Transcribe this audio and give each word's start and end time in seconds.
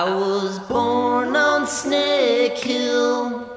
I 0.00 0.04
was 0.14 0.60
born 0.60 1.34
on 1.34 1.66
Snake 1.66 2.56
Hill, 2.56 3.50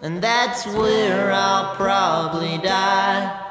and 0.00 0.22
that's 0.22 0.64
where 0.64 1.32
I'll 1.32 1.74
probably 1.74 2.58
die. 2.58 3.50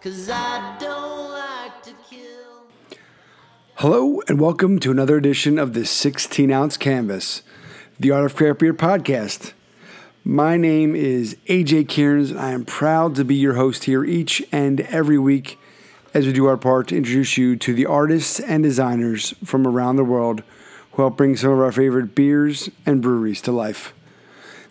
Cause 0.00 0.30
I 0.32 0.78
don't 0.80 1.30
like 1.30 1.82
to 1.82 1.92
kill. 2.08 2.96
Hello, 3.74 4.22
and 4.28 4.40
welcome 4.40 4.78
to 4.78 4.90
another 4.90 5.18
edition 5.18 5.58
of 5.58 5.74
the 5.74 5.84
16 5.84 6.50
ounce 6.50 6.78
canvas, 6.78 7.42
the 7.98 8.12
Art 8.12 8.24
of 8.24 8.34
Craft 8.34 8.60
Beer 8.60 8.72
podcast. 8.72 9.52
My 10.24 10.56
name 10.56 10.96
is 10.96 11.36
AJ 11.48 11.94
Kearns, 11.94 12.30
and 12.30 12.40
I 12.40 12.52
am 12.52 12.64
proud 12.64 13.14
to 13.16 13.26
be 13.26 13.34
your 13.34 13.56
host 13.56 13.84
here 13.84 14.04
each 14.06 14.42
and 14.50 14.80
every 14.80 15.18
week 15.18 15.58
as 16.14 16.24
we 16.24 16.32
do 16.32 16.46
our 16.46 16.56
part 16.56 16.88
to 16.88 16.96
introduce 16.96 17.36
you 17.36 17.56
to 17.56 17.74
the 17.74 17.84
artists 17.84 18.40
and 18.40 18.62
designers 18.62 19.34
from 19.44 19.66
around 19.66 19.96
the 19.96 20.04
world 20.04 20.42
help 21.00 21.16
bring 21.16 21.36
some 21.36 21.50
of 21.50 21.60
our 21.60 21.72
favorite 21.72 22.14
beers 22.14 22.68
and 22.84 23.00
breweries 23.02 23.40
to 23.42 23.52
life. 23.52 23.94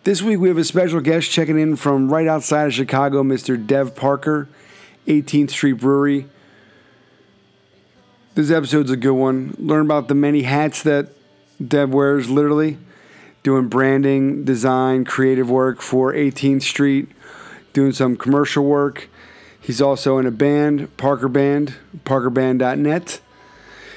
This 0.04 0.22
week 0.22 0.40
we 0.40 0.48
have 0.48 0.58
a 0.58 0.64
special 0.64 1.02
guest 1.02 1.30
checking 1.30 1.60
in 1.60 1.76
from 1.76 2.12
right 2.12 2.28
outside 2.28 2.68
of 2.68 2.74
Chicago, 2.74 3.22
Mr. 3.22 3.64
Dev 3.66 3.96
Parker, 3.96 4.48
18th 5.08 5.50
Street 5.50 5.73
Brewery. 5.73 6.26
This 8.36 8.50
episode's 8.50 8.92
a 8.92 8.98
good 8.98 9.12
one. 9.12 9.56
Learn 9.60 9.86
about 9.86 10.08
the 10.08 10.16
many 10.16 10.44
hats 10.44 10.84
that 10.84 11.10
Dev 11.66 11.94
wears, 11.94 12.30
literally, 12.30 12.78
doing 13.44 13.68
branding, 13.68 14.46
design, 14.46 15.04
creative 15.04 15.50
work 15.50 15.82
for 15.82 16.14
18th 16.14 16.62
Street, 16.62 17.09
doing 17.73 17.92
some 17.92 18.16
commercial 18.16 18.64
work. 18.64 19.09
He's 19.59 19.82
also 19.82 20.18
in 20.18 20.26
a 20.26 20.32
band, 20.32 20.96
Parker 20.96 21.28
Band, 21.28 21.76
parkerband.net. 22.06 23.20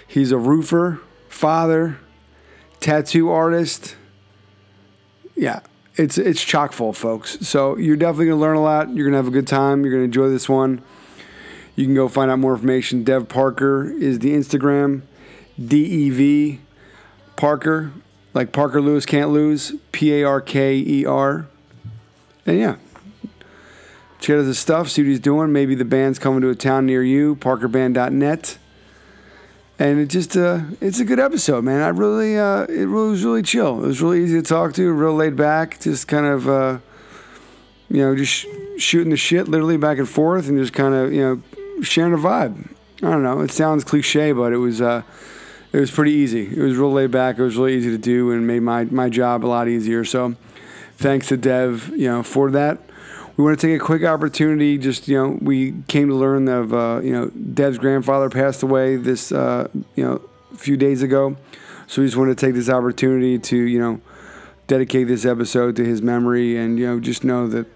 He's 0.06 0.32
a 0.32 0.38
roofer, 0.38 1.00
father, 1.28 1.98
tattoo 2.82 3.30
artist. 3.30 3.96
Yeah, 5.34 5.60
it's 5.96 6.18
it's 6.18 6.44
chock 6.44 6.72
full, 6.72 6.92
folks. 6.92 7.46
So 7.46 7.78
you're 7.78 7.96
definitely 7.96 8.26
gonna 8.26 8.40
learn 8.40 8.56
a 8.56 8.62
lot. 8.62 8.90
You're 8.90 9.06
gonna 9.06 9.16
have 9.16 9.28
a 9.28 9.32
good 9.32 9.46
time. 9.46 9.84
You're 9.84 9.92
gonna 9.92 10.04
enjoy 10.04 10.28
this 10.28 10.48
one. 10.48 10.82
You 11.74 11.86
can 11.86 11.94
go 11.94 12.08
find 12.08 12.30
out 12.30 12.38
more 12.38 12.52
information. 12.52 13.02
Dev 13.02 13.28
Parker 13.28 13.90
is 13.90 14.18
the 14.18 14.32
Instagram. 14.32 15.02
D 15.62 15.84
E 15.84 16.10
V 16.10 16.60
Parker, 17.36 17.92
like 18.34 18.52
Parker 18.52 18.82
Lewis 18.82 19.06
can't 19.06 19.30
lose. 19.30 19.72
P 19.92 20.12
A 20.20 20.24
R 20.24 20.40
K 20.40 20.76
E 20.76 21.06
R. 21.06 21.46
And 22.44 22.58
yeah, 22.58 22.76
check 24.18 24.36
out 24.36 24.44
his 24.44 24.58
stuff. 24.58 24.90
See 24.90 25.02
what 25.02 25.08
he's 25.08 25.20
doing. 25.20 25.52
Maybe 25.52 25.74
the 25.74 25.84
band's 25.84 26.18
coming 26.18 26.40
to 26.42 26.50
a 26.50 26.54
town 26.54 26.86
near 26.86 27.02
you. 27.02 27.36
ParkerBand.net 27.36 28.58
and 29.82 29.98
it 29.98 30.06
just 30.06 30.36
uh, 30.36 30.60
it's 30.80 31.00
a 31.00 31.04
good 31.04 31.18
episode, 31.18 31.64
man. 31.64 31.80
I 31.80 31.88
really 31.88 32.38
uh, 32.38 32.66
it 32.68 32.86
was 32.86 33.24
really 33.24 33.42
chill. 33.42 33.82
It 33.82 33.88
was 33.88 34.00
really 34.00 34.22
easy 34.22 34.40
to 34.40 34.46
talk 34.46 34.74
to, 34.74 34.92
real 34.92 35.14
laid 35.14 35.34
back, 35.34 35.80
just 35.80 36.06
kind 36.06 36.24
of 36.24 36.48
uh, 36.48 36.78
you 37.90 37.98
know 37.98 38.14
just 38.14 38.32
sh- 38.32 38.46
shooting 38.78 39.10
the 39.10 39.16
shit, 39.16 39.48
literally 39.48 39.76
back 39.76 39.98
and 39.98 40.08
forth, 40.08 40.48
and 40.48 40.56
just 40.56 40.72
kind 40.72 40.94
of 40.94 41.12
you 41.12 41.20
know 41.20 41.82
sharing 41.82 42.12
a 42.12 42.16
vibe. 42.16 42.70
I 42.98 43.10
don't 43.10 43.24
know. 43.24 43.40
It 43.40 43.50
sounds 43.50 43.82
cliche, 43.82 44.30
but 44.30 44.52
it 44.52 44.58
was 44.58 44.80
uh, 44.80 45.02
it 45.72 45.80
was 45.80 45.90
pretty 45.90 46.12
easy. 46.12 46.46
It 46.46 46.62
was 46.62 46.76
real 46.76 46.92
laid 46.92 47.10
back. 47.10 47.38
It 47.38 47.42
was 47.42 47.56
really 47.56 47.74
easy 47.74 47.90
to 47.90 47.98
do, 47.98 48.30
and 48.30 48.46
made 48.46 48.60
my 48.60 48.84
my 48.84 49.08
job 49.08 49.44
a 49.44 49.48
lot 49.48 49.66
easier. 49.66 50.04
So 50.04 50.36
thanks 50.96 51.26
to 51.28 51.36
Dev, 51.36 51.88
you 51.96 52.06
know, 52.06 52.22
for 52.22 52.52
that 52.52 52.78
we 53.36 53.44
want 53.44 53.58
to 53.58 53.66
take 53.66 53.80
a 53.80 53.84
quick 53.84 54.04
opportunity. 54.04 54.78
Just 54.78 55.08
you 55.08 55.16
know, 55.16 55.38
we 55.40 55.74
came 55.88 56.08
to 56.08 56.14
learn 56.14 56.48
of 56.48 56.74
uh, 56.74 57.00
you 57.02 57.12
know 57.12 57.28
Dev's 57.28 57.78
grandfather 57.78 58.28
passed 58.28 58.62
away 58.62 58.96
this 58.96 59.32
uh, 59.32 59.68
you 59.94 60.04
know 60.04 60.20
few 60.56 60.76
days 60.76 61.02
ago, 61.02 61.36
so 61.86 62.02
we 62.02 62.08
just 62.08 62.16
want 62.16 62.36
to 62.36 62.46
take 62.46 62.54
this 62.54 62.68
opportunity 62.68 63.38
to 63.38 63.56
you 63.56 63.78
know 63.78 64.00
dedicate 64.66 65.08
this 65.08 65.24
episode 65.24 65.76
to 65.76 65.84
his 65.84 66.02
memory, 66.02 66.56
and 66.56 66.78
you 66.78 66.86
know 66.86 67.00
just 67.00 67.24
know 67.24 67.48
that 67.48 67.66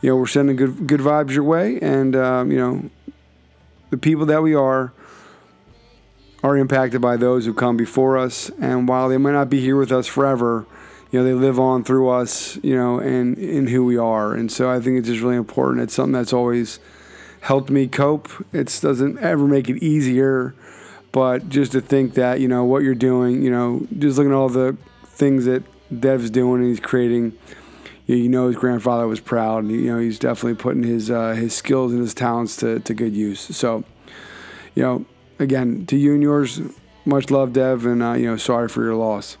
you 0.00 0.10
know 0.10 0.16
we're 0.16 0.26
sending 0.26 0.56
good 0.56 0.86
good 0.86 1.00
vibes 1.00 1.30
your 1.30 1.44
way, 1.44 1.78
and 1.80 2.14
um, 2.14 2.50
you 2.52 2.58
know 2.58 2.90
the 3.90 3.96
people 3.96 4.26
that 4.26 4.42
we 4.42 4.54
are 4.54 4.92
are 6.42 6.56
impacted 6.56 7.00
by 7.00 7.16
those 7.16 7.44
who 7.44 7.52
come 7.52 7.76
before 7.76 8.16
us, 8.16 8.48
and 8.60 8.86
while 8.86 9.08
they 9.08 9.18
might 9.18 9.32
not 9.32 9.50
be 9.50 9.60
here 9.60 9.76
with 9.76 9.90
us 9.90 10.06
forever 10.06 10.66
you 11.10 11.18
know, 11.18 11.24
they 11.24 11.34
live 11.34 11.58
on 11.58 11.82
through 11.82 12.08
us, 12.08 12.56
you 12.62 12.76
know, 12.76 12.98
and 12.98 13.36
in 13.36 13.66
who 13.66 13.84
we 13.84 13.96
are. 13.96 14.34
And 14.34 14.50
so 14.50 14.70
I 14.70 14.80
think 14.80 14.98
it's 14.98 15.08
just 15.08 15.22
really 15.22 15.36
important. 15.36 15.82
It's 15.82 15.94
something 15.94 16.12
that's 16.12 16.32
always 16.32 16.78
helped 17.40 17.70
me 17.70 17.88
cope. 17.88 18.28
It 18.52 18.78
doesn't 18.80 19.18
ever 19.18 19.46
make 19.46 19.68
it 19.68 19.82
easier, 19.82 20.54
but 21.10 21.48
just 21.48 21.72
to 21.72 21.80
think 21.80 22.14
that, 22.14 22.40
you 22.40 22.46
know, 22.46 22.64
what 22.64 22.82
you're 22.82 22.94
doing, 22.94 23.42
you 23.42 23.50
know, 23.50 23.86
just 23.98 24.18
looking 24.18 24.32
at 24.32 24.36
all 24.36 24.48
the 24.48 24.76
things 25.04 25.46
that 25.46 25.64
Dev's 26.00 26.30
doing 26.30 26.60
and 26.60 26.70
he's 26.70 26.80
creating, 26.80 27.32
you 28.06 28.28
know, 28.28 28.46
his 28.46 28.56
grandfather 28.56 29.08
was 29.08 29.18
proud. 29.18 29.64
And, 29.64 29.72
you 29.72 29.92
know, 29.92 29.98
he's 29.98 30.18
definitely 30.18 30.54
putting 30.54 30.84
his 30.84 31.10
uh, 31.10 31.32
his 31.32 31.54
skills 31.54 31.92
and 31.92 32.00
his 32.00 32.14
talents 32.14 32.56
to, 32.56 32.78
to 32.80 32.94
good 32.94 33.14
use. 33.14 33.40
So, 33.40 33.82
you 34.76 34.82
know, 34.84 35.04
again, 35.40 35.86
to 35.86 35.96
you 35.96 36.14
and 36.14 36.22
yours, 36.22 36.60
much 37.04 37.30
love, 37.30 37.52
Dev, 37.52 37.86
and, 37.86 38.02
uh, 38.02 38.12
you 38.12 38.26
know, 38.26 38.36
sorry 38.36 38.68
for 38.68 38.84
your 38.84 38.94
loss. 38.94 39.36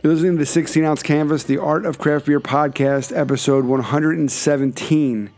You're 0.00 0.12
listening 0.12 0.34
to 0.34 0.38
the 0.38 0.46
16 0.46 0.84
ounce 0.84 1.02
canvas, 1.02 1.42
the 1.42 1.58
Art 1.58 1.84
of 1.84 1.98
Craft 1.98 2.26
Beer 2.26 2.38
podcast, 2.38 3.16
episode 3.16 3.64
117. 3.64 5.30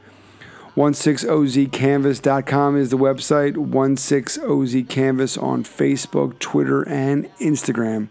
16ozcanvas.com 0.93 2.77
is 2.77 2.91
the 2.91 2.99
website, 2.99 3.55
16ozcanvas 3.55 5.43
on 5.43 5.65
Facebook, 5.65 6.39
Twitter, 6.41 6.87
and 6.87 7.35
Instagram. 7.39 8.11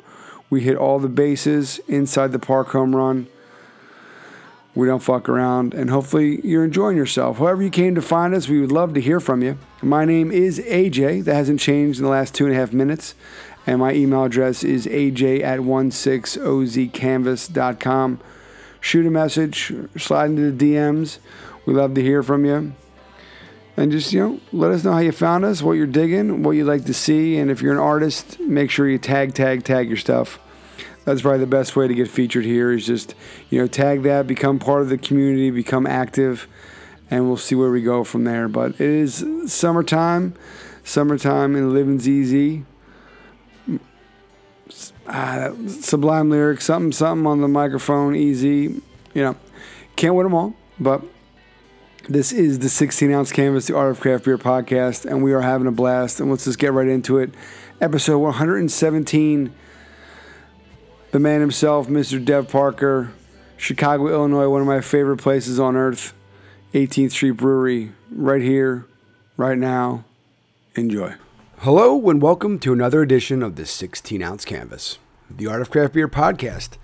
We 0.49 0.61
hit 0.61 0.75
all 0.75 0.97
the 0.97 1.07
bases 1.07 1.81
inside 1.87 2.31
the 2.31 2.39
park 2.39 2.69
home 2.69 2.95
run. 2.95 3.27
We 4.73 4.87
don't 4.87 5.03
fuck 5.03 5.29
around, 5.29 5.75
and 5.75 5.91
hopefully 5.91 6.41
you're 6.43 6.63
enjoying 6.63 6.97
yourself. 6.97 7.37
However, 7.37 7.61
you 7.61 7.69
came 7.69 7.93
to 7.93 8.01
find 8.01 8.33
us, 8.33 8.49
we 8.49 8.59
would 8.59 8.71
love 8.71 8.95
to 8.95 9.01
hear 9.01 9.19
from 9.19 9.43
you. 9.43 9.59
My 9.83 10.03
name 10.03 10.31
is 10.31 10.59
AJ. 10.59 11.25
That 11.25 11.35
hasn't 11.35 11.59
changed 11.59 11.99
in 11.99 12.05
the 12.05 12.11
last 12.11 12.33
two 12.33 12.45
and 12.45 12.55
a 12.55 12.57
half 12.57 12.73
minutes. 12.73 13.13
And 13.69 13.79
my 13.79 13.93
email 13.93 14.23
address 14.23 14.63
is 14.63 14.87
aj 14.87 15.43
at 15.43 15.59
16ozcanvas.com. 15.59 18.19
Shoot 18.81 19.05
a 19.05 19.11
message, 19.11 19.71
slide 19.95 20.31
into 20.31 20.49
the 20.49 20.73
DMs. 20.73 21.19
We 21.67 21.75
love 21.75 21.93
to 21.93 22.01
hear 22.01 22.23
from 22.23 22.45
you. 22.45 22.73
And 23.77 23.91
just, 23.91 24.11
you 24.11 24.21
know, 24.21 24.39
let 24.51 24.71
us 24.71 24.83
know 24.83 24.93
how 24.93 24.97
you 24.97 25.11
found 25.11 25.45
us, 25.45 25.61
what 25.61 25.73
you're 25.73 25.85
digging, 25.85 26.41
what 26.41 26.53
you'd 26.53 26.65
like 26.65 26.85
to 26.85 26.95
see. 26.95 27.37
And 27.37 27.51
if 27.51 27.61
you're 27.61 27.73
an 27.73 27.77
artist, 27.77 28.39
make 28.39 28.71
sure 28.71 28.89
you 28.89 28.97
tag, 28.97 29.35
tag, 29.35 29.65
tag 29.65 29.87
your 29.87 29.97
stuff. 29.97 30.39
That's 31.05 31.21
probably 31.21 31.41
the 31.41 31.45
best 31.45 31.75
way 31.75 31.87
to 31.87 31.93
get 31.93 32.07
featured 32.07 32.45
here 32.45 32.71
is 32.71 32.87
just, 32.87 33.13
you 33.51 33.61
know, 33.61 33.67
tag 33.67 34.01
that, 34.01 34.25
become 34.25 34.57
part 34.57 34.81
of 34.81 34.89
the 34.89 34.97
community, 34.97 35.51
become 35.51 35.85
active, 35.85 36.47
and 37.11 37.27
we'll 37.27 37.37
see 37.37 37.53
where 37.53 37.69
we 37.69 37.83
go 37.83 38.03
from 38.03 38.23
there. 38.23 38.47
But 38.47 38.81
it 38.81 38.81
is 38.81 39.23
summertime, 39.45 40.33
summertime, 40.83 41.55
and 41.55 41.71
living's 41.71 42.09
easy 42.09 42.65
uh, 45.09 45.53
sublime 45.67 46.29
lyrics, 46.29 46.65
something, 46.65 46.91
something 46.91 47.25
on 47.25 47.41
the 47.41 47.47
microphone, 47.47 48.15
easy. 48.15 48.81
You 49.13 49.23
know, 49.23 49.35
can't 49.95 50.15
win 50.15 50.25
them 50.25 50.35
all, 50.35 50.53
but 50.79 51.03
this 52.07 52.31
is 52.31 52.59
the 52.59 52.69
16 52.69 53.11
ounce 53.11 53.31
canvas, 53.31 53.67
the 53.67 53.75
Art 53.75 53.91
of 53.91 53.99
Craft 53.99 54.25
Beer 54.25 54.37
podcast, 54.37 55.05
and 55.05 55.23
we 55.23 55.33
are 55.33 55.41
having 55.41 55.67
a 55.67 55.71
blast. 55.71 56.19
And 56.19 56.29
let's 56.29 56.45
just 56.45 56.59
get 56.59 56.73
right 56.73 56.87
into 56.87 57.17
it. 57.17 57.33
Episode 57.81 58.19
117. 58.19 59.53
The 61.11 61.19
man 61.19 61.41
himself, 61.41 61.87
Mr. 61.87 62.23
Dev 62.23 62.49
Parker, 62.49 63.11
Chicago, 63.57 64.07
Illinois, 64.07 64.47
one 64.47 64.61
of 64.61 64.67
my 64.67 64.81
favorite 64.81 65.17
places 65.17 65.59
on 65.59 65.75
earth. 65.75 66.13
18th 66.73 67.11
Street 67.11 67.31
Brewery, 67.31 67.91
right 68.11 68.43
here, 68.43 68.85
right 69.37 69.57
now. 69.57 70.05
Enjoy. 70.75 71.15
Hello, 71.63 72.09
and 72.09 72.21
welcome 72.21 72.57
to 72.59 72.71
another 72.71 73.01
edition 73.01 73.43
of 73.43 73.57
the 73.57 73.65
16 73.65 74.23
ounce 74.23 74.45
canvas, 74.45 74.97
the 75.29 75.45
Art 75.45 75.59
of 75.59 75.69
Craft 75.69 75.93
Beer 75.93 76.07
podcast. 76.07 76.77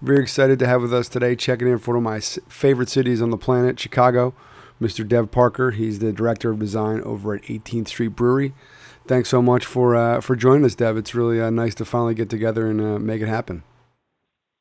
Very 0.00 0.22
excited 0.22 0.60
to 0.60 0.68
have 0.68 0.82
with 0.82 0.94
us 0.94 1.08
today, 1.08 1.34
checking 1.34 1.66
in 1.66 1.78
for 1.78 1.96
one 1.96 1.96
of 1.96 2.02
my 2.04 2.20
favorite 2.48 2.88
cities 2.88 3.20
on 3.20 3.30
the 3.30 3.36
planet, 3.36 3.80
Chicago, 3.80 4.32
Mr. 4.80 5.06
Dev 5.06 5.32
Parker. 5.32 5.72
He's 5.72 5.98
the 5.98 6.12
director 6.12 6.50
of 6.50 6.60
design 6.60 7.00
over 7.00 7.34
at 7.34 7.42
18th 7.42 7.88
Street 7.88 8.14
Brewery. 8.14 8.54
Thanks 9.04 9.28
so 9.28 9.42
much 9.42 9.66
for 9.66 9.96
uh, 9.96 10.20
for 10.20 10.36
joining 10.36 10.64
us, 10.64 10.76
Dev. 10.76 10.96
It's 10.96 11.12
really 11.12 11.40
uh, 11.40 11.50
nice 11.50 11.74
to 11.74 11.84
finally 11.84 12.14
get 12.14 12.30
together 12.30 12.68
and 12.68 12.80
uh, 12.80 13.00
make 13.00 13.22
it 13.22 13.28
happen. 13.28 13.64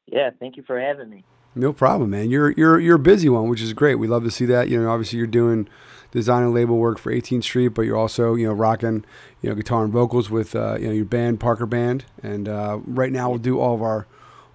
Yeah, 0.07 0.31
thank 0.39 0.57
you 0.57 0.63
for 0.63 0.81
having 0.81 1.11
me. 1.11 1.23
No 1.53 1.73
problem, 1.73 2.09
man. 2.09 2.31
You're 2.31 2.53
you're 2.53 2.79
you're 2.79 2.95
a 2.95 2.99
busy 2.99 3.29
one, 3.29 3.47
which 3.47 3.61
is 3.61 3.73
great. 3.73 3.95
We 3.95 4.07
love 4.07 4.23
to 4.23 4.31
see 4.31 4.45
that. 4.45 4.69
You 4.69 4.81
know, 4.81 4.89
obviously 4.89 5.19
you're 5.19 5.27
doing 5.27 5.69
design 6.11 6.43
and 6.43 6.53
label 6.53 6.77
work 6.77 6.97
for 6.97 7.11
18th 7.11 7.43
Street, 7.43 7.69
but 7.69 7.83
you're 7.83 7.97
also 7.97 8.35
you 8.35 8.47
know 8.47 8.53
rocking 8.53 9.05
you 9.41 9.49
know 9.49 9.55
guitar 9.55 9.83
and 9.83 9.93
vocals 9.93 10.29
with 10.29 10.55
uh, 10.55 10.77
you 10.79 10.87
know 10.87 10.93
your 10.93 11.05
band 11.05 11.39
Parker 11.39 11.65
Band, 11.65 12.05
and 12.23 12.47
uh, 12.47 12.79
right 12.85 13.11
now 13.11 13.29
we'll 13.29 13.39
do 13.39 13.59
all 13.59 13.75
of 13.75 13.81
our 13.81 14.07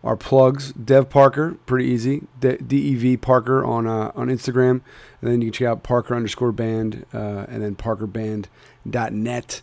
our 0.04 0.16
plugs. 0.16 0.72
Dev 0.72 1.08
Parker, 1.08 1.56
pretty 1.66 1.86
easy. 1.86 2.22
D 2.40 2.56
E 2.70 2.94
V 2.94 3.16
Parker 3.16 3.64
on 3.64 3.86
uh, 3.86 4.12
on 4.14 4.28
Instagram, 4.28 4.80
and 5.20 5.30
then 5.30 5.40
you 5.40 5.48
can 5.48 5.52
check 5.52 5.68
out 5.68 5.82
Parker 5.82 6.14
underscore 6.14 6.52
band, 6.52 7.06
uh, 7.12 7.46
and 7.48 7.62
then 7.62 7.74
ParkerBand.net. 7.74 9.62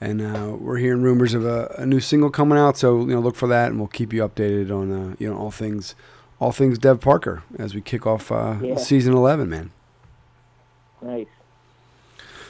and 0.00 0.22
uh, 0.22 0.56
we're 0.58 0.76
hearing 0.76 1.02
rumors 1.02 1.34
of 1.34 1.44
a, 1.44 1.74
a, 1.78 1.86
new 1.86 1.98
single 1.98 2.30
coming 2.30 2.56
out. 2.58 2.76
So 2.76 3.00
you 3.00 3.14
know, 3.14 3.20
look 3.20 3.34
for 3.34 3.48
that, 3.48 3.70
and 3.70 3.78
we'll 3.78 3.88
keep 3.88 4.12
you 4.12 4.26
updated 4.28 4.70
on 4.70 4.92
uh, 4.92 5.16
you 5.18 5.28
know 5.28 5.36
all 5.36 5.50
things, 5.50 5.94
all 6.38 6.52
things 6.52 6.78
Dev 6.78 7.00
Parker 7.00 7.42
as 7.58 7.74
we 7.74 7.80
kick 7.80 8.06
off 8.06 8.30
uh, 8.30 8.56
yeah. 8.62 8.76
season 8.76 9.14
eleven, 9.14 9.48
man. 9.48 9.70
Nice. 11.02 11.26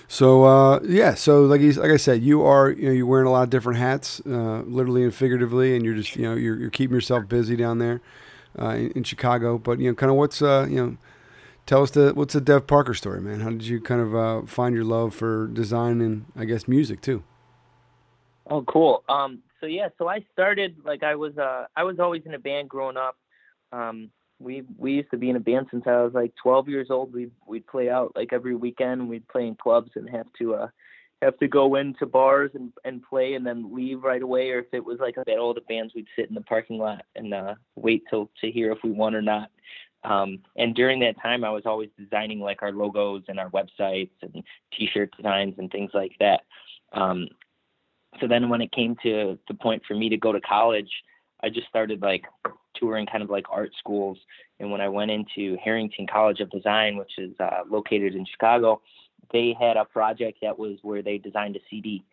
So 0.09 0.45
uh, 0.45 0.81
yeah, 0.85 1.15
so 1.15 1.43
like 1.43 1.61
he's, 1.61 1.77
like 1.77 1.91
I 1.91 1.99
said, 1.99 2.23
you 2.23 2.43
are 2.43 2.71
you 2.71 2.87
know 2.87 2.93
you're 2.93 3.07
wearing 3.07 3.27
a 3.27 3.31
lot 3.31 3.43
of 3.43 3.51
different 3.51 3.79
hats, 3.79 4.23
uh, 4.27 4.63
literally 4.63 5.05
and 5.05 5.15
figuratively, 5.15 5.77
and 5.77 5.85
you're 5.85 5.95
just 5.95 6.17
you 6.17 6.23
know 6.23 6.35
you're, 6.35 6.59
you're 6.59 6.71
keeping 6.71 6.95
yourself 6.95 7.29
busy 7.29 7.57
down 7.57 7.79
there 7.79 8.01
uh, 8.59 8.71
in, 8.71 8.91
in, 8.93 9.05
Chicago. 9.05 9.59
But 9.59 9.81
you 9.81 9.91
know, 9.91 9.95
kind 9.95 10.11
of 10.11 10.17
what's 10.17 10.41
uh, 10.41 10.67
you 10.69 10.77
know, 10.77 10.97
tell 11.67 11.83
us 11.83 11.91
the 11.91 12.13
what's 12.15 12.33
the 12.33 12.41
Dev 12.41 12.67
Parker 12.67 12.95
story, 12.95 13.21
man? 13.21 13.41
How 13.41 13.51
did 13.51 13.65
you 13.65 13.83
kind 13.83 14.01
of 14.01 14.17
uh, 14.17 14.47
find 14.47 14.75
your 14.75 14.85
love 14.85 15.15
for 15.15 15.47
design 15.49 16.01
and 16.01 16.25
I 16.35 16.47
guess 16.47 16.67
music 16.67 17.03
too? 17.03 17.23
Oh, 18.51 18.63
cool. 18.63 19.05
Um, 19.11 19.41
so 19.61 19.67
yeah, 19.67 19.89
so 19.99 20.09
I 20.09 20.25
started 20.33 20.77
like 20.85 21.03
I 21.03 21.17
was 21.17 21.37
uh 21.37 21.67
I 21.77 21.85
was 21.85 21.99
always 21.99 22.23
in 22.25 22.33
a 22.33 22.39
band 22.39 22.71
growing 22.71 22.97
up. 22.97 23.17
Um, 23.73 24.11
we 24.39 24.63
we 24.77 24.93
used 24.93 25.11
to 25.11 25.17
be 25.17 25.31
in 25.31 25.37
a 25.37 25.41
band 25.41 25.67
since 25.71 25.85
I 25.87 26.03
was 26.03 26.13
like 26.15 26.33
12 26.43 26.69
years 26.69 26.89
old. 26.91 27.13
We 27.13 27.31
we'd 27.47 27.67
play 27.67 27.91
out 27.91 28.13
like 28.15 28.33
every 28.33 28.55
weekend. 28.55 29.09
We'd 29.09 29.29
play 29.29 29.47
in 29.47 29.55
clubs 29.57 29.91
and 29.95 30.09
have 30.11 30.27
to 30.39 30.55
uh 30.55 30.69
have 31.23 31.37
to 31.39 31.49
go 31.49 31.75
into 31.75 32.07
bars 32.07 32.51
and 32.55 32.73
and 32.85 33.03
play 33.03 33.35
and 33.35 33.47
then 33.47 33.75
leave 33.75 34.03
right 34.03 34.23
away. 34.23 34.51
Or 34.51 34.61
if 34.61 34.67
it 34.73 34.85
was 34.85 34.99
like 35.01 35.17
a 35.17 35.25
battle 35.25 35.51
of 35.51 35.57
the 35.57 35.63
bands, 35.63 35.93
we'd 35.95 36.07
sit 36.17 36.29
in 36.29 36.35
the 36.35 36.41
parking 36.43 36.79
lot 36.79 37.05
and 37.17 37.35
uh 37.35 37.55
wait 37.75 38.05
till 38.09 38.31
to 38.41 38.51
hear 38.51 38.71
if 38.73 38.79
we 38.85 38.91
won 38.91 39.15
or 39.15 39.23
not. 39.23 39.51
Um, 40.05 40.39
and 40.57 40.77
during 40.77 41.01
that 41.01 41.21
time, 41.21 41.43
I 41.43 41.51
was 41.51 41.65
always 41.67 41.91
designing 41.99 42.39
like 42.39 42.63
our 42.63 42.71
logos 42.71 43.25
and 43.27 43.41
our 43.41 43.51
websites 43.51 44.13
and 44.23 44.45
T-shirt 44.73 45.13
designs 45.17 45.55
and 45.59 45.71
things 45.71 45.91
like 45.93 46.13
that. 46.21 46.43
Um, 46.93 47.27
so 48.21 48.29
then 48.29 48.49
when 48.49 48.61
it 48.61 48.73
came 48.73 48.97
to 49.03 49.39
the 49.49 49.55
point 49.55 49.83
for 49.87 49.95
me 49.95 50.09
to 50.09 50.17
go 50.17 50.33
to 50.33 50.41
college, 50.41 50.91
I 51.43 51.49
just 51.49 51.69
started 51.69 52.03
like 52.03 52.25
touring 52.75 53.07
kind 53.07 53.23
of 53.23 53.31
like 53.31 53.47
art 53.51 53.71
schools. 53.79 54.19
And 54.61 54.71
when 54.71 54.81
I 54.81 54.89
went 54.89 55.11
into 55.11 55.57
Harrington 55.63 56.07
College 56.07 56.41
of 56.41 56.51
Design, 56.51 56.97
which 56.97 57.13
is 57.19 57.33
uh, 57.41 57.63
located 57.69 58.15
in 58.15 58.27
Chicago, 58.27 58.81
they 59.33 59.55
had 59.59 59.77
a 59.77 59.85
project 59.85 60.39
that 60.43 60.59
was 60.59 60.79
where 60.83 61.03
they 61.03 61.19
designed 61.19 61.57
a 61.57 61.61
CD. 61.71 62.05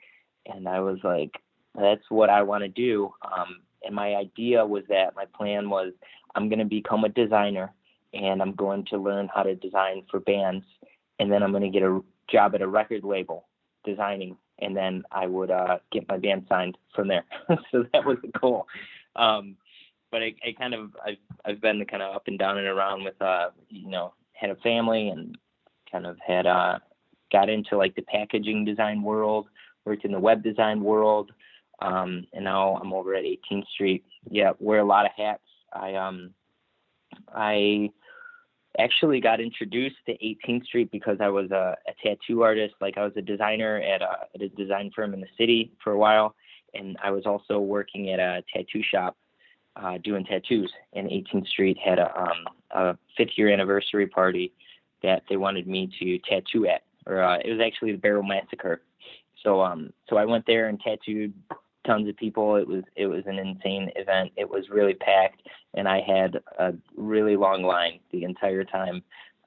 And 0.46 0.68
I 0.68 0.80
was 0.80 1.00
like, 1.04 1.32
that's 1.74 2.04
what 2.10 2.30
I 2.30 2.44
want 2.44 2.64
to 2.64 2.68
do. 2.68 3.14
Um, 3.22 3.62
and 3.84 3.96
my 3.96 4.16
idea 4.16 4.66
was 4.66 4.84
that 4.90 5.16
my 5.16 5.26
plan 5.26 5.70
was 5.70 5.94
I'm 6.36 6.50
going 6.50 6.60
to 6.60 6.66
become 6.66 7.04
a 7.04 7.10
designer 7.10 7.72
and 8.14 8.42
I'm 8.42 8.54
going 8.54 8.86
to 8.86 8.98
learn 8.98 9.30
how 9.34 9.44
to 9.44 9.56
design 9.56 10.04
for 10.10 10.20
bands. 10.20 10.66
And 11.20 11.32
then 11.32 11.44
I'm 11.44 11.52
going 11.52 11.64
to 11.64 11.70
get 11.70 11.84
a 11.84 12.02
job 12.32 12.56
at 12.56 12.62
a 12.62 12.68
record 12.68 13.04
label 13.04 13.48
designing. 13.84 14.38
And 14.60 14.76
then 14.76 15.04
I 15.12 15.28
would 15.28 15.52
uh, 15.52 15.80
get 15.92 16.08
my 16.08 16.18
band 16.18 16.46
signed 16.50 16.78
from 16.96 17.08
there. 17.08 17.26
so 17.72 17.86
that 17.94 18.06
was 18.06 18.18
the 18.22 18.32
goal. 18.40 18.68
Um, 19.16 19.58
but 20.12 20.22
I, 20.22 20.34
I 20.46 20.54
kind 20.58 20.74
of 20.74 20.92
I've 21.06 21.18
I've 21.46 21.62
been 21.62 21.86
kind 21.86 22.04
of 22.04 22.16
up 22.16 22.24
and 22.28 22.40
down 22.40 22.58
and 22.58 22.68
around 22.68 23.04
with 23.04 23.22
uh 23.22 23.50
you 23.70 23.90
know 23.90 24.14
had 24.34 24.50
a 24.50 24.56
family 24.58 25.10
and 25.10 25.38
kind 25.92 26.06
of 26.06 26.18
had 26.26 26.46
uh 26.46 26.80
got 27.32 27.50
into 27.50 27.78
like 27.78 27.96
the 27.96 28.02
packaging 28.04 28.66
design 28.66 29.02
world, 29.02 29.48
worked 29.84 30.06
in 30.06 30.12
the 30.12 30.20
web 30.20 30.44
design 30.44 30.84
world, 30.84 31.32
um, 31.82 32.26
and 32.34 32.46
now 32.46 32.78
I'm 32.78 32.94
over 32.94 33.16
at 33.16 33.24
18th 33.24 33.68
Street. 33.74 34.06
Yeah, 34.30 34.52
wear 34.60 34.80
a 34.80 34.86
lot 34.86 35.06
of 35.06 35.12
hats. 35.18 35.44
I 35.74 35.96
um 35.96 36.34
I 37.34 37.90
actually 38.78 39.22
got 39.22 39.40
introduced 39.40 39.98
to 40.06 40.14
18th 40.14 40.66
Street 40.66 40.92
because 40.92 41.18
I 41.22 41.30
was 41.30 41.52
a, 41.52 41.76
a 41.88 42.08
tattoo 42.08 42.44
artist. 42.44 42.76
Like 42.82 42.98
I 42.98 43.04
was 43.04 43.14
a 43.16 43.22
designer 43.22 43.82
at 43.82 44.02
a, 44.02 44.18
at 44.36 44.42
a 44.42 44.50
design 44.50 44.92
firm 44.96 45.14
in 45.14 45.22
the 45.22 45.28
city 45.38 45.72
for 45.84 45.94
a 45.94 45.98
while, 45.98 46.36
and 46.76 46.98
I 47.04 47.12
was 47.12 47.26
also 47.26 47.60
working 47.60 48.10
at 48.12 48.20
a 48.20 48.44
tattoo 48.54 48.84
shop 48.84 49.18
uh, 49.76 49.98
doing 50.04 50.26
tattoos, 50.26 50.72
and 50.94 51.10
18th 51.10 51.48
Street 51.48 51.78
had 51.78 52.00
a, 52.00 52.18
um, 52.18 52.48
a 52.72 52.98
fifth 53.18 53.38
year 53.38 53.52
anniversary 53.52 54.08
party 54.08 54.54
that 55.04 55.24
they 55.30 55.38
wanted 55.38 55.68
me 55.68 55.90
to 56.00 56.18
tattoo 56.20 56.68
at, 56.68 56.84
or 57.06 57.22
uh, 57.22 57.38
it 57.38 57.52
was 57.52 57.60
actually 57.60 57.92
the 57.92 57.98
Barrel 57.98 58.24
Massacre. 58.24 58.82
So 59.44 59.62
um, 59.62 59.92
so 60.10 60.18
I 60.18 60.26
went 60.26 60.46
there 60.48 60.70
and 60.70 60.80
tattooed 60.80 61.34
tons 61.86 62.10
of 62.10 62.18
people. 62.18 62.56
It 62.56 62.68
was 62.68 62.84
it 62.96 63.08
was 63.08 63.24
an 63.28 63.38
insane 63.38 63.92
event. 63.96 64.32
It 64.36 64.50
was 64.50 64.70
really 64.70 64.94
packed, 64.94 65.42
and 65.74 65.88
I 65.88 66.02
had 66.02 66.40
a 66.58 66.74
really 66.96 67.36
long 67.36 67.64
line 67.64 68.00
the 68.12 68.24
entire 68.24 68.64
time. 68.64 69.04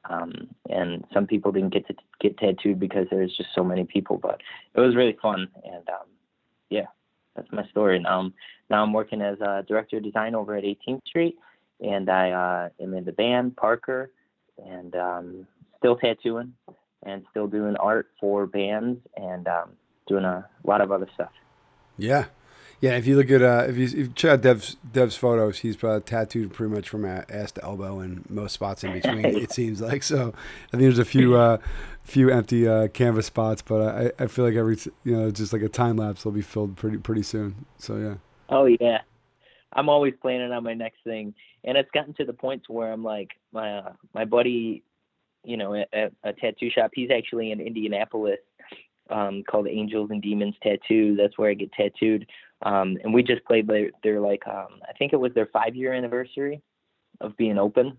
Um, 0.08 0.48
and 0.70 1.04
some 1.12 1.26
people 1.26 1.52
didn't 1.52 1.72
get 1.72 1.86
to 1.88 1.94
get 2.20 2.38
tattooed 2.38 2.78
because 2.78 3.06
there 3.10 3.20
was 3.20 3.36
just 3.36 3.50
so 3.54 3.64
many 3.64 3.84
people, 3.84 4.16
but 4.16 4.40
it 4.74 4.80
was 4.80 4.96
really 4.96 5.16
fun. 5.20 5.48
And 5.64 5.88
um, 5.88 6.06
yeah, 6.70 6.86
that's 7.38 7.52
my 7.52 7.66
story. 7.70 7.98
Now 8.00 8.20
I'm 8.20 8.34
now 8.68 8.82
I'm 8.82 8.92
working 8.92 9.22
as 9.22 9.40
a 9.40 9.64
director 9.66 9.98
of 9.98 10.04
design 10.04 10.34
over 10.34 10.56
at 10.56 10.64
18th 10.64 11.06
Street, 11.06 11.36
and 11.80 12.10
I 12.10 12.30
uh, 12.30 12.68
am 12.82 12.94
in 12.94 13.04
the 13.04 13.12
band 13.12 13.56
Parker, 13.56 14.10
and 14.64 14.94
um, 14.96 15.46
still 15.78 15.96
tattooing, 15.96 16.52
and 17.04 17.24
still 17.30 17.46
doing 17.46 17.76
art 17.76 18.08
for 18.20 18.46
bands, 18.46 19.00
and 19.16 19.46
um, 19.46 19.70
doing 20.06 20.24
a 20.24 20.46
lot 20.64 20.80
of 20.80 20.90
other 20.90 21.08
stuff. 21.14 21.30
Yeah, 21.96 22.26
yeah. 22.80 22.96
If 22.96 23.06
you 23.06 23.16
look 23.16 23.30
at 23.30 23.42
uh, 23.42 23.66
if 23.68 23.76
you, 23.76 23.84
if 23.84 23.94
you 23.94 24.08
check 24.14 24.30
out 24.32 24.40
Dev's 24.42 24.76
Dev's 24.92 25.16
photos, 25.16 25.58
he's 25.58 25.82
uh, 25.82 26.00
tattooed 26.04 26.52
pretty 26.52 26.74
much 26.74 26.88
from 26.88 27.04
ass 27.04 27.52
to 27.52 27.64
elbow 27.64 28.00
and 28.00 28.28
most 28.30 28.52
spots 28.52 28.84
in 28.84 28.92
between. 28.92 29.24
it 29.24 29.52
seems 29.52 29.80
like 29.80 30.02
so. 30.02 30.32
I 30.68 30.70
think 30.70 30.82
there's 30.82 30.98
a 30.98 31.04
few 31.04 31.36
uh, 31.36 31.58
few 32.02 32.30
empty 32.30 32.66
uh, 32.66 32.88
canvas 32.88 33.26
spots, 33.26 33.62
but 33.62 34.12
I, 34.20 34.24
I 34.24 34.26
feel 34.26 34.44
like 34.44 34.54
every 34.54 34.78
you 35.04 35.16
know 35.16 35.30
just 35.30 35.52
like 35.52 35.62
a 35.62 35.68
time 35.68 35.96
lapse 35.96 36.24
will 36.24 36.32
be 36.32 36.42
filled 36.42 36.76
pretty 36.76 36.98
pretty 36.98 37.22
soon. 37.22 37.66
So 37.78 37.96
yeah. 37.96 38.14
Oh 38.48 38.64
yeah, 38.64 39.02
I'm 39.72 39.88
always 39.88 40.14
planning 40.20 40.52
on 40.52 40.64
my 40.64 40.74
next 40.74 41.02
thing, 41.04 41.34
and 41.64 41.76
it's 41.76 41.90
gotten 41.92 42.14
to 42.14 42.24
the 42.24 42.32
point 42.32 42.64
to 42.64 42.72
where 42.72 42.92
I'm 42.92 43.04
like 43.04 43.32
my 43.52 43.78
uh, 43.78 43.92
my 44.14 44.24
buddy, 44.24 44.82
you 45.44 45.56
know, 45.56 45.74
at, 45.74 46.12
a 46.24 46.32
tattoo 46.32 46.70
shop. 46.70 46.90
He's 46.94 47.10
actually 47.10 47.52
in 47.52 47.60
Indianapolis, 47.60 48.38
um, 49.10 49.42
called 49.48 49.68
Angels 49.68 50.10
and 50.10 50.22
Demons 50.22 50.54
Tattoo. 50.62 51.16
That's 51.16 51.36
where 51.36 51.50
I 51.50 51.54
get 51.54 51.72
tattooed. 51.72 52.26
Um, 52.62 52.98
and 53.04 53.14
we 53.14 53.22
just 53.22 53.44
played 53.44 53.68
their, 53.68 53.90
their 54.02 54.20
like 54.20 54.46
um, 54.46 54.80
I 54.88 54.92
think 54.98 55.12
it 55.12 55.20
was 55.20 55.32
their 55.34 55.46
five 55.46 55.76
year 55.76 55.92
anniversary 55.92 56.60
of 57.20 57.36
being 57.36 57.58
open. 57.58 57.96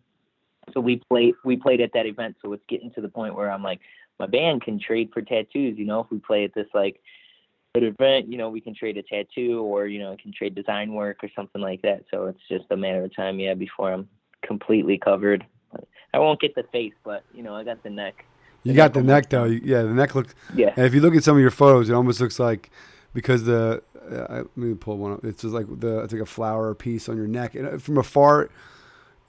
So 0.73 0.79
we 0.81 1.01
played 1.09 1.35
we 1.43 1.55
played 1.55 1.81
at 1.81 1.91
that 1.93 2.05
event. 2.05 2.37
So 2.41 2.53
it's 2.53 2.63
getting 2.67 2.91
to 2.91 3.01
the 3.01 3.09
point 3.09 3.35
where 3.35 3.51
i'm 3.51 3.63
like 3.63 3.79
my 4.19 4.27
band 4.27 4.61
can 4.61 4.79
trade 4.79 5.09
for 5.13 5.21
tattoos 5.21 5.77
you 5.77 5.85
know? 5.85 6.01
If 6.01 6.07
we 6.11 6.19
play 6.19 6.43
at 6.43 6.53
this 6.53 6.67
like 6.73 6.99
an 7.75 7.83
event 7.83 8.27
you 8.27 8.37
know 8.37 8.49
we 8.49 8.61
can 8.61 8.75
trade 8.75 8.97
a 8.97 9.03
tattoo 9.03 9.61
or 9.61 9.87
you 9.87 9.99
know 9.99 10.15
can 10.21 10.33
trade 10.33 10.55
design 10.55 10.93
work 10.93 11.23
or 11.23 11.29
something 11.35 11.61
like 11.61 11.81
that. 11.83 12.03
So 12.11 12.25
it's 12.25 12.39
just 12.49 12.65
a 12.71 12.77
matter 12.77 13.03
of 13.03 13.15
time 13.15 13.39
yeah 13.39 13.53
before 13.53 13.93
i'm 13.93 14.09
completely 14.41 14.97
covered. 14.97 15.45
I 16.13 16.19
won't 16.19 16.41
get 16.41 16.55
the 16.55 16.63
face 16.63 16.93
but 17.03 17.23
you 17.33 17.43
know 17.43 17.55
i 17.55 17.63
got 17.63 17.81
the 17.83 17.89
neck. 17.89 18.25
You 18.63 18.73
got 18.73 18.93
the 18.93 19.01
neck 19.01 19.29
though. 19.29 19.45
Yeah 19.45 19.83
the 19.83 19.93
neck 19.93 20.15
looks 20.15 20.35
yeah. 20.53 20.73
And 20.75 20.85
if 20.85 20.93
you 20.93 20.99
look 20.99 21.15
at 21.15 21.23
some 21.23 21.37
of 21.37 21.41
your 21.41 21.51
photos 21.51 21.89
it 21.89 21.93
almost 21.93 22.19
looks 22.19 22.39
like 22.39 22.69
because 23.13 23.45
the 23.45 23.81
uh, 24.11 24.35
let 24.35 24.57
me 24.57 24.73
pull 24.73 24.97
one 24.97 25.13
up 25.13 25.23
it's 25.23 25.41
just 25.41 25.53
like 25.53 25.67
the 25.79 25.99
it's 25.99 26.13
like 26.13 26.21
a 26.21 26.25
flower 26.25 26.73
piece 26.73 27.09
on 27.09 27.17
your 27.17 27.27
neck 27.27 27.55
and 27.55 27.67
uh, 27.67 27.77
from 27.77 27.97
afar 27.97 28.49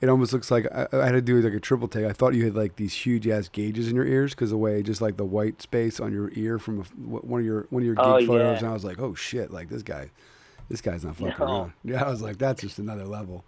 it 0.01 0.09
almost 0.09 0.33
looks 0.33 0.51
like 0.51 0.67
I, 0.73 0.87
I, 0.93 1.05
had 1.05 1.13
to 1.13 1.21
do 1.21 1.41
like 1.41 1.53
a 1.53 1.61
triple 1.61 1.87
take. 1.87 2.07
I 2.07 2.13
thought 2.13 2.35
you 2.35 2.45
had 2.45 2.55
like 2.55 2.77
these 2.77 2.95
huge 2.95 3.29
ass 3.29 3.49
gauges 3.49 3.89
in 3.89 3.95
your 3.95 4.07
ears 4.07 4.35
because 4.35 4.49
the 4.51 4.57
way 4.57 4.83
just 4.83 5.03
like 5.03 5.19
the 5.19 5.27
white 5.27 5.61
space 5.61 6.01
on 6.01 6.11
your 6.11 6.31
ear 6.35 6.59
from 6.59 6.81
a, 6.81 6.85
one 6.85 7.41
of 7.41 7.47
your 7.47 7.67
one 7.69 7.83
of 7.83 7.87
your 7.87 7.97
oh, 7.99 8.27
photos, 8.27 8.31
yeah. 8.31 8.59
and 8.59 8.67
I 8.67 8.73
was 8.73 8.83
like, 8.83 8.99
oh 8.99 9.15
shit, 9.15 9.51
like 9.51 9.69
this 9.69 9.83
guy, 9.83 10.11
this 10.71 10.81
guy's 10.81 11.05
not 11.05 11.17
fucking 11.17 11.35
no. 11.39 11.45
around. 11.45 11.73
Yeah, 11.85 12.03
I 12.03 12.09
was 12.09 12.23
like, 12.23 12.39
that's 12.39 12.63
just 12.63 12.79
another 12.79 13.05
level. 13.05 13.45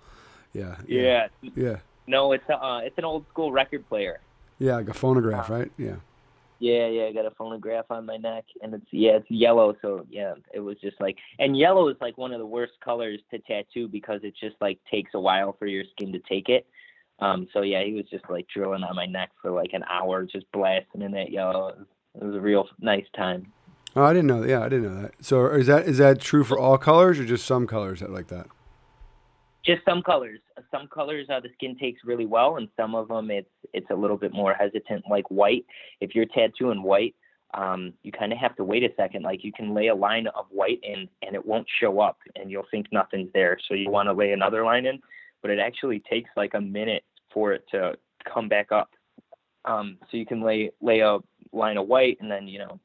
Yeah. 0.53 0.77
Yeah. 0.87 1.29
Yeah. 1.41 1.51
yeah. 1.57 1.77
No, 2.07 2.33
it's 2.33 2.49
a, 2.49 2.63
uh, 2.63 2.81
it's 2.81 2.99
an 2.99 3.05
old 3.05 3.27
school 3.29 3.53
record 3.53 3.89
player. 3.89 4.21
Yeah, 4.59 4.77
like 4.77 4.89
a 4.89 4.95
phonograph, 4.95 5.51
uh, 5.51 5.55
right? 5.55 5.73
Yeah. 5.79 5.97
Yeah, 6.63 6.87
yeah, 6.87 7.07
I 7.07 7.13
got 7.13 7.27
a 7.27 7.33
phonograph 7.33 7.87
on 7.91 8.07
my 8.07 8.17
neck, 8.19 8.45
and 8.63 8.73
it's 8.73 8.87
yeah, 8.93 9.17
it's 9.17 9.29
yellow. 9.29 9.75
So 9.83 10.07
yeah, 10.09 10.35
it 10.55 10.61
was 10.61 10.77
just 10.81 10.95
like, 11.01 11.19
and 11.41 11.57
yellow 11.57 11.89
is 11.89 11.97
like 12.01 12.17
one 12.17 12.33
of 12.33 12.39
the 12.39 12.47
worst 12.47 12.75
colors 12.85 13.19
to 13.33 13.41
tattoo 13.41 13.89
because 13.89 14.21
it 14.23 14.33
just 14.41 14.55
like 14.61 14.79
takes 14.89 15.11
a 15.15 15.19
while 15.19 15.57
for 15.59 15.67
your 15.67 15.83
skin 15.91 16.13
to 16.13 16.21
take 16.21 16.49
it. 16.49 16.65
Um, 17.19 17.49
so 17.53 17.63
yeah, 17.63 17.83
he 17.83 17.95
was 17.95 18.05
just 18.13 18.23
like 18.31 18.47
drilling 18.47 18.85
on 18.85 18.95
my 18.95 19.07
neck 19.07 19.31
for 19.43 19.51
like 19.51 19.71
an 19.73 19.83
hour, 19.91 20.25
just 20.25 20.47
blasting 20.53 21.03
in 21.03 21.11
that 21.11 21.33
yellow. 21.33 21.71
It 21.71 21.79
was, 21.79 21.87
it 22.21 22.25
was 22.27 22.37
a 22.37 22.41
real 22.41 22.69
nice 22.79 23.07
time. 23.17 23.53
Oh, 23.97 24.05
I 24.05 24.13
didn't 24.13 24.29
know. 24.29 24.45
Yeah, 24.45 24.61
I 24.61 24.69
didn't 24.69 24.85
know 24.85 25.03
that. 25.03 25.15
So 25.21 25.47
is 25.47 25.67
that 25.67 25.89
is 25.89 25.99
that 25.99 26.21
true 26.21 26.45
for 26.45 26.57
all 26.57 26.79
colors 26.79 27.19
or 27.19 27.25
just 27.25 27.45
some 27.45 27.67
colors 27.67 27.99
that 27.99 28.13
like 28.13 28.29
that? 28.29 28.47
Just 29.65 29.85
some 29.85 30.03
colors. 30.03 30.41
Some 30.71 30.89
colors 30.89 31.27
uh, 31.31 31.41
the 31.41 31.49
skin 31.55 31.77
takes 31.79 32.03
really 32.05 32.27
well, 32.27 32.57
and 32.57 32.69
some 32.77 32.95
of 32.95 33.09
them 33.09 33.31
it's 33.31 33.49
it's 33.73 33.91
a 33.91 33.95
little 33.95 34.17
bit 34.17 34.33
more 34.33 34.55
hesitant, 34.55 35.05
like 35.09 35.31
white. 35.31 35.65
If 36.01 36.15
you're 36.15 36.27
tattooing 36.27 36.83
white, 36.83 37.15
um, 37.55 37.93
you 38.03 38.11
kind 38.11 38.33
of 38.33 38.39
have 38.39 38.57
to 38.57 38.65
wait 38.65 38.83
a 38.83 38.89
second. 38.97 39.23
Like 39.23 39.45
you 39.45 39.53
can 39.53 39.75
lay 39.75 39.89
a 39.89 39.95
line 39.95 40.27
of 40.29 40.47
white 40.51 40.81
in, 40.83 41.09
and 41.23 41.35
it 41.35 41.45
won't 41.45 41.67
show 41.81 42.01
up, 42.01 42.19
and 42.35 42.51
you'll 42.51 42.67
think 42.71 42.87
nothing's 42.93 43.31
there. 43.35 43.59
So 43.69 43.75
you 43.75 43.91
want 43.91 44.09
to 44.09 44.13
lay 44.13 44.33
another 44.33 44.65
line 44.65 44.87
in, 44.87 45.01
but 45.43 45.51
it 45.51 45.59
actually 45.59 46.03
takes 46.11 46.31
like 46.37 46.55
a 46.55 46.61
minute 46.61 47.05
for 47.33 47.53
it 47.53 47.65
to 47.71 47.95
come 48.33 48.49
back 48.49 48.73
up. 48.73 48.91
Um, 49.65 49.99
so 50.11 50.17
you 50.17 50.27
can 50.27 50.43
lay 50.43 50.71
lay 50.81 51.01
a 51.01 51.19
line 51.53 51.77
of 51.77 51.87
white, 51.87 52.19
and 52.21 52.31
then 52.31 52.49
you 52.49 52.59
know 52.59 52.81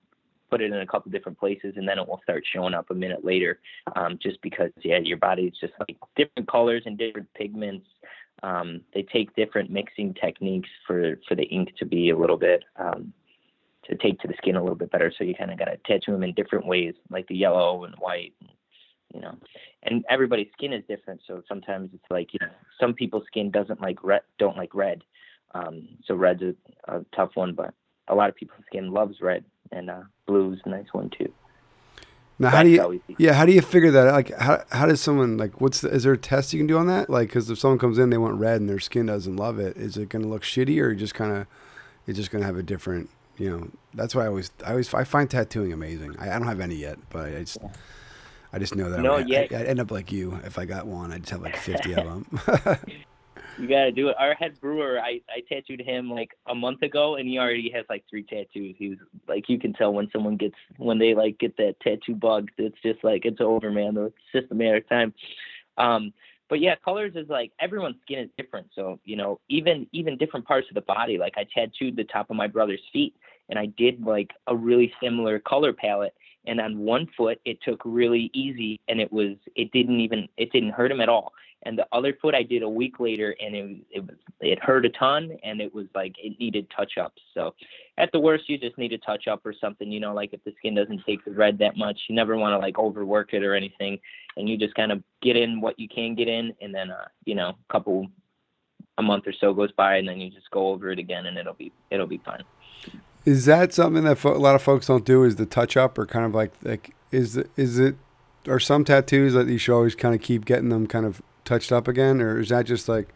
put 0.49 0.61
it 0.61 0.71
in 0.71 0.79
a 0.79 0.85
couple 0.85 1.11
different 1.11 1.39
places, 1.39 1.73
and 1.75 1.87
then 1.87 1.99
it 1.99 2.07
will 2.07 2.21
start 2.23 2.43
showing 2.53 2.73
up 2.73 2.89
a 2.89 2.93
minute 2.93 3.23
later. 3.23 3.59
Um, 3.95 4.17
just 4.21 4.41
because, 4.41 4.71
yeah, 4.83 4.99
your 4.99 5.17
body's 5.17 5.53
just 5.59 5.73
like 5.79 5.97
different 6.15 6.49
colors 6.49 6.83
and 6.85 6.97
different 6.97 7.33
pigments. 7.33 7.87
Um, 8.43 8.81
they 8.93 9.03
take 9.03 9.35
different 9.35 9.71
mixing 9.71 10.13
techniques 10.13 10.69
for 10.85 11.19
for 11.27 11.35
the 11.35 11.45
ink 11.45 11.69
to 11.79 11.85
be 11.85 12.11
a 12.11 12.17
little 12.17 12.37
bit 12.37 12.63
um, 12.77 13.13
to 13.89 13.95
take 13.95 14.19
to 14.19 14.27
the 14.27 14.35
skin 14.37 14.55
a 14.55 14.61
little 14.61 14.75
bit 14.75 14.91
better. 14.91 15.11
So 15.17 15.23
you 15.23 15.33
kind 15.33 15.51
of 15.51 15.57
got 15.57 15.65
to 15.65 15.77
tattoo 15.85 16.11
them 16.11 16.23
in 16.23 16.33
different 16.33 16.67
ways, 16.67 16.93
like 17.09 17.27
the 17.27 17.35
yellow 17.35 17.85
and 17.85 17.95
white. 17.95 18.33
And, 18.41 18.49
You 19.13 19.21
know, 19.21 19.35
and 19.83 20.03
everybody's 20.09 20.51
skin 20.53 20.73
is 20.73 20.83
different. 20.87 21.21
So 21.25 21.41
sometimes 21.47 21.89
it's 21.93 22.11
like 22.11 22.33
you 22.33 22.39
know, 22.41 22.53
some 22.79 22.93
people's 22.93 23.25
skin 23.27 23.51
doesn't 23.51 23.81
like 23.81 24.03
red, 24.03 24.21
don't 24.37 24.57
like 24.57 24.75
red. 24.75 25.03
Um, 25.55 25.87
so 26.05 26.13
red's 26.13 26.43
a, 26.43 26.53
a 26.93 27.05
tough 27.15 27.31
one, 27.35 27.53
but 27.53 27.73
a 28.07 28.15
lot 28.15 28.29
of 28.29 28.35
people's 28.35 28.63
skin 28.67 28.91
loves 28.91 29.21
red, 29.21 29.43
and 29.71 29.89
uh, 29.89 30.01
blue's 30.25 30.59
a 30.65 30.69
nice 30.69 30.87
one 30.91 31.09
too. 31.09 31.31
Now, 32.39 32.49
how 32.49 32.63
do 32.63 32.69
you? 32.69 33.01
Yeah, 33.17 33.33
how 33.33 33.45
do 33.45 33.51
you 33.51 33.61
figure 33.61 33.89
that? 33.91 34.11
Like, 34.11 34.37
how 34.37 34.63
how 34.69 34.85
does 34.85 35.01
someone 35.01 35.37
like? 35.37 35.59
What's 35.59 35.81
the, 35.81 35.89
is 35.89 36.03
there 36.03 36.13
a 36.13 36.17
test 36.17 36.53
you 36.53 36.59
can 36.59 36.67
do 36.67 36.77
on 36.77 36.85
that? 36.87 37.09
Like, 37.09 37.29
because 37.29 37.49
if 37.49 37.57
someone 37.57 37.79
comes 37.79 37.97
in, 37.97 38.11
they 38.11 38.17
want 38.17 38.39
red, 38.39 38.61
and 38.61 38.69
their 38.69 38.79
skin 38.79 39.07
doesn't 39.07 39.35
love 39.35 39.59
it, 39.59 39.75
is 39.75 39.97
it 39.97 40.09
going 40.09 40.21
to 40.21 40.29
look 40.29 40.43
shitty, 40.43 40.79
or 40.79 40.93
just 40.93 41.15
kind 41.15 41.35
of, 41.35 41.47
it's 42.05 42.17
just 42.17 42.29
going 42.29 42.41
to 42.41 42.45
have 42.45 42.57
a 42.57 42.63
different, 42.63 43.09
you 43.37 43.49
know? 43.49 43.69
That's 43.95 44.13
why 44.13 44.25
I 44.25 44.27
always, 44.27 44.51
I 44.63 44.71
always, 44.71 44.93
I 44.93 45.03
find 45.03 45.27
tattooing 45.27 45.73
amazing. 45.73 46.15
I, 46.19 46.29
I 46.29 46.37
don't 46.37 46.47
have 46.47 46.59
any 46.59 46.75
yet, 46.75 46.99
but 47.09 47.25
I 47.25 47.39
just, 47.39 47.57
I 48.53 48.59
just 48.59 48.75
know 48.75 48.91
that 48.91 48.99
no, 49.01 49.15
I, 49.15 49.19
yeah. 49.21 49.39
I'd 49.41 49.51
end 49.51 49.79
up 49.79 49.89
like 49.89 50.11
you 50.11 50.39
if 50.45 50.59
I 50.59 50.65
got 50.65 50.85
one. 50.85 51.11
I'd 51.11 51.21
just 51.23 51.31
have 51.31 51.41
like 51.41 51.57
fifty 51.57 51.93
of 51.93 52.05
them. 52.05 52.39
you 53.57 53.67
gotta 53.67 53.91
do 53.91 54.09
it. 54.09 54.15
Our 54.19 54.33
head 54.33 54.59
brewer, 54.59 54.99
I, 54.99 55.21
I 55.29 55.41
tattooed 55.49 55.81
him 55.81 56.09
like 56.09 56.31
a 56.47 56.55
month 56.55 56.81
ago, 56.81 57.15
and 57.15 57.27
he 57.27 57.39
already 57.39 57.71
has 57.71 57.85
like 57.89 58.03
three 58.09 58.23
tattoos. 58.23 58.75
He's 58.77 58.97
like, 59.27 59.49
you 59.49 59.59
can 59.59 59.73
tell 59.73 59.93
when 59.93 60.09
someone 60.11 60.37
gets 60.37 60.55
when 60.77 60.99
they 60.99 61.13
like 61.13 61.39
get 61.39 61.57
that 61.57 61.79
tattoo 61.81 62.15
bug. 62.15 62.49
It's 62.57 62.77
just 62.83 63.03
like 63.03 63.25
it's 63.25 63.41
over, 63.41 63.71
man. 63.71 63.97
It's 63.97 64.15
just 64.33 64.51
a 64.51 64.55
matter 64.55 64.77
of 64.77 64.89
time. 64.89 65.13
Um, 65.77 66.13
but 66.49 66.61
yeah, 66.61 66.75
colors 66.83 67.13
is 67.15 67.27
like 67.29 67.51
everyone's 67.59 67.97
skin 68.03 68.19
is 68.19 68.29
different. 68.37 68.67
So 68.75 68.99
you 69.05 69.15
know, 69.15 69.39
even 69.49 69.87
even 69.91 70.17
different 70.17 70.45
parts 70.45 70.67
of 70.69 70.75
the 70.75 70.81
body. 70.81 71.17
Like 71.17 71.33
I 71.37 71.45
tattooed 71.53 71.95
the 71.95 72.05
top 72.05 72.29
of 72.29 72.35
my 72.35 72.47
brother's 72.47 72.81
feet, 72.93 73.15
and 73.49 73.57
I 73.57 73.65
did 73.65 74.03
like 74.05 74.31
a 74.47 74.55
really 74.55 74.93
similar 75.01 75.39
color 75.39 75.73
palette. 75.73 76.13
And 76.45 76.61
on 76.61 76.79
one 76.79 77.09
foot, 77.17 77.41
it 77.43 77.61
took 77.61 77.81
really 77.83 78.29
easy, 78.33 78.79
and 78.87 79.01
it 79.01 79.11
was 79.11 79.35
it 79.55 79.71
didn't 79.71 79.99
even 79.99 80.29
it 80.37 80.51
didn't 80.51 80.71
hurt 80.71 80.91
him 80.91 81.01
at 81.01 81.09
all 81.09 81.33
and 81.63 81.77
the 81.77 81.87
other 81.91 82.13
foot 82.21 82.35
I 82.35 82.43
did 82.43 82.63
a 82.63 82.69
week 82.69 82.99
later, 82.99 83.35
and 83.39 83.55
it 83.55 83.77
it 83.91 83.99
was 84.01 84.15
it 84.39 84.63
hurt 84.63 84.85
a 84.85 84.89
ton, 84.89 85.31
and 85.43 85.59
it 85.59 85.73
was 85.73 85.87
like 85.95 86.15
it 86.21 86.39
needed 86.39 86.67
touch 86.75 86.97
ups. 86.97 87.21
So 87.33 87.55
at 87.97 88.11
the 88.11 88.19
worst, 88.19 88.47
you 88.47 88.57
just 88.57 88.77
need 88.77 88.93
a 88.93 88.97
touch 88.99 89.27
up 89.27 89.45
or 89.45 89.53
something. 89.59 89.91
You 89.91 89.99
know, 89.99 90.13
like 90.13 90.33
if 90.33 90.43
the 90.43 90.53
skin 90.57 90.75
doesn't 90.75 91.03
take 91.05 91.25
the 91.25 91.31
red 91.31 91.57
that 91.59 91.75
much, 91.75 91.99
you 92.07 92.15
never 92.15 92.37
want 92.37 92.53
to 92.53 92.59
like 92.59 92.77
overwork 92.77 93.33
it 93.33 93.43
or 93.43 93.55
anything, 93.55 93.99
and 94.37 94.47
you 94.47 94.57
just 94.57 94.75
kind 94.75 94.91
of 94.91 95.03
get 95.21 95.35
in 95.35 95.59
what 95.59 95.79
you 95.79 95.87
can 95.87 96.15
get 96.15 96.27
in, 96.27 96.53
and 96.61 96.73
then 96.73 96.91
uh, 96.91 97.05
you 97.25 97.35
know, 97.35 97.49
a 97.49 97.73
couple 97.73 98.07
a 98.99 99.03
month 99.03 99.27
or 99.27 99.33
so 99.33 99.53
goes 99.53 99.71
by, 99.71 99.97
and 99.97 100.07
then 100.07 100.19
you 100.19 100.29
just 100.29 100.49
go 100.51 100.69
over 100.69 100.91
it 100.91 100.99
again, 100.99 101.25
and 101.25 101.37
it'll 101.37 101.53
be 101.53 101.71
it'll 101.89 102.07
be 102.07 102.21
fine. 102.23 102.43
Is 103.25 103.45
that 103.45 103.73
something 103.73 104.03
that 104.05 104.17
fo- 104.17 104.35
a 104.35 104.37
lot 104.37 104.55
of 104.55 104.61
folks 104.61 104.87
don't 104.87 105.05
do? 105.05 105.23
Is 105.23 105.35
the 105.35 105.45
touch 105.45 105.75
up, 105.75 105.97
or 105.97 106.05
kind 106.05 106.25
of 106.25 106.35
like 106.35 106.53
like 106.63 106.93
is 107.11 107.37
is 107.55 107.79
it? 107.79 107.95
Are 108.47 108.61
some 108.61 108.85
tattoos 108.85 109.33
that 109.33 109.47
you 109.47 109.57
should 109.57 109.75
always 109.75 109.93
kind 109.93 110.15
of 110.15 110.21
keep 110.21 110.45
getting 110.45 110.69
them 110.69 110.87
kind 110.87 111.05
of 111.05 111.21
touched 111.47 111.71
up 111.71 111.87
again, 111.87 112.21
or 112.21 112.39
is 112.39 112.49
that 112.49 112.65
just 112.65 112.87
like? 112.87 113.09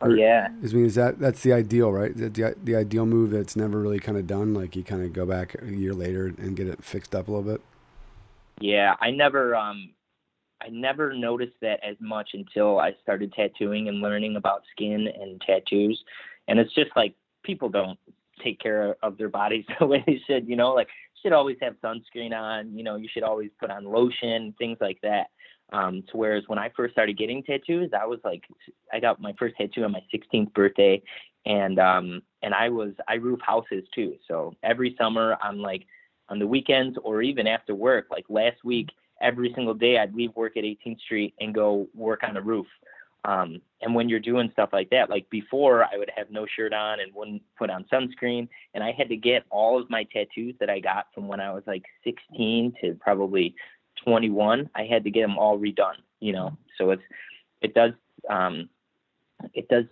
Oh, 0.00 0.10
yeah. 0.10 0.48
I 0.50 0.66
mean, 0.68 0.86
is 0.86 0.94
that 0.94 1.18
that's 1.18 1.42
the 1.42 1.52
ideal, 1.52 1.90
right? 1.92 2.16
The, 2.16 2.28
the, 2.28 2.56
the 2.62 2.76
ideal 2.76 3.04
move 3.04 3.30
that's 3.30 3.56
never 3.56 3.80
really 3.80 3.98
kind 3.98 4.16
of 4.16 4.28
done. 4.28 4.54
Like 4.54 4.76
you 4.76 4.84
kind 4.84 5.04
of 5.04 5.12
go 5.12 5.26
back 5.26 5.60
a 5.60 5.66
year 5.66 5.92
later 5.92 6.26
and 6.26 6.56
get 6.56 6.68
it 6.68 6.84
fixed 6.84 7.14
up 7.14 7.26
a 7.26 7.30
little 7.32 7.50
bit. 7.50 7.60
Yeah, 8.60 8.94
I 9.00 9.10
never 9.10 9.56
um, 9.56 9.90
I 10.60 10.68
never 10.68 11.12
noticed 11.14 11.56
that 11.62 11.80
as 11.82 11.96
much 12.00 12.30
until 12.34 12.78
I 12.78 12.92
started 13.02 13.32
tattooing 13.32 13.88
and 13.88 14.00
learning 14.00 14.36
about 14.36 14.62
skin 14.72 15.08
and 15.20 15.40
tattoos, 15.40 16.02
and 16.46 16.58
it's 16.58 16.74
just 16.74 16.90
like 16.96 17.14
people 17.42 17.68
don't 17.68 17.98
take 18.42 18.60
care 18.60 18.96
of 19.02 19.18
their 19.18 19.28
bodies 19.28 19.64
the 19.80 19.86
way 19.86 20.02
they 20.06 20.20
should. 20.26 20.48
You 20.48 20.56
know, 20.56 20.72
like 20.74 20.88
you 21.14 21.20
should 21.28 21.34
always 21.34 21.56
have 21.60 21.74
sunscreen 21.82 22.32
on. 22.32 22.76
You 22.76 22.84
know, 22.84 22.96
you 22.96 23.08
should 23.12 23.24
always 23.24 23.50
put 23.58 23.70
on 23.70 23.84
lotion, 23.84 24.54
things 24.58 24.78
like 24.80 25.00
that. 25.02 25.30
Um, 25.70 26.02
to 26.10 26.16
whereas 26.16 26.44
when 26.46 26.58
I 26.58 26.70
first 26.74 26.92
started 26.92 27.18
getting 27.18 27.42
tattoos, 27.42 27.90
I 27.98 28.06
was 28.06 28.20
like, 28.24 28.44
I 28.92 29.00
got 29.00 29.20
my 29.20 29.34
first 29.38 29.56
tattoo 29.56 29.84
on 29.84 29.92
my 29.92 30.02
16th 30.12 30.52
birthday, 30.54 31.02
and 31.44 31.78
um, 31.78 32.22
and 32.42 32.54
I 32.54 32.68
was 32.68 32.92
I 33.06 33.14
roof 33.14 33.40
houses 33.42 33.84
too. 33.94 34.16
So 34.26 34.54
every 34.62 34.96
summer 34.98 35.36
I'm 35.42 35.58
like 35.58 35.86
on 36.28 36.38
the 36.38 36.46
weekends 36.46 36.98
or 37.02 37.22
even 37.22 37.46
after 37.46 37.74
work. 37.74 38.06
Like 38.10 38.24
last 38.28 38.64
week, 38.64 38.88
every 39.20 39.52
single 39.54 39.74
day 39.74 39.98
I'd 39.98 40.14
leave 40.14 40.34
work 40.36 40.56
at 40.56 40.64
18th 40.64 41.00
Street 41.00 41.34
and 41.40 41.54
go 41.54 41.88
work 41.94 42.22
on 42.22 42.36
a 42.36 42.42
roof. 42.42 42.66
Um, 43.24 43.60
and 43.82 43.94
when 43.94 44.08
you're 44.08 44.20
doing 44.20 44.48
stuff 44.52 44.70
like 44.72 44.90
that, 44.90 45.10
like 45.10 45.28
before, 45.28 45.84
I 45.84 45.96
would 45.96 46.10
have 46.16 46.30
no 46.30 46.46
shirt 46.46 46.72
on 46.72 47.00
and 47.00 47.12
wouldn't 47.14 47.42
put 47.58 47.68
on 47.68 47.84
sunscreen, 47.92 48.48
and 48.74 48.82
I 48.82 48.92
had 48.92 49.08
to 49.08 49.16
get 49.16 49.44
all 49.50 49.80
of 49.80 49.90
my 49.90 50.04
tattoos 50.04 50.54
that 50.60 50.70
I 50.70 50.80
got 50.80 51.06
from 51.14 51.28
when 51.28 51.40
I 51.40 51.52
was 51.52 51.64
like 51.66 51.84
16 52.04 52.74
to 52.80 52.94
probably 52.94 53.54
21, 54.04 54.70
I 54.74 54.84
had 54.84 55.04
to 55.04 55.10
get 55.10 55.22
them 55.22 55.38
all 55.38 55.58
redone. 55.58 55.96
You 56.20 56.32
know, 56.32 56.56
so 56.76 56.90
it's 56.90 57.02
it 57.60 57.74
does 57.74 57.92
um, 58.28 58.68
it 59.54 59.68
does 59.68 59.84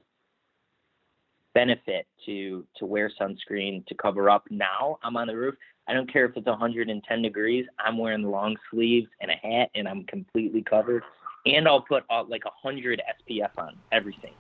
benefit 1.55 2.07
to 2.27 2.67
to 2.77 2.87
wear 2.87 3.11
sunscreen 3.21 3.87
to 3.87 3.95
cover 3.95 4.29
up. 4.29 4.45
Now 4.51 4.99
I'm 5.03 5.17
on 5.17 5.27
the 5.27 5.37
roof. 5.37 5.55
I 5.89 5.95
don't 5.95 6.13
care 6.13 6.25
if 6.25 6.37
it's 6.37 6.47
110 6.47 7.23
degrees. 7.23 7.65
I'm 7.79 7.97
wearing 7.97 8.25
long 8.25 8.57
sleeves 8.71 9.09
and 9.21 9.31
a 9.31 9.35
hat, 9.35 9.71
and 9.75 9.87
I'm 9.87 10.05
completely 10.05 10.63
covered. 10.63 11.05
And 11.47 11.69
I'll 11.69 11.83
put 11.83 12.03
uh, 12.11 12.25
like 12.25 12.43
a 12.45 12.51
hundred 12.51 13.01
SPF 13.23 13.51
on 13.57 13.77
everything. 13.93 14.33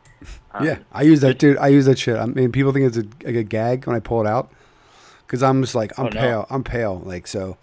Um, 0.52 0.64
yeah, 0.64 0.78
I 0.90 1.02
use 1.02 1.20
that, 1.20 1.38
dude. 1.38 1.56
I 1.58 1.68
use 1.68 1.87
that 1.87 1.99
shit. 1.99 2.16
I 2.16 2.26
mean, 2.26 2.50
people 2.50 2.73
think 2.73 2.87
it's 2.87 2.96
a, 2.96 3.04
like 3.25 3.37
a 3.37 3.44
gag 3.44 3.87
when 3.87 3.94
I 3.94 4.00
pull 4.00 4.20
it 4.20 4.26
out 4.26 4.50
because 5.20 5.42
I'm 5.42 5.62
just 5.62 5.75
like 5.75 5.96
I'm 5.99 6.06
oh, 6.06 6.11
pale. 6.11 6.40
No. 6.40 6.46
I'm 6.50 6.64
pale, 6.64 7.00
like 7.04 7.28
so 7.28 7.56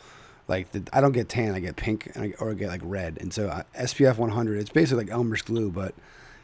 like 0.47 0.71
the, 0.71 0.83
I 0.91 1.01
don't 1.01 1.12
get 1.12 1.29
tan, 1.29 1.53
I 1.53 1.59
get 1.59 1.75
pink 1.75 2.12
I, 2.15 2.33
or 2.39 2.51
I 2.51 2.53
get 2.53 2.69
like 2.69 2.81
red. 2.83 3.17
And 3.19 3.33
so 3.33 3.47
uh, 3.47 3.63
SPF 3.77 4.17
100, 4.17 4.59
it's 4.59 4.69
basically 4.69 5.05
like 5.05 5.13
Elmer's 5.13 5.41
glue, 5.41 5.71
but 5.71 5.93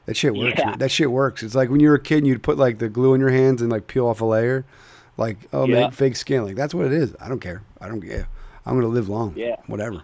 that 0.06 0.16
shit 0.16 0.34
works. 0.34 0.58
Yeah. 0.58 0.76
That 0.76 0.92
shit 0.92 1.12
works. 1.12 1.44
It's 1.44 1.56
like 1.56 1.70
when 1.70 1.80
you 1.80 1.90
were 1.90 1.96
a 1.96 2.02
kid, 2.02 2.20
and 2.20 2.28
you'd 2.28 2.44
put 2.44 2.58
like 2.58 2.80
the 2.80 2.90
glue 2.90 3.14
in 3.14 3.22
your 3.22 3.30
hands 3.30 3.62
and 3.62 3.72
like 3.72 3.88
peel 3.88 4.08
off 4.08 4.22
a 4.22 4.26
layer, 4.26 4.66
like 5.18 5.38
oh 5.54 5.68
yeah. 5.68 5.82
make 5.82 5.94
fake 5.94 6.16
skin. 6.16 6.44
Like 6.44 6.56
that's 6.56 6.74
what 6.74 6.86
it 6.88 6.94
is. 6.94 7.16
I 7.20 7.28
don't 7.28 7.40
care. 7.40 7.62
I 7.80 7.88
don't 7.88 8.02
care. 8.02 8.28
I'm 8.66 8.76
gonna 8.76 8.88
live 8.88 9.10
long. 9.10 9.34
Yeah. 9.36 9.58
Whatever. 9.68 10.04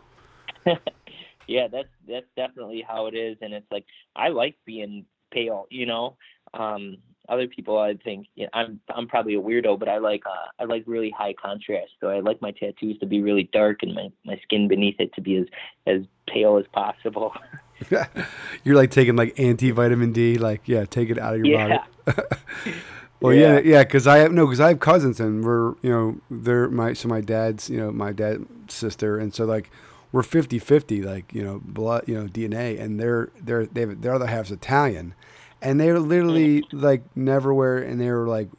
yeah, 1.47 1.67
that's 1.67 1.89
that's 2.07 2.27
definitely 2.35 2.85
how 2.87 3.07
it 3.07 3.15
is, 3.15 3.37
and 3.41 3.53
it's 3.53 3.65
like 3.71 3.85
I 4.15 4.29
like 4.29 4.55
being 4.65 5.05
pale. 5.31 5.65
You 5.69 5.85
know, 5.85 6.17
um, 6.53 6.97
other 7.29 7.47
people 7.47 7.77
I 7.77 7.95
think 7.95 8.27
you 8.35 8.43
know, 8.43 8.49
I'm 8.53 8.79
I'm 8.93 9.07
probably 9.07 9.35
a 9.35 9.41
weirdo, 9.41 9.79
but 9.79 9.89
I 9.89 9.97
like 9.97 10.23
uh, 10.25 10.49
I 10.59 10.65
like 10.65 10.83
really 10.85 11.13
high 11.17 11.33
contrast. 11.33 11.91
So 11.99 12.09
I 12.09 12.19
like 12.19 12.41
my 12.41 12.51
tattoos 12.51 12.97
to 12.99 13.05
be 13.05 13.21
really 13.21 13.49
dark 13.51 13.79
and 13.81 13.93
my, 13.93 14.09
my 14.25 14.39
skin 14.43 14.67
beneath 14.67 14.99
it 14.99 15.13
to 15.15 15.21
be 15.21 15.37
as 15.37 15.45
as 15.87 16.01
pale 16.27 16.57
as 16.57 16.65
possible. 16.73 17.33
You're 18.63 18.75
like 18.75 18.91
taking 18.91 19.15
like 19.15 19.39
anti 19.39 19.71
vitamin 19.71 20.11
D, 20.11 20.37
like 20.37 20.61
yeah, 20.65 20.85
take 20.85 21.09
it 21.09 21.19
out 21.19 21.35
of 21.35 21.45
your 21.45 21.59
yeah. 21.59 21.83
body. 22.05 22.73
well, 23.19 23.33
yeah, 23.33 23.59
yeah, 23.59 23.83
because 23.83 24.07
I 24.07 24.17
have 24.19 24.31
no, 24.31 24.45
because 24.45 24.59
I 24.59 24.69
have 24.69 24.79
cousins 24.79 25.19
and 25.19 25.43
we're 25.43 25.75
you 25.81 25.89
know 25.89 26.17
they're 26.29 26.69
my 26.69 26.93
so 26.93 27.07
my 27.07 27.21
dad's 27.21 27.69
you 27.69 27.77
know 27.77 27.91
my 27.91 28.11
dad's 28.11 28.45
sister 28.67 29.17
and 29.19 29.33
so 29.33 29.45
like 29.45 29.69
we're 30.11 30.21
50-50 30.21 31.03
like 31.03 31.33
you 31.33 31.43
know 31.43 31.61
blood 31.63 32.05
you 32.07 32.15
know 32.15 32.27
DNA 32.27 32.79
and 32.79 32.99
they're 32.99 33.29
they're 33.41 33.65
they 33.65 33.81
have, 33.81 34.01
their 34.01 34.13
other 34.13 34.27
half's 34.27 34.51
Italian 34.51 35.13
and 35.61 35.79
they 35.79 35.91
were 35.91 35.99
literally 35.99 36.61
mm. 36.61 36.67
like 36.71 37.03
never 37.15 37.53
wear, 37.53 37.77
and 37.77 37.99
they 37.99 38.09
were 38.09 38.27
like 38.27 38.49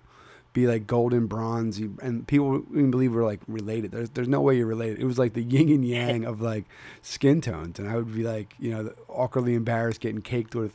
be 0.53 0.67
like 0.67 0.87
golden 0.87 1.26
bronze, 1.26 1.79
and 1.79 2.26
people 2.26 2.62
even 2.71 2.91
believe 2.91 3.15
we're 3.15 3.25
like 3.25 3.41
related. 3.47 3.93
There's 3.93 4.11
there's 4.11 4.29
no 4.29 4.41
way 4.41 4.57
you're 4.57 4.67
related. 4.67 4.99
It 4.99 5.05
was 5.05 5.19
like 5.19 5.35
the 5.35 5.43
yin 5.43 5.69
and 5.69 5.85
yang 5.85 6.25
of 6.25 6.41
like 6.41 6.65
skin 7.03 7.41
tones, 7.41 7.79
and 7.79 7.88
I 7.88 7.97
would 7.97 8.15
be 8.15 8.23
like 8.23 8.55
you 8.59 8.71
know 8.71 8.93
awkwardly 9.09 9.55
embarrassed 9.55 10.00
getting 10.00 10.23
caked 10.23 10.55
with 10.55 10.73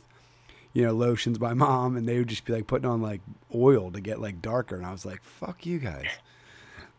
you 0.72 0.84
know 0.84 0.92
lotions 0.92 1.38
by 1.38 1.54
mom, 1.66 1.96
and 1.96 2.08
they 2.08 2.18
would 2.18 2.28
just 2.28 2.44
be 2.44 2.52
like 2.52 2.66
putting 2.66 2.88
on 2.88 3.02
like 3.02 3.20
oil 3.54 3.90
to 3.90 4.00
get 4.00 4.20
like 4.20 4.40
darker, 4.40 4.76
and 4.76 4.86
I 4.86 4.92
was 4.92 5.04
like 5.04 5.22
fuck 5.22 5.66
you 5.66 5.78
guys. 5.78 6.06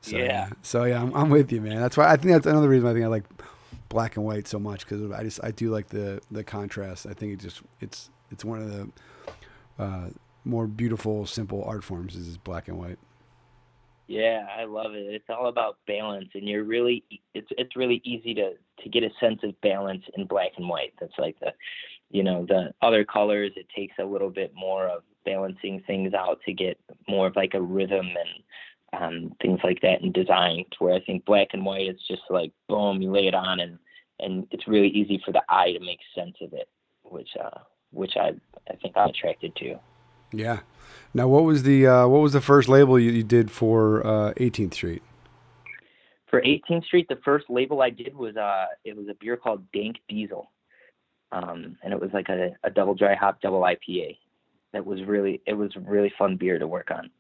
So, 0.02 0.18
yeah. 0.18 0.50
So 0.62 0.84
yeah, 0.84 1.02
I'm, 1.02 1.16
I'm 1.16 1.30
with 1.30 1.50
you, 1.54 1.62
man. 1.62 1.80
That's 1.80 1.96
why 1.96 2.12
I 2.12 2.18
think 2.18 2.34
that's 2.34 2.46
another 2.46 2.68
reason 2.68 2.90
I 2.90 2.94
think 2.94 3.06
I 3.06 3.08
like 3.08 3.24
black 3.88 4.18
and 4.18 4.26
white 4.26 4.48
so 4.48 4.60
much 4.60 4.86
because 4.86 5.10
I 5.12 5.24
just 5.24 5.40
I 5.42 5.52
do 5.52 5.70
like 5.70 5.88
the 5.88 6.22
the 6.30 6.44
contrast. 6.44 7.08
I 7.10 7.14
think 7.14 7.32
it 7.32 7.40
just 7.40 7.62
it's 7.80 8.10
it's 8.30 8.44
one 8.44 8.60
of 8.60 8.70
the 8.70 8.90
uh, 9.80 10.10
more 10.46 10.68
beautiful, 10.68 11.26
simple 11.26 11.64
art 11.64 11.84
forms 11.84 12.16
is 12.16 12.38
black 12.38 12.68
and 12.68 12.78
white. 12.78 13.00
Yeah, 14.08 14.46
I 14.58 14.66
love 14.66 14.94
it. 14.96 15.06
It's 15.14 15.30
all 15.30 15.48
about 15.48 15.78
balance, 15.88 16.30
and 16.34 16.48
you're 16.48 16.66
really 16.66 17.04
it's 17.34 17.48
it's 17.58 17.76
really 17.76 18.02
easy 18.04 18.34
to 18.34 18.52
to 18.82 18.90
get 18.90 19.04
a 19.04 19.10
sense 19.20 19.40
of 19.44 19.60
balance 19.62 20.04
in 20.18 20.26
black 20.26 20.52
and 20.58 20.68
white. 20.68 20.94
That's 21.00 21.18
like 21.18 21.40
the, 21.40 21.54
you 22.12 22.24
know, 22.24 22.46
the 22.46 22.74
other 22.82 23.06
colors. 23.06 23.54
It 23.56 23.68
takes 23.76 23.96
a 24.00 24.06
little 24.06 24.30
bit 24.30 24.54
more 24.56 24.88
of 24.88 25.04
balancing 25.26 25.82
things 25.88 26.14
out 26.14 26.40
to 26.46 26.54
get 26.54 26.78
more 27.08 27.28
of 27.28 27.36
like 27.38 27.54
a 27.54 27.62
rhythm 27.62 28.08
and 28.92 29.02
um, 29.02 29.36
things 29.42 29.62
like 29.64 29.80
that 29.82 30.02
in 30.02 30.12
design. 30.12 30.66
Where 30.80 30.94
I 30.94 31.00
think 31.00 31.24
black 31.24 31.50
and 31.54 31.66
white 31.66 31.88
is 31.88 32.02
just 32.08 32.24
like 32.30 32.52
boom, 32.68 33.02
you 33.02 33.10
lay 33.10 33.28
it 33.28 33.36
on 33.36 33.62
and 33.62 33.80
and 34.20 34.48
it's 34.52 34.68
really 34.68 34.90
easy 34.90 35.22
for 35.26 35.32
the 35.32 35.44
eye 35.48 35.72
to 35.72 35.80
make 35.80 36.00
sense 36.14 36.36
of 36.42 36.52
it, 36.54 36.68
which 37.04 37.30
uh, 37.42 37.60
which 37.94 38.14
I 38.16 38.34
I 38.70 38.76
think 38.76 38.96
I'm 38.96 39.10
attracted 39.10 39.56
to. 39.58 39.80
Yeah. 40.32 40.60
Now, 41.14 41.28
what 41.28 41.44
was 41.44 41.64
the 41.64 41.86
uh, 41.88 42.08
what 42.08 42.22
was 42.22 42.34
the 42.34 42.42
first 42.42 42.68
label 42.68 43.00
you, 43.00 43.12
you 43.12 43.24
did 43.24 43.52
for 43.52 44.06
uh, 44.06 44.34
18th 44.34 44.74
Street? 44.74 45.04
For 46.28 46.42
18th 46.42 46.86
Street, 46.86 47.08
the 47.08 47.20
first 47.24 47.46
label 47.50 47.82
I 47.82 47.92
did 47.92 48.16
was 48.16 48.36
uh, 48.36 48.66
it 48.84 48.98
was 48.98 49.08
a 49.08 49.14
beer 49.14 49.38
called 49.38 49.72
Dank 49.72 49.98
Diesel, 50.10 50.50
um, 51.32 51.78
and 51.84 51.94
it 51.94 52.02
was 52.02 52.10
like 52.14 52.30
a, 52.30 52.52
a 52.64 52.72
double 52.72 52.96
dry 52.96 53.16
hop 53.16 53.42
double 53.42 53.62
IPA. 53.62 54.18
That 54.72 54.86
was 54.86 55.04
really 55.04 55.42
it 55.46 55.54
was 55.54 55.76
a 55.76 55.80
really 55.80 56.12
fun 56.18 56.38
beer 56.38 56.58
to 56.58 56.68
work 56.68 56.90
on, 56.90 57.12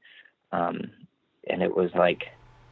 um, 0.52 0.90
and 1.48 1.62
it 1.62 1.76
was 1.76 1.92
like 1.94 2.24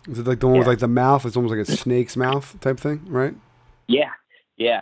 Is 0.07 0.17
it 0.17 0.25
like 0.25 0.39
the 0.39 0.47
one 0.47 0.57
with 0.57 0.67
like 0.67 0.79
the 0.79 0.87
mouth? 0.87 1.25
It's 1.25 1.35
almost 1.35 1.55
like 1.55 1.67
a 1.67 1.71
snake's 1.71 2.17
mouth 2.17 2.59
type 2.61 2.79
thing, 2.79 3.05
right? 3.07 3.35
yeah 3.87 4.11
yeah 4.57 4.81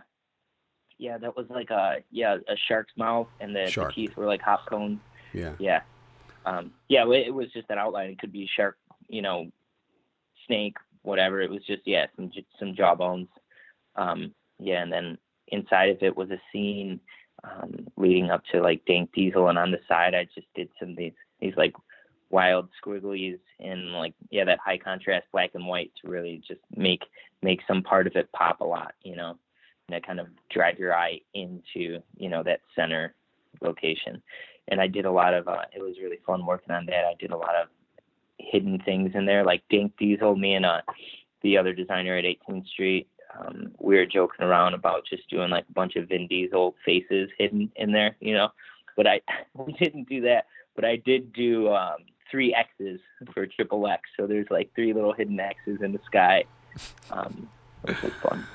yeah 1.00 1.18
that 1.18 1.36
was 1.36 1.48
like 1.50 1.72
a 1.72 1.98
yeah 2.12 2.36
a 2.48 2.56
shark's 2.68 2.94
mouth 2.98 3.28
and 3.40 3.56
the, 3.56 3.72
the 3.74 3.92
teeth 3.94 4.16
were 4.16 4.28
like 4.28 4.42
hop 4.42 4.68
cones. 4.68 5.00
Yeah. 5.34 5.54
Yeah. 5.60 5.82
Um, 6.46 6.72
yeah, 6.88 7.06
it 7.06 7.28
it 7.28 7.34
was 7.34 7.52
just 7.52 7.70
an 7.70 7.78
outline. 7.78 8.12
It 8.12 8.20
could 8.20 8.32
be 8.32 8.50
shark, 8.56 8.78
you 9.08 9.22
know, 9.22 9.52
snake, 10.46 10.78
whatever. 11.02 11.42
It 11.42 11.50
was 11.50 11.66
just 11.66 11.82
yeah, 11.86 12.08
some 12.16 12.32
some 12.60 12.76
jawbones. 12.76 13.28
Um, 13.96 14.34
yeah, 14.60 14.82
and 14.82 14.92
then 14.92 15.18
inside 15.48 15.90
of 15.90 16.02
it 16.02 16.16
was 16.16 16.30
a 16.32 16.42
scene 16.52 17.00
um, 17.44 17.88
leading 17.98 18.30
up 18.30 18.44
to 18.52 18.62
like 18.62 18.86
Dank 18.86 19.12
Diesel, 19.14 19.50
and 19.50 19.58
on 19.58 19.72
the 19.72 19.80
side 19.88 20.14
I 20.14 20.26
just 20.36 20.48
did 20.56 20.70
some 20.80 20.92
of 20.92 20.98
these 20.98 21.14
these 21.40 21.54
like 21.56 21.74
wild 22.30 22.70
squigglies 22.84 23.40
in 23.60 23.92
like 23.94 24.14
yeah 24.30 24.46
that 24.46 24.60
high 24.64 24.78
contrast 24.78 25.26
black 25.32 25.52
and 25.56 25.66
white 25.66 25.92
to 26.02 26.10
really 26.10 26.42
just 26.48 26.62
make 26.76 27.04
make 27.42 27.62
some 27.68 27.82
part 27.82 28.08
of 28.08 28.16
it 28.16 28.32
pop 28.32 28.62
a 28.62 28.66
lot, 28.66 28.94
you 29.04 29.16
know, 29.16 29.32
and 29.32 29.40
that 29.92 30.06
kind 30.06 30.20
of 30.20 30.28
drive 30.50 30.80
your 30.80 30.94
eye 30.94 31.20
into 31.34 32.02
you 32.18 32.30
know 32.30 32.44
that 32.44 32.62
center 32.76 33.14
location 33.62 34.22
and 34.70 34.80
I 34.80 34.88
did 34.88 35.06
a 35.06 35.12
lot 35.12 35.34
of. 35.34 35.48
Uh, 35.48 35.64
it 35.76 35.82
was 35.82 35.96
really 36.02 36.20
fun 36.26 36.46
working 36.46 36.74
on 36.74 36.86
that. 36.86 37.06
I 37.06 37.16
did 37.20 37.32
a 37.32 37.38
lot 37.38 37.56
of 37.56 37.68
hidden 38.38 38.80
things 38.86 39.12
in 39.16 39.26
there, 39.26 39.44
like 39.44 39.64
Dank 39.70 39.94
Diesel. 39.98 40.36
Me 40.36 40.54
and 40.54 40.66
uh, 40.66 40.82
the 41.42 41.58
other 41.58 41.74
designer 41.74 42.18
at 42.18 42.24
18th 42.24 42.68
Street, 42.68 43.08
um, 43.38 43.72
we 43.80 43.96
were 43.96 44.06
joking 44.06 44.46
around 44.46 44.76
about 44.76 45.04
just 45.10 45.30
doing 45.30 45.50
like 45.50 45.66
a 45.70 45.74
bunch 45.74 45.96
of 45.96 46.08
Vin 46.08 46.28
Diesel 46.28 46.76
faces 46.86 47.30
hidden 47.38 47.72
in 47.76 47.92
there, 47.92 48.16
you 48.20 48.34
know. 48.34 48.50
But 48.96 49.08
I 49.08 49.22
we 49.56 49.74
didn't 49.74 50.08
do 50.08 50.22
that. 50.22 50.46
But 50.76 50.86
I 50.86 50.98
did 50.98 51.34
do 51.34 51.74
um, 51.74 51.98
three 52.32 52.54
X's 52.54 53.00
for 53.34 53.46
Triple 53.48 53.88
X. 53.88 54.04
So 54.18 54.28
there's 54.28 54.48
like 54.50 54.72
three 54.76 54.94
little 54.94 55.14
hidden 55.14 55.40
X's 55.40 55.82
in 55.82 55.92
the 55.92 56.00
sky, 56.06 56.46
um, 57.12 57.50
which 57.82 58.02
was 58.02 58.14
fun. 58.22 58.46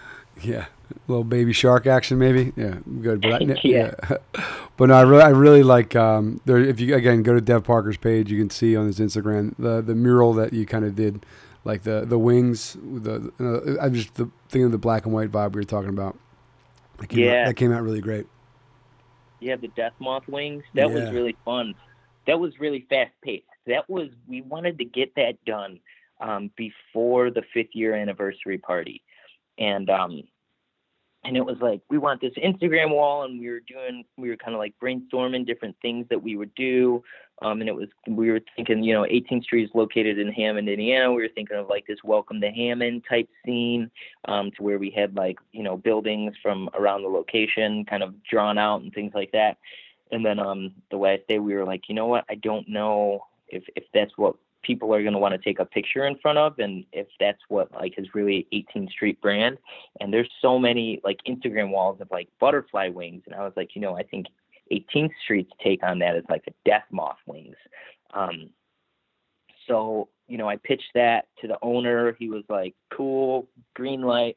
Yeah, 0.43 0.67
a 0.91 0.95
little 1.09 1.25
baby 1.25 1.53
shark 1.53 1.87
action, 1.87 2.19
maybe. 2.19 2.53
Yeah, 2.57 2.77
good. 3.01 3.21
But 3.21 3.43
I, 3.43 3.57
Yeah. 3.65 3.95
but 4.77 4.87
no, 4.87 4.95
I 4.95 5.03
really, 5.03 5.23
I 5.23 5.29
really 5.29 5.63
like. 5.63 5.95
Um, 5.97 6.41
there, 6.45 6.59
if 6.59 6.81
you 6.81 6.95
again 6.95 7.23
go 7.23 7.35
to 7.35 7.41
Dev 7.41 7.65
Parker's 7.65 7.97
page, 7.97 8.31
you 8.31 8.39
can 8.39 8.51
see 8.51 8.77
on 8.77 8.87
his 8.87 8.99
Instagram 8.99 9.55
the 9.59 9.81
the 9.81 9.95
mural 9.95 10.33
that 10.35 10.53
you 10.53 10.67
kind 10.67 10.85
of 10.85 10.95
did, 10.97 11.25
like 11.65 11.83
the 11.83 12.05
the 12.05 12.19
wings. 12.19 12.77
The 12.83 13.33
uh, 13.41 13.83
I'm 13.83 13.95
just 13.95 14.15
the, 14.15 14.29
thinking 14.49 14.67
of 14.67 14.73
the 14.73 14.79
black 14.79 15.05
and 15.07 15.15
white 15.15 15.31
vibe 15.31 15.53
we 15.53 15.61
were 15.61 15.65
talking 15.65 15.91
about. 15.91 16.19
That 16.99 17.09
came 17.09 17.21
Yeah. 17.21 17.43
out, 17.43 17.47
that 17.47 17.55
came 17.55 17.73
out 17.73 17.83
really 17.83 18.01
great. 18.01 18.27
Yeah, 19.41 19.47
You 19.47 19.51
have 19.53 19.61
the 19.61 19.69
death 19.69 19.95
moth 19.99 20.27
wings. 20.29 20.65
That 20.75 20.89
Yeah. 20.89 20.95
was 20.95 21.11
really 21.13 21.37
fun. 21.45 21.75
That 22.27 22.39
was 22.41 22.59
really 22.59 22.87
fast 22.89 23.13
paced. 23.23 23.45
That 23.67 23.89
was 23.89 24.09
we 24.29 24.43
wanted 24.43 24.79
to 24.79 24.85
get 24.85 25.15
that 25.17 25.43
done 25.45 25.81
um, 26.21 26.51
before 26.57 27.31
the 27.31 27.43
fifth 27.53 27.75
year 27.75 27.95
anniversary 27.95 28.59
party, 28.59 29.03
and 29.59 29.89
um, 29.91 30.23
and 31.25 31.37
it 31.37 31.45
was 31.45 31.57
like 31.61 31.81
we 31.89 31.99
want 31.99 32.21
this 32.21 32.35
Instagram 32.35 32.91
wall, 32.91 33.25
and 33.25 33.41
we 33.41 33.49
were 33.49 33.61
doing 33.61 34.05
we 34.17 34.29
were 34.29 34.37
kind 34.37 34.55
of 34.55 34.59
like 34.59 34.75
brainstorming 34.83 35.47
different 35.47 35.77
things 35.81 36.07
that 36.11 36.23
we 36.23 36.37
would 36.37 36.55
do. 36.55 37.03
Um, 37.43 37.61
and 37.61 37.69
it 37.69 37.75
was 37.75 37.89
we 38.07 38.31
were 38.31 38.41
thinking, 38.57 38.83
you 38.85 38.95
know, 38.95 39.03
18th 39.03 39.45
Street 39.45 39.65
is 39.65 39.71
located 39.75 40.19
in 40.19 40.31
Hammond, 40.31 40.69
Indiana. 40.69 41.13
We 41.13 41.23
were 41.23 41.29
thinking 41.35 41.57
of 41.57 41.69
like 41.69 41.87
this 41.87 41.99
Welcome 42.05 42.41
to 42.43 42.51
Hammond 42.51 43.05
type 43.09 43.29
scene, 43.45 43.91
um, 44.27 44.51
to 44.53 44.63
where 44.63 44.79
we 44.79 44.91
had 44.91 45.17
like 45.17 45.39
you 45.53 45.63
know 45.63 45.77
buildings 45.77 46.35
from 46.43 46.69
around 46.75 47.03
the 47.03 47.09
location 47.09 47.85
kind 47.85 48.03
of 48.03 48.15
drawn 48.25 48.59
out 48.59 48.83
and 48.83 48.93
things 48.93 49.13
like 49.15 49.33
that. 49.33 49.57
And 50.13 50.25
then 50.25 50.39
um, 50.39 50.73
the 50.91 50.97
last 50.97 51.23
day 51.29 51.39
we 51.39 51.55
were 51.55 51.65
like, 51.65 51.89
you 51.89 51.95
know 51.95 52.07
what? 52.07 52.25
I 52.29 52.37
don't 52.37 52.69
know 52.69 53.25
if 53.49 53.65
if 53.77 53.85
that's 53.93 54.13
what 54.17 54.37
people 54.65 54.93
are 54.95 55.03
going 55.03 55.13
to 55.13 55.19
want 55.19 55.33
to 55.33 55.39
take 55.39 55.59
a 55.59 55.65
picture 55.65 56.07
in 56.07 56.19
front 56.19 56.39
of, 56.39 56.59
and 56.59 56.85
if 56.93 57.07
that's 57.21 57.41
what 57.49 57.73
like 57.73 57.95
is 57.99 58.09
really 58.15 58.47
18th 58.53 58.91
Street 58.91 59.21
brand. 59.21 59.59
And 60.01 60.13
there's 60.13 60.31
so 60.43 60.59
many 60.59 61.01
like 61.05 61.19
Instagram 61.29 61.71
walls 61.71 62.01
of 62.01 62.09
like 62.11 62.29
butterfly 62.41 62.89
wings, 62.89 63.23
and 63.27 63.35
I 63.35 63.45
was 63.45 63.53
like, 63.57 63.71
you 63.75 63.81
know, 63.81 63.97
I 63.97 64.03
think 64.03 64.27
18th 64.73 65.13
Street's 65.23 65.53
take 65.63 65.83
on 65.83 65.99
that 66.01 66.17
is 66.17 66.25
like 66.29 66.45
a 66.49 66.53
death 66.65 66.85
moth 66.91 67.19
wings. 67.27 67.57
Um, 68.13 68.51
so 69.67 70.09
you 70.27 70.39
know, 70.39 70.49
I 70.49 70.57
pitched 70.57 70.93
that 70.95 71.27
to 71.41 71.49
the 71.49 71.59
owner. 71.63 72.17
He 72.19 72.29
was 72.29 72.45
like, 72.49 72.75
"Cool, 72.93 73.49
green 73.75 74.03
light," 74.03 74.37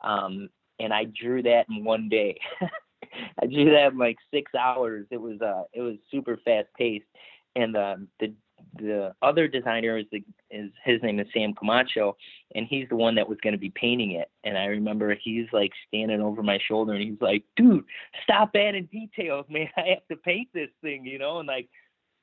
um, 0.00 0.48
and 0.80 0.92
I 0.92 1.04
drew 1.04 1.42
that 1.42 1.66
in 1.68 1.84
one 1.84 2.08
day. 2.08 2.38
I 3.40 3.46
drew 3.46 3.70
that 3.70 3.92
in 3.92 3.98
like 3.98 4.16
six 4.32 4.52
hours. 4.54 5.06
It 5.10 5.20
was 5.20 5.40
uh, 5.40 5.64
it 5.72 5.80
was 5.80 5.96
super 6.10 6.38
fast 6.44 6.68
paced, 6.76 7.06
and 7.54 7.76
um, 7.76 8.08
the 8.20 8.32
the 8.74 9.14
other 9.22 9.48
designer 9.48 9.98
is 9.98 10.06
the 10.12 10.22
is 10.50 10.70
his 10.84 11.02
name 11.02 11.18
is 11.20 11.26
Sam 11.32 11.54
Camacho, 11.54 12.16
and 12.54 12.66
he's 12.68 12.88
the 12.88 12.96
one 12.96 13.14
that 13.16 13.28
was 13.28 13.38
going 13.42 13.52
to 13.52 13.58
be 13.58 13.70
painting 13.70 14.12
it. 14.12 14.30
And 14.44 14.56
I 14.56 14.66
remember 14.66 15.14
he's 15.14 15.46
like 15.52 15.72
standing 15.86 16.20
over 16.20 16.42
my 16.42 16.58
shoulder, 16.66 16.92
and 16.92 17.02
he's 17.02 17.20
like, 17.20 17.44
"Dude, 17.56 17.84
stop 18.22 18.50
adding 18.54 18.88
details, 18.90 19.46
man. 19.50 19.68
I 19.76 19.88
have 19.90 20.06
to 20.10 20.16
paint 20.16 20.48
this 20.52 20.70
thing, 20.82 21.04
you 21.04 21.18
know." 21.18 21.38
And 21.38 21.48
like 21.48 21.68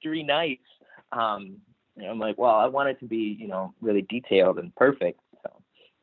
three 0.01 0.23
nights, 0.23 0.65
um, 1.11 1.57
and 1.97 2.07
I'm 2.07 2.19
like, 2.19 2.37
"Well, 2.37 2.55
I 2.55 2.67
want 2.67 2.89
it 2.89 2.99
to 2.99 3.05
be, 3.05 3.37
you 3.39 3.47
know, 3.47 3.73
really 3.81 4.03
detailed 4.03 4.59
and 4.59 4.75
perfect." 4.75 5.19
So 5.43 5.51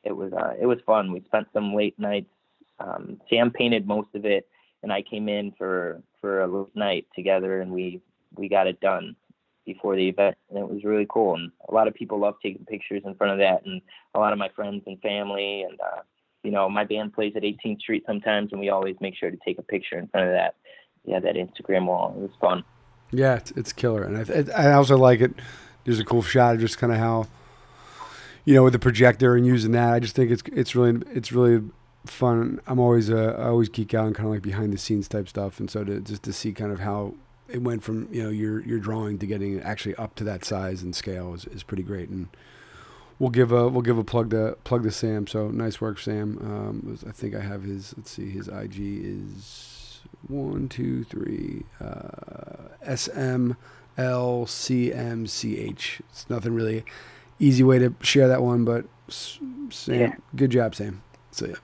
it 0.04 0.12
was 0.12 0.32
uh, 0.32 0.54
it 0.60 0.66
was 0.66 0.78
fun. 0.86 1.12
We 1.12 1.22
spent 1.26 1.48
some 1.52 1.74
late 1.74 1.98
nights. 1.98 2.30
Um, 2.78 3.20
Sam 3.30 3.50
painted 3.50 3.86
most 3.86 4.08
of 4.14 4.24
it, 4.24 4.48
and 4.82 4.92
I 4.92 5.02
came 5.02 5.28
in 5.28 5.52
for 5.56 6.02
for 6.20 6.42
a 6.42 6.46
late 6.46 6.76
night 6.76 7.06
together, 7.14 7.60
and 7.60 7.70
we 7.70 8.00
we 8.36 8.48
got 8.48 8.66
it 8.66 8.80
done 8.80 9.16
before 9.64 9.96
the 9.96 10.08
event, 10.08 10.36
and 10.50 10.58
it 10.58 10.68
was 10.68 10.84
really 10.84 11.06
cool. 11.08 11.34
And 11.34 11.50
a 11.68 11.74
lot 11.74 11.88
of 11.88 11.94
people 11.94 12.18
love 12.18 12.34
taking 12.42 12.64
pictures 12.64 13.02
in 13.04 13.14
front 13.14 13.32
of 13.32 13.38
that, 13.38 13.64
and 13.64 13.80
a 14.14 14.18
lot 14.18 14.32
of 14.32 14.38
my 14.38 14.48
friends 14.54 14.82
and 14.86 15.00
family, 15.00 15.62
and 15.62 15.78
uh, 15.80 16.02
you 16.42 16.50
know, 16.50 16.68
my 16.68 16.84
band 16.84 17.12
plays 17.12 17.34
at 17.36 17.42
18th 17.42 17.80
Street 17.80 18.04
sometimes, 18.06 18.50
and 18.52 18.60
we 18.60 18.68
always 18.68 18.96
make 19.00 19.14
sure 19.16 19.30
to 19.30 19.38
take 19.44 19.58
a 19.58 19.62
picture 19.62 19.98
in 19.98 20.08
front 20.08 20.28
of 20.28 20.32
that. 20.34 20.56
Yeah, 21.04 21.20
that 21.20 21.34
Instagram 21.34 21.86
wall. 21.86 22.14
It 22.16 22.20
was 22.20 22.30
fun. 22.40 22.64
Yeah, 23.10 23.34
it's, 23.34 23.50
it's 23.52 23.72
killer, 23.72 24.02
and 24.04 24.52
I, 24.56 24.68
I 24.68 24.72
also 24.72 24.96
like 24.96 25.20
it. 25.20 25.32
There's 25.84 25.98
a 25.98 26.04
cool 26.04 26.22
shot 26.22 26.54
of 26.54 26.60
just 26.60 26.78
kind 26.78 26.92
of 26.92 26.98
how, 26.98 27.26
you 28.44 28.54
know, 28.54 28.62
with 28.62 28.72
the 28.72 28.78
projector 28.78 29.36
and 29.36 29.44
using 29.44 29.72
that. 29.72 29.92
I 29.92 30.00
just 30.00 30.14
think 30.14 30.30
it's 30.30 30.42
it's 30.52 30.74
really 30.74 31.02
it's 31.12 31.32
really 31.32 31.62
fun. 32.06 32.60
I'm 32.66 32.78
always 32.78 33.10
uh, 33.10 33.36
I 33.38 33.48
always 33.48 33.68
geek 33.68 33.94
out 33.94 34.06
on 34.06 34.14
kind 34.14 34.26
of 34.26 34.32
like 34.32 34.42
behind 34.42 34.72
the 34.72 34.78
scenes 34.78 35.08
type 35.08 35.28
stuff, 35.28 35.60
and 35.60 35.70
so 35.70 35.84
to 35.84 36.00
just 36.00 36.22
to 36.22 36.32
see 36.32 36.52
kind 36.52 36.72
of 36.72 36.80
how 36.80 37.14
it 37.52 37.62
went 37.62 37.82
from 37.82 38.08
you 38.12 38.22
know 38.22 38.30
your 38.30 38.60
your 38.62 38.78
drawing 38.78 39.18
to 39.18 39.26
getting 39.26 39.60
actually 39.60 39.94
up 39.96 40.14
to 40.16 40.24
that 40.24 40.44
size 40.44 40.82
and 40.82 40.94
scale 40.94 41.34
is, 41.34 41.44
is 41.46 41.62
pretty 41.62 41.82
great. 41.82 42.08
And 42.08 42.28
we'll 43.18 43.30
give 43.30 43.52
a 43.52 43.68
we'll 43.68 43.82
give 43.82 43.98
a 43.98 44.04
plug 44.04 44.30
to 44.30 44.56
plug 44.64 44.82
to 44.84 44.90
Sam. 44.90 45.26
So 45.26 45.48
nice 45.48 45.80
work, 45.80 45.98
Sam. 45.98 46.38
Um, 46.42 46.98
I 47.08 47.12
think 47.12 47.34
I 47.34 47.40
have 47.40 47.62
his. 47.62 47.94
Let's 47.96 48.10
see, 48.10 48.30
his 48.30 48.48
IG 48.48 48.76
is 48.78 50.00
one 50.28 50.68
two 50.68 51.04
three 51.04 51.64
uh, 51.80 52.68
S 52.82 53.08
M 53.08 53.56
L 53.98 54.46
C 54.46 54.92
M 54.92 55.26
C 55.26 55.58
H. 55.58 56.00
It's 56.10 56.28
nothing 56.30 56.54
really 56.54 56.84
easy 57.38 57.62
way 57.64 57.78
to 57.78 57.94
share 58.02 58.28
that 58.28 58.42
one, 58.42 58.64
but 58.64 58.84
Sam, 59.08 59.64
Yeah. 60.00 60.14
good 60.36 60.50
job, 60.50 60.74
Sam. 60.74 61.02
So 61.32 61.46
yeah. 61.46 61.54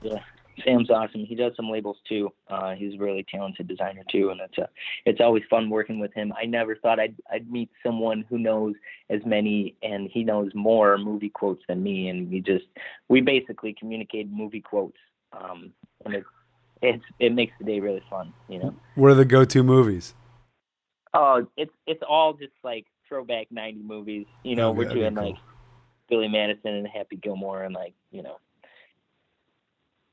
Yeah, 0.00 0.18
Sam's 0.64 0.90
awesome. 0.90 1.24
He 1.24 1.34
does 1.34 1.52
some 1.56 1.70
labels 1.70 1.96
too. 2.08 2.32
Uh, 2.48 2.74
he's 2.74 2.94
a 2.94 2.98
really 2.98 3.24
talented 3.30 3.68
designer 3.68 4.02
too, 4.10 4.30
and 4.30 4.40
it's 4.40 4.58
a, 4.58 4.68
it's 5.04 5.20
always 5.20 5.42
fun 5.50 5.70
working 5.70 5.98
with 5.98 6.12
him. 6.14 6.32
I 6.40 6.46
never 6.46 6.76
thought 6.76 7.00
I'd 7.00 7.14
I'd 7.30 7.50
meet 7.50 7.70
someone 7.84 8.24
who 8.28 8.38
knows 8.38 8.74
as 9.10 9.20
many 9.24 9.74
and 9.82 10.10
he 10.12 10.24
knows 10.24 10.50
more 10.54 10.98
movie 10.98 11.30
quotes 11.30 11.62
than 11.68 11.82
me, 11.82 12.08
and 12.08 12.30
we 12.30 12.40
just 12.40 12.66
we 13.08 13.20
basically 13.20 13.74
communicate 13.78 14.30
movie 14.30 14.60
quotes, 14.60 14.98
um, 15.32 15.72
and 16.04 16.14
it 16.14 16.24
it's 16.82 17.04
it 17.18 17.32
makes 17.34 17.52
the 17.58 17.64
day 17.64 17.80
really 17.80 18.02
fun, 18.08 18.32
you 18.48 18.58
know. 18.58 18.74
What 18.94 19.10
are 19.10 19.14
the 19.14 19.24
go-to 19.24 19.62
movies? 19.62 20.14
Oh, 21.14 21.46
it's 21.56 21.72
it's 21.86 22.02
all 22.08 22.34
just 22.34 22.52
like 22.62 22.86
throwback 23.08 23.46
'90 23.50 23.82
movies. 23.82 24.26
You 24.44 24.56
know, 24.56 24.70
Okay, 24.70 24.78
we're 24.78 24.88
doing 24.94 25.14
cool. 25.14 25.24
like 25.24 25.36
Billy 26.08 26.28
Madison 26.28 26.74
and 26.74 26.86
Happy 26.86 27.16
Gilmore 27.16 27.62
and 27.64 27.74
like 27.74 27.94
you 28.10 28.22
know 28.22 28.38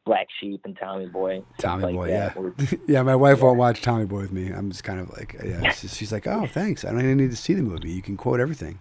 Black 0.05 0.27
Sheep 0.39 0.61
and 0.65 0.77
Tommy 0.77 1.07
Boy. 1.07 1.43
Tommy 1.57 1.83
like 1.83 1.95
Boy, 1.95 2.07
that. 2.09 2.35
yeah. 2.59 2.77
Yeah, 2.87 3.01
my 3.01 3.15
wife 3.15 3.41
won't 3.41 3.57
watch 3.57 3.81
Tommy 3.81 4.05
Boy 4.05 4.21
with 4.21 4.31
me. 4.31 4.49
I'm 4.51 4.69
just 4.69 4.83
kind 4.83 4.99
of 4.99 5.09
like, 5.11 5.35
yeah. 5.43 5.71
She's, 5.71 6.11
like, 6.11 6.27
oh, 6.27 6.45
thanks. 6.45 6.85
I 6.85 6.91
don't 6.91 7.01
even 7.01 7.17
need 7.17 7.31
to 7.31 7.35
see 7.35 7.53
the 7.53 7.63
movie. 7.63 7.91
You 7.91 8.01
can 8.01 8.15
quote 8.15 8.39
everything. 8.39 8.79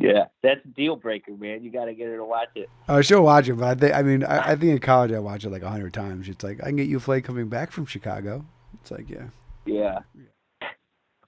Yeah, 0.00 0.24
that's 0.42 0.64
a 0.64 0.68
deal 0.68 0.96
breaker, 0.96 1.32
man. 1.32 1.62
You 1.62 1.70
got 1.70 1.84
to 1.84 1.94
get 1.94 2.08
her 2.08 2.16
to 2.16 2.24
watch 2.24 2.48
it. 2.54 2.68
I 2.88 3.02
she'll 3.02 3.22
watch 3.22 3.48
it, 3.48 3.54
but 3.54 3.68
I 3.68 3.74
think 3.74 3.94
I 3.94 4.02
mean 4.02 4.24
I, 4.24 4.52
I 4.52 4.56
think 4.56 4.72
in 4.72 4.78
college 4.78 5.12
I 5.12 5.18
watched 5.18 5.44
it 5.44 5.50
like 5.50 5.62
a 5.62 5.68
hundred 5.68 5.92
times. 5.92 6.28
It's 6.28 6.42
like 6.42 6.60
I 6.62 6.66
can 6.66 6.76
get 6.76 6.88
you 6.88 6.96
a 6.96 7.00
flight 7.00 7.24
coming 7.24 7.48
back 7.48 7.70
from 7.70 7.84
Chicago. 7.84 8.44
It's 8.80 8.90
like 8.90 9.08
yeah. 9.10 9.26
Yeah. 9.66 9.98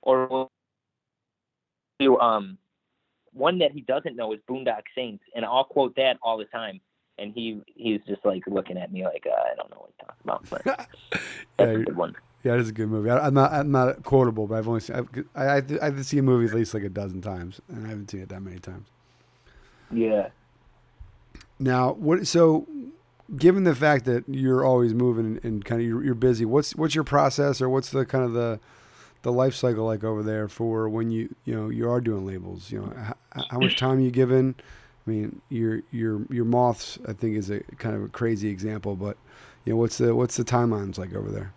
Or 0.02 0.48
um 2.20 2.58
one 3.32 3.58
that 3.58 3.72
he 3.72 3.82
doesn't 3.82 4.16
know 4.16 4.32
is 4.32 4.40
Boondock 4.48 4.82
Saints, 4.94 5.22
and 5.34 5.44
I'll 5.44 5.64
quote 5.64 5.94
that 5.96 6.16
all 6.22 6.38
the 6.38 6.44
time. 6.46 6.80
And 7.18 7.32
he 7.32 7.62
he's 7.66 8.00
just 8.08 8.24
like 8.24 8.42
looking 8.46 8.76
at 8.76 8.92
me 8.92 9.04
like 9.04 9.24
uh, 9.26 9.30
I 9.52 9.54
don't 9.56 9.70
know 9.70 9.78
what 9.78 9.90
he's 9.90 10.06
talking 10.06 10.20
about, 10.24 10.44
but 10.50 10.66
that's 11.58 11.74
Yeah, 11.74 11.76
a 11.76 11.80
good 11.80 11.96
one. 11.96 12.14
Yeah, 12.44 12.54
it 12.54 12.60
is 12.60 12.68
a 12.70 12.72
good 12.72 12.88
movie. 12.90 13.10
I, 13.10 13.26
I'm 13.26 13.34
not 13.34 13.52
I'm 13.52 13.70
not 13.72 14.04
quotable, 14.04 14.46
but 14.46 14.56
I've 14.58 14.68
only 14.68 14.80
seen, 14.80 14.96
I've, 14.96 15.08
I 15.34 15.44
I 15.46 15.56
I 15.82 15.84
have 15.86 15.96
to 15.96 16.04
see 16.04 16.18
a 16.18 16.22
movie 16.22 16.46
at 16.46 16.54
least 16.54 16.74
like 16.74 16.82
a 16.84 16.88
dozen 16.90 17.22
times, 17.22 17.60
and 17.68 17.86
I 17.86 17.90
haven't 17.90 18.10
seen 18.10 18.20
it 18.20 18.28
that 18.30 18.42
many 18.42 18.58
times. 18.58 18.88
Yeah. 19.90 20.30
Now, 21.58 21.92
what? 21.92 22.26
So, 22.26 22.66
given 23.36 23.64
the 23.64 23.74
fact 23.74 24.04
that 24.06 24.24
you're 24.28 24.64
always 24.64 24.94
moving 24.94 25.26
and, 25.26 25.44
and 25.44 25.64
kind 25.64 25.80
of 25.80 25.86
you're, 25.86 26.04
you're 26.04 26.14
busy, 26.14 26.44
what's 26.44 26.74
what's 26.76 26.94
your 26.94 27.04
process, 27.04 27.60
or 27.60 27.68
what's 27.68 27.90
the 27.90 28.04
kind 28.04 28.24
of 28.24 28.32
the 28.32 28.60
the 29.22 29.32
life 29.32 29.54
cycle 29.54 29.86
like 29.86 30.04
over 30.04 30.22
there 30.22 30.48
for 30.48 30.88
when 30.88 31.10
you 31.10 31.34
you 31.44 31.54
know 31.54 31.68
you 31.70 31.88
are 31.90 32.00
doing 32.00 32.26
labels? 32.26 32.70
You 32.72 32.80
know, 32.82 32.92
how, 33.32 33.46
how 33.50 33.60
much 33.60 33.76
time 33.76 34.00
you 34.00 34.10
given? 34.10 34.56
I 35.06 35.10
mean, 35.10 35.40
your 35.50 35.82
your 35.90 36.22
your 36.30 36.44
moths, 36.44 36.98
I 37.06 37.12
think, 37.12 37.36
is 37.36 37.50
a 37.50 37.60
kind 37.78 37.94
of 37.94 38.02
a 38.02 38.08
crazy 38.08 38.48
example, 38.48 38.96
but 38.96 39.16
you 39.64 39.72
know, 39.72 39.76
what's 39.76 39.98
the 39.98 40.14
what's 40.14 40.36
the 40.36 40.44
timelines 40.44 40.98
like 40.98 41.14
over 41.14 41.30
there? 41.30 41.52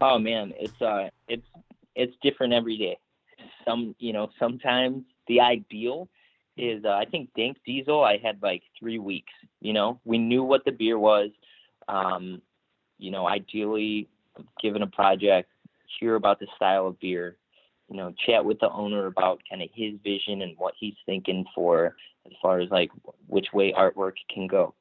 Oh 0.00 0.18
man, 0.18 0.52
it's 0.58 0.80
uh 0.82 1.08
it's 1.28 1.46
it's 1.94 2.14
different 2.22 2.52
every 2.52 2.76
day. 2.76 2.98
Some 3.64 3.94
you 3.98 4.12
know, 4.12 4.30
sometimes 4.38 5.04
the 5.28 5.40
ideal 5.40 6.08
is 6.56 6.84
uh, 6.84 6.90
I 6.90 7.04
think 7.04 7.30
Dank 7.36 7.58
Diesel 7.64 8.02
I 8.02 8.18
had 8.18 8.42
like 8.42 8.62
three 8.78 8.98
weeks, 8.98 9.32
you 9.60 9.72
know. 9.72 10.00
We 10.04 10.18
knew 10.18 10.42
what 10.42 10.64
the 10.64 10.72
beer 10.72 10.98
was. 10.98 11.30
Um, 11.88 12.42
you 12.98 13.10
know, 13.10 13.26
ideally 13.26 14.08
given 14.60 14.82
a 14.82 14.86
project, 14.86 15.50
hear 15.98 16.14
about 16.14 16.38
the 16.38 16.46
style 16.56 16.86
of 16.86 17.00
beer, 17.00 17.36
you 17.90 17.96
know, 17.96 18.14
chat 18.24 18.44
with 18.44 18.60
the 18.60 18.70
owner 18.70 19.06
about 19.06 19.40
kind 19.50 19.62
of 19.62 19.68
his 19.74 19.94
vision 20.04 20.42
and 20.42 20.56
what 20.56 20.74
he's 20.78 20.94
thinking 21.06 21.44
for 21.54 21.96
as 22.24 22.32
far 22.40 22.60
as 22.60 22.70
like 22.70 22.90
which 23.26 23.48
way 23.52 23.74
artwork 23.76 24.12
can 24.32 24.46
go. 24.46 24.74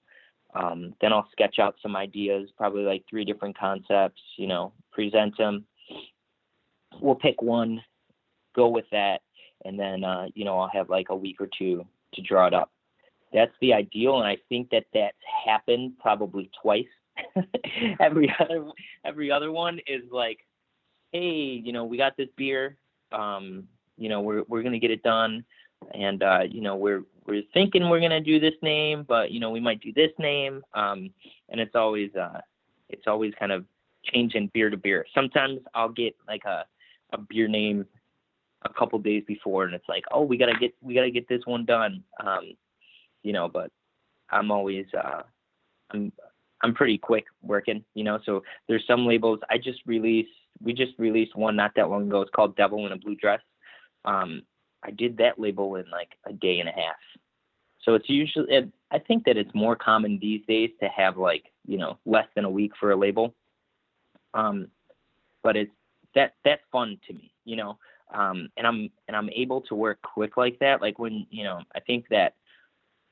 Um, 0.54 0.94
then 1.02 1.12
I'll 1.12 1.28
sketch 1.32 1.58
out 1.60 1.76
some 1.82 1.96
ideas, 1.96 2.50
probably 2.56 2.84
like 2.84 3.04
three 3.10 3.26
different 3.26 3.58
concepts, 3.58 4.22
you 4.38 4.48
know, 4.48 4.74
present 4.92 5.36
them. 5.38 5.66
We'll 7.02 7.16
pick 7.16 7.42
one, 7.42 7.82
go 8.56 8.68
with 8.68 8.86
that, 8.92 9.22
and 9.66 9.80
then, 9.80 10.04
uh, 10.04 10.28
you 10.36 10.46
know, 10.46 10.60
I'll 10.60 10.70
have 10.72 10.90
like 10.90 11.08
a 11.10 11.16
week 11.16 11.38
or 11.40 11.50
two 11.58 11.86
to 12.14 12.22
draw 12.22 12.48
it 12.48 12.54
up. 12.54 12.72
That's 13.34 13.52
the 13.62 13.74
ideal, 13.74 14.18
and 14.18 14.28
I 14.28 14.38
think 14.50 14.70
that 14.72 14.86
that's 14.94 15.18
happened 15.46 15.94
probably 16.00 16.50
twice. 16.62 16.86
every 18.00 18.34
other 18.40 18.66
every 19.06 19.30
other 19.30 19.52
one 19.52 19.80
is 19.88 20.04
like, 20.12 20.40
hey, 21.12 21.62
you 21.64 21.74
know, 21.74 21.86
we 21.86 21.98
got 21.98 22.18
this 22.18 22.30
beer, 22.38 22.78
um, 23.12 23.68
you 23.98 24.10
know, 24.10 24.22
we're 24.22 24.44
we're 24.48 24.64
gonna 24.64 24.80
get 24.80 24.92
it 24.92 25.04
done, 25.04 25.44
and 25.94 26.24
uh, 26.24 26.42
you 26.50 26.62
know, 26.62 26.76
we're 26.76 27.04
we're 27.26 27.44
thinking 27.54 27.90
we're 27.90 28.00
gonna 28.00 28.22
do 28.22 28.40
this 28.40 28.56
name, 28.62 29.06
but 29.08 29.32
you 29.32 29.40
know, 29.40 29.52
we 29.52 29.60
might 29.60 29.82
do 29.82 29.94
this 29.94 30.12
name, 30.18 30.64
um, 30.74 31.12
and 31.50 31.60
it's 31.60 31.76
always 31.76 32.14
uh, 32.16 32.42
it's 32.90 33.08
always 33.08 33.34
kind 33.40 33.52
of 33.52 33.66
changing 34.04 34.50
beer 34.54 34.70
to 34.70 34.78
beer. 34.78 35.06
Sometimes 35.14 35.60
I'll 35.74 35.90
get 35.90 36.16
like 36.28 36.46
a 36.46 36.66
a 37.12 37.18
beer 37.18 37.48
name 37.48 37.86
a 38.64 38.74
couple 38.74 39.00
days 39.00 39.24
before, 39.28 39.66
and 39.66 39.74
it's 39.74 39.88
like, 39.88 40.04
oh, 40.12 40.22
we 40.24 40.38
gotta 40.38 40.58
get 40.60 40.74
we 40.82 40.94
gotta 40.94 41.12
get 41.12 41.28
this 41.28 41.42
one 41.46 41.66
done, 41.66 42.04
um, 42.24 42.52
you 43.24 43.34
know. 43.34 43.48
But 43.48 43.72
I'm 44.30 44.52
always 44.52 44.86
uh, 44.94 45.24
I'm 45.92 46.12
I'm 46.62 46.74
pretty 46.74 46.98
quick 46.98 47.26
working, 47.42 47.84
you 47.94 48.04
know. 48.04 48.20
So 48.26 48.44
there's 48.68 48.86
some 48.88 49.06
labels 49.06 49.40
I 49.50 49.58
just 49.58 49.80
released. 49.86 50.30
We 50.62 50.74
just 50.74 50.94
released 50.98 51.36
one 51.36 51.56
not 51.56 51.72
that 51.76 51.90
long 51.90 52.08
ago. 52.08 52.22
It's 52.22 52.32
called 52.32 52.56
Devil 52.56 52.86
in 52.86 52.92
a 52.92 52.98
Blue 52.98 53.16
Dress. 53.16 53.42
Um, 54.06 54.44
I 54.84 54.92
did 54.92 55.18
that 55.18 55.40
label 55.40 55.76
in 55.76 55.86
like 55.90 56.10
a 56.26 56.34
day 56.34 56.60
and 56.60 56.70
a 56.70 56.74
half. 56.74 56.96
So 57.84 57.96
it's 57.96 58.10
usually 58.10 58.52
it, 58.54 58.70
I 58.92 59.00
think 59.00 59.26
that 59.26 59.38
it's 59.38 59.54
more 59.54 59.76
common 59.76 60.20
these 60.20 60.42
days 60.48 60.72
to 60.82 60.90
have 60.90 61.18
like 61.18 61.46
you 61.66 61.78
know 61.78 61.98
less 62.06 62.28
than 62.36 62.46
a 62.46 62.50
week 62.50 62.74
for 62.80 62.92
a 62.92 62.96
label. 62.96 63.34
Um, 64.34 64.68
but 65.44 65.56
it's 65.56 65.72
that 66.16 66.36
that's 66.44 66.62
fun 66.72 67.00
to 67.08 67.14
me, 67.14 67.32
you 67.46 67.56
know. 67.56 67.78
Um, 68.14 68.50
and 68.58 68.66
I'm 68.66 68.90
and 69.08 69.16
I'm 69.16 69.30
able 69.30 69.62
to 69.62 69.76
work 69.76 70.02
quick 70.02 70.38
like 70.38 70.60
that. 70.60 70.82
Like 70.82 71.00
when 71.00 71.26
you 71.30 71.44
know 71.44 71.62
I 71.76 71.80
think 71.80 72.08
that 72.10 72.36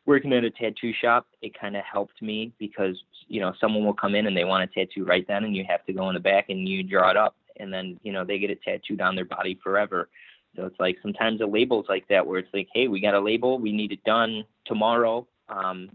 working 0.07 0.33
at 0.33 0.45
a 0.45 0.49
tattoo 0.49 0.93
shop, 0.99 1.27
it 1.41 1.59
kind 1.59 1.75
of 1.75 1.83
helped 1.83 2.19
me 2.21 2.51
because 2.57 2.99
you 3.27 3.39
know 3.39 3.53
someone 3.59 3.85
will 3.85 3.93
come 3.93 4.15
in 4.15 4.25
and 4.25 4.35
they 4.35 4.45
want 4.45 4.63
a 4.63 4.73
tattoo 4.73 5.05
right 5.05 5.27
then, 5.27 5.43
and 5.43 5.55
you 5.55 5.63
have 5.69 5.85
to 5.85 5.93
go 5.93 6.09
in 6.09 6.15
the 6.15 6.19
back 6.19 6.45
and 6.49 6.67
you 6.67 6.81
draw 6.81 7.11
it 7.11 7.17
up, 7.17 7.35
and 7.57 7.71
then 7.71 7.99
you 8.01 8.11
know 8.11 8.25
they 8.25 8.39
get 8.39 8.49
it 8.49 8.63
tattooed 8.63 9.01
on 9.01 9.15
their 9.15 9.25
body 9.25 9.59
forever. 9.63 10.09
So 10.55 10.65
it's 10.65 10.79
like 10.79 10.97
sometimes 11.03 11.41
a 11.41 11.45
label's 11.45 11.85
like 11.87 12.07
that 12.07 12.25
where 12.25 12.39
it's 12.39 12.51
like, 12.51 12.67
hey, 12.73 12.87
we 12.87 12.99
got 12.99 13.13
a 13.13 13.19
label, 13.19 13.59
we 13.59 13.71
need 13.71 13.91
it 13.91 14.03
done 14.05 14.43
tomorrow. 14.65 15.27
Um, 15.49 15.91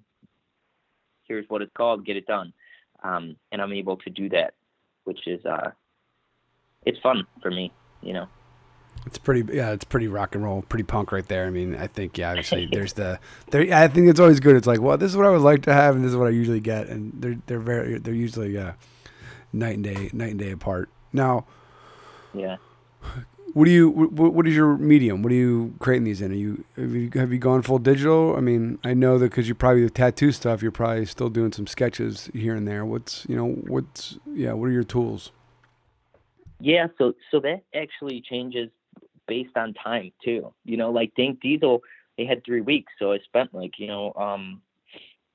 here's 1.26 1.48
what 1.48 1.62
it's 1.62 1.72
called, 1.76 2.06
get 2.06 2.16
it 2.16 2.26
done, 2.26 2.52
um, 3.02 3.34
and 3.50 3.60
I'm 3.60 3.72
able 3.72 3.96
to 3.96 4.10
do 4.10 4.28
that, 4.28 4.54
which 5.04 5.26
is 5.26 5.44
uh, 5.46 5.70
it's 6.84 6.98
fun 7.00 7.26
for 7.40 7.50
me, 7.50 7.72
you 8.02 8.12
know. 8.12 8.28
It's 9.06 9.18
pretty, 9.18 9.56
yeah, 9.56 9.72
it's 9.72 9.84
pretty 9.84 10.06
rock 10.08 10.34
and 10.34 10.44
roll, 10.44 10.62
pretty 10.62 10.84
punk 10.84 11.10
right 11.12 11.26
there. 11.26 11.46
I 11.46 11.50
mean, 11.50 11.74
I 11.74 11.88
think, 11.88 12.16
yeah, 12.18 12.30
obviously, 12.30 12.66
there's 12.72 12.92
the, 12.92 13.18
there. 13.50 13.62
I 13.74 13.88
think 13.88 14.08
it's 14.08 14.20
always 14.20 14.40
good. 14.40 14.56
It's 14.56 14.66
like, 14.66 14.80
well, 14.80 14.96
this 14.96 15.10
is 15.10 15.16
what 15.16 15.26
I 15.26 15.30
would 15.30 15.42
like 15.42 15.62
to 15.64 15.72
have, 15.72 15.96
and 15.96 16.04
this 16.04 16.10
is 16.10 16.16
what 16.16 16.28
I 16.28 16.30
usually 16.30 16.60
get, 16.60 16.88
and 16.88 17.12
they're 17.20 17.36
they're 17.46 17.58
very, 17.60 17.98
they're 17.98 18.14
usually 18.14 18.56
uh, 18.56 18.72
night 19.52 19.74
and 19.74 19.84
day, 19.84 20.10
night 20.12 20.30
and 20.30 20.38
day 20.38 20.52
apart. 20.52 20.88
Now, 21.12 21.46
Yeah. 22.32 22.56
what 23.54 23.64
do 23.66 23.70
you, 23.72 23.90
what, 23.90 24.32
what 24.34 24.46
is 24.46 24.54
your 24.54 24.76
medium? 24.78 25.22
What 25.22 25.32
are 25.32 25.36
you 25.36 25.74
creating 25.80 26.04
these 26.04 26.22
in? 26.22 26.30
Are 26.32 26.34
you 26.34 26.64
have 26.76 26.94
you 26.94 27.10
have 27.14 27.32
you 27.32 27.38
gone 27.38 27.62
full 27.62 27.78
digital? 27.78 28.36
I 28.36 28.40
mean, 28.40 28.78
I 28.84 28.94
know 28.94 29.18
that 29.18 29.30
because 29.30 29.48
you 29.48 29.54
probably 29.56 29.82
the 29.84 29.90
tattoo 29.90 30.32
stuff, 30.32 30.62
you're 30.62 30.70
probably 30.70 31.06
still 31.06 31.28
doing 31.28 31.52
some 31.52 31.66
sketches 31.66 32.30
here 32.32 32.54
and 32.54 32.66
there. 32.68 32.84
What's 32.84 33.26
you 33.28 33.36
know, 33.36 33.48
what's 33.48 34.18
yeah, 34.32 34.52
what 34.52 34.66
are 34.66 34.72
your 34.72 34.84
tools? 34.84 35.32
Yeah, 36.60 36.86
so 36.96 37.14
so 37.30 37.40
that 37.40 37.62
actually 37.74 38.22
changes 38.22 38.70
based 39.32 39.56
on 39.56 39.72
time 39.72 40.12
too. 40.22 40.52
You 40.66 40.76
know, 40.76 40.90
like 40.90 41.14
Dank 41.16 41.40
Diesel, 41.40 41.82
they 42.18 42.26
had 42.26 42.44
three 42.44 42.60
weeks, 42.60 42.92
so 42.98 43.12
I 43.12 43.18
spent 43.20 43.54
like 43.54 43.78
you 43.78 43.86
know 43.86 44.12
um, 44.14 44.60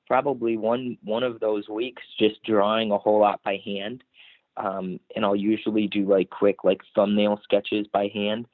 probably 0.06 0.56
one 0.56 0.98
one 1.02 1.24
of 1.24 1.40
those 1.40 1.68
weeks 1.68 2.02
just 2.16 2.40
drawing 2.44 2.92
a 2.92 2.98
whole 2.98 3.18
lot 3.20 3.42
by 3.42 3.60
hand. 3.64 4.04
Um, 4.56 5.00
and 5.14 5.24
I'll 5.24 5.36
usually 5.36 5.88
do 5.88 6.04
like 6.04 6.30
quick 6.30 6.62
like 6.62 6.80
thumbnail 6.94 7.40
sketches 7.42 7.86
by 7.92 8.08
hand. 8.14 8.46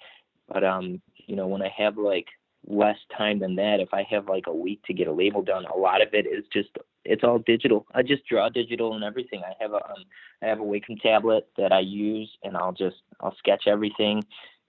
But 0.48 0.64
um, 0.64 1.02
you 1.26 1.36
know, 1.36 1.46
when 1.46 1.60
I 1.60 1.72
have 1.76 1.98
like 1.98 2.28
less 2.66 2.98
time 3.14 3.38
than 3.38 3.56
that, 3.56 3.80
if 3.80 3.92
I 3.92 4.02
have 4.10 4.26
like 4.26 4.46
a 4.46 4.54
week 4.54 4.82
to 4.86 4.94
get 4.94 5.08
a 5.08 5.12
label 5.12 5.42
done, 5.42 5.66
a 5.66 5.76
lot 5.76 6.00
of 6.00 6.08
it 6.14 6.26
is 6.26 6.44
just 6.50 6.70
it's 7.04 7.22
all 7.22 7.38
digital. 7.38 7.86
I 7.94 8.02
just 8.02 8.26
draw 8.26 8.48
digital 8.48 8.94
and 8.94 9.04
everything. 9.04 9.42
I 9.44 9.52
have 9.62 9.72
a 9.72 9.84
um, 9.84 10.04
I 10.42 10.46
have 10.46 10.60
a 10.60 10.64
Wacom 10.64 10.98
tablet 11.02 11.48
that 11.58 11.72
I 11.72 11.80
use, 11.80 12.30
and 12.42 12.56
I'll 12.56 12.72
just 12.72 13.02
I'll 13.20 13.36
sketch 13.36 13.64
everything, 13.66 14.22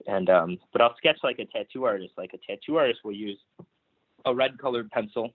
and 0.06 0.28
um, 0.30 0.58
but 0.72 0.80
I'll 0.80 0.96
sketch 0.96 1.18
like 1.22 1.38
a 1.38 1.44
tattoo 1.46 1.84
artist. 1.84 2.14
Like 2.16 2.32
a 2.34 2.38
tattoo 2.38 2.76
artist 2.76 3.00
will 3.04 3.12
use 3.12 3.38
a 4.24 4.34
red 4.34 4.58
colored 4.58 4.90
pencil 4.90 5.30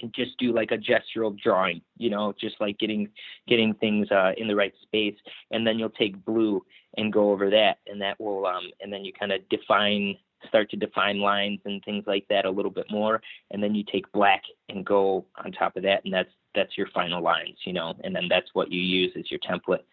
and 0.00 0.12
just 0.14 0.38
do 0.38 0.52
like 0.54 0.70
a 0.70 0.78
gestural 0.78 1.38
drawing. 1.38 1.82
You 1.96 2.10
know, 2.10 2.32
just 2.40 2.56
like 2.60 2.78
getting 2.78 3.08
getting 3.48 3.74
things 3.74 4.10
uh, 4.10 4.32
in 4.36 4.48
the 4.48 4.56
right 4.56 4.74
space, 4.82 5.16
and 5.50 5.66
then 5.66 5.78
you'll 5.78 5.90
take 5.90 6.24
blue 6.24 6.64
and 6.96 7.12
go 7.12 7.30
over 7.30 7.50
that, 7.50 7.78
and 7.86 8.00
that 8.00 8.20
will 8.20 8.46
um, 8.46 8.70
and 8.80 8.92
then 8.92 9.04
you 9.04 9.12
kind 9.12 9.32
of 9.32 9.48
define 9.48 10.16
start 10.48 10.70
to 10.70 10.76
define 10.76 11.20
lines 11.20 11.60
and 11.64 11.82
things 11.84 12.04
like 12.06 12.26
that 12.28 12.44
a 12.44 12.50
little 12.50 12.70
bit 12.70 12.86
more 12.90 13.20
and 13.50 13.62
then 13.62 13.74
you 13.74 13.84
take 13.90 14.10
black 14.12 14.42
and 14.68 14.84
go 14.84 15.24
on 15.44 15.52
top 15.52 15.76
of 15.76 15.82
that 15.82 16.04
and 16.04 16.12
that's 16.12 16.30
that's 16.54 16.76
your 16.76 16.88
final 16.88 17.22
lines 17.22 17.56
you 17.64 17.72
know 17.72 17.94
and 18.04 18.14
then 18.14 18.26
that's 18.28 18.48
what 18.52 18.70
you 18.70 18.80
use 18.80 19.12
as 19.16 19.30
your 19.30 19.40
template 19.40 19.84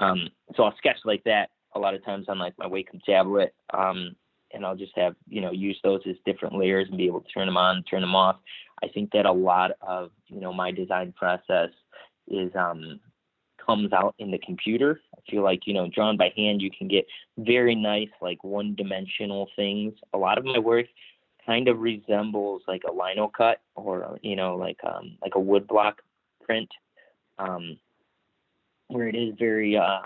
um, 0.00 0.28
so 0.56 0.62
i'll 0.62 0.76
sketch 0.76 0.98
like 1.04 1.22
that 1.24 1.50
a 1.74 1.78
lot 1.78 1.94
of 1.94 2.04
times 2.04 2.26
on 2.28 2.38
like 2.38 2.54
my 2.58 2.66
wacom 2.66 3.02
tablet 3.04 3.54
um, 3.74 4.14
and 4.52 4.64
i'll 4.64 4.76
just 4.76 4.96
have 4.96 5.14
you 5.28 5.40
know 5.40 5.52
use 5.52 5.78
those 5.82 6.00
as 6.08 6.16
different 6.24 6.56
layers 6.56 6.88
and 6.88 6.98
be 6.98 7.06
able 7.06 7.20
to 7.20 7.28
turn 7.28 7.46
them 7.46 7.56
on 7.56 7.82
turn 7.84 8.00
them 8.00 8.14
off 8.14 8.36
i 8.82 8.88
think 8.88 9.10
that 9.12 9.26
a 9.26 9.32
lot 9.32 9.72
of 9.82 10.10
you 10.26 10.40
know 10.40 10.52
my 10.52 10.70
design 10.70 11.12
process 11.16 11.70
is 12.28 12.50
um, 12.54 13.00
comes 13.68 13.92
out 13.92 14.14
in 14.18 14.30
the 14.30 14.38
computer. 14.38 15.00
I 15.16 15.30
feel 15.30 15.42
like, 15.42 15.66
you 15.66 15.74
know, 15.74 15.88
drawn 15.88 16.16
by 16.16 16.32
hand, 16.36 16.62
you 16.62 16.70
can 16.70 16.88
get 16.88 17.06
very 17.36 17.74
nice, 17.74 18.08
like 18.20 18.42
one 18.42 18.74
dimensional 18.74 19.48
things. 19.56 19.94
A 20.14 20.18
lot 20.18 20.38
of 20.38 20.44
my 20.44 20.58
work 20.58 20.86
kind 21.44 21.68
of 21.68 21.78
resembles 21.78 22.62
like 22.66 22.82
a 22.88 22.92
lino 22.92 23.28
cut 23.28 23.60
or, 23.74 24.18
you 24.22 24.36
know, 24.36 24.56
like, 24.56 24.78
um, 24.84 25.18
like 25.22 25.34
a 25.34 25.40
wood 25.40 25.66
block 25.66 26.00
print, 26.42 26.68
um, 27.38 27.78
where 28.88 29.08
it 29.08 29.14
is 29.14 29.34
very, 29.38 29.76
uh, 29.76 30.02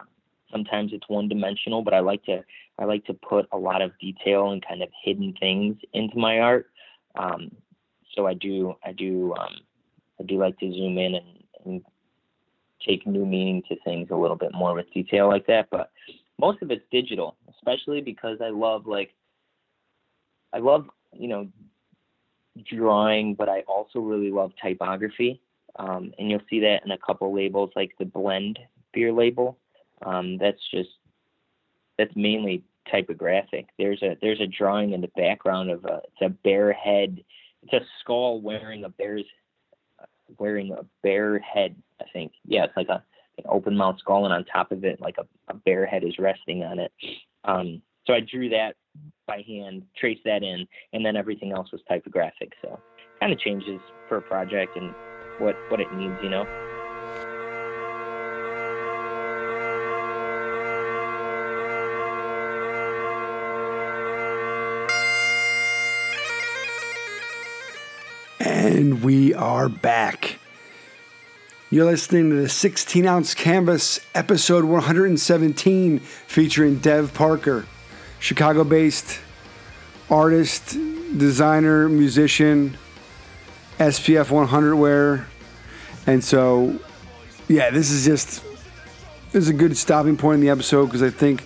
sometimes 0.52 0.92
it's 0.92 1.08
one 1.08 1.28
dimensional, 1.28 1.82
but 1.82 1.94
I 1.94 2.00
like 2.00 2.22
to 2.24 2.44
I 2.78 2.84
like 2.84 3.04
to 3.06 3.14
put 3.14 3.46
a 3.52 3.58
lot 3.58 3.82
of 3.82 3.98
detail 3.98 4.50
and 4.50 4.64
kind 4.66 4.82
of 4.82 4.88
hidden 5.04 5.34
things 5.40 5.76
into 5.92 6.18
my 6.18 6.38
art. 6.38 6.68
Um, 7.16 7.50
so 8.14 8.26
I 8.26 8.34
do 8.34 8.74
I 8.84 8.92
do 8.92 9.34
um, 9.34 9.56
I 10.20 10.24
do 10.24 10.38
like 10.38 10.58
to 10.58 10.72
zoom 10.72 10.98
in 10.98 11.14
and, 11.16 11.44
and 11.64 11.82
take 12.86 13.06
new 13.06 13.24
meaning 13.24 13.62
to 13.68 13.76
things 13.84 14.08
a 14.10 14.16
little 14.16 14.36
bit 14.36 14.52
more 14.54 14.74
with 14.74 14.92
detail 14.92 15.28
like 15.28 15.46
that. 15.46 15.68
But 15.70 15.90
most 16.38 16.62
of 16.62 16.70
it's 16.70 16.84
digital, 16.90 17.36
especially 17.54 18.00
because 18.00 18.38
I 18.40 18.50
love 18.50 18.86
like 18.86 19.10
I 20.52 20.58
love 20.58 20.86
you 21.12 21.28
know 21.28 21.48
drawing, 22.70 23.34
but 23.34 23.48
I 23.48 23.60
also 23.60 24.00
really 24.00 24.30
love 24.30 24.52
typography. 24.62 25.40
Um, 25.76 26.12
and 26.18 26.30
you'll 26.30 26.40
see 26.50 26.60
that 26.60 26.80
in 26.84 26.90
a 26.90 26.98
couple 26.98 27.34
labels, 27.34 27.70
like 27.74 27.92
the 27.98 28.04
Blend 28.04 28.58
beer 28.92 29.12
label. 29.12 29.58
Um, 30.04 30.38
that's 30.38 30.60
just 30.72 30.90
that's 31.98 32.14
mainly 32.16 32.64
typographic. 32.90 33.66
There's 33.78 34.02
a 34.02 34.16
there's 34.20 34.40
a 34.40 34.46
drawing 34.46 34.92
in 34.92 35.00
the 35.00 35.10
background 35.16 35.70
of 35.70 35.84
a 35.84 36.00
it's 36.04 36.22
a 36.22 36.28
bear 36.28 36.72
head. 36.72 37.22
It's 37.62 37.72
a 37.72 37.86
skull 38.00 38.40
wearing 38.40 38.84
a 38.84 38.88
bear's 38.88 39.24
wearing 40.38 40.72
a 40.72 40.84
bear 41.02 41.38
head. 41.38 41.76
I 42.00 42.04
think 42.12 42.32
yeah, 42.44 42.64
it's 42.64 42.76
like 42.76 42.88
a 42.88 43.02
an 43.38 43.44
open 43.48 43.76
mouth 43.76 43.98
skull, 43.98 44.24
and 44.24 44.34
on 44.34 44.44
top 44.44 44.72
of 44.72 44.84
it, 44.84 45.00
like 45.00 45.16
a, 45.18 45.26
a 45.48 45.54
bear 45.54 45.86
head 45.86 46.04
is 46.04 46.18
resting 46.18 46.62
on 46.64 46.78
it. 46.78 46.92
Um, 47.44 47.80
so 48.06 48.12
I 48.12 48.20
drew 48.20 48.48
that 48.50 48.76
by 49.26 49.42
hand, 49.46 49.84
traced 49.96 50.24
that 50.24 50.42
in, 50.42 50.66
and 50.92 51.04
then 51.04 51.16
everything 51.16 51.52
else 51.52 51.72
was 51.72 51.80
typographic. 51.88 52.52
So 52.60 52.78
kind 53.20 53.32
of 53.32 53.38
changes 53.38 53.80
per 54.08 54.20
project 54.20 54.76
and 54.76 54.92
what 55.38 55.56
what 55.68 55.80
it 55.80 55.92
needs, 55.94 56.16
you 56.22 56.28
know. 56.28 56.44
And 68.72 69.04
we 69.04 69.34
are 69.34 69.68
back. 69.68 70.38
You're 71.68 71.84
listening 71.84 72.30
to 72.30 72.36
the 72.36 72.48
16 72.48 73.06
ounce 73.06 73.34
canvas, 73.34 74.00
episode 74.14 74.64
117, 74.64 75.98
featuring 75.98 76.78
Dev 76.78 77.12
Parker, 77.12 77.66
Chicago 78.18 78.64
based 78.64 79.20
artist, 80.08 80.78
designer, 81.18 81.86
musician, 81.86 82.78
SPF 83.78 84.30
100 84.30 84.74
wear. 84.74 85.26
And 86.06 86.24
so, 86.24 86.80
yeah, 87.48 87.68
this 87.68 87.90
is 87.90 88.06
just 88.06 88.42
this 89.32 89.44
is 89.44 89.50
a 89.50 89.52
good 89.52 89.76
stopping 89.76 90.16
point 90.16 90.36
in 90.36 90.40
the 90.40 90.48
episode 90.48 90.86
because 90.86 91.02
I 91.02 91.10
think 91.10 91.44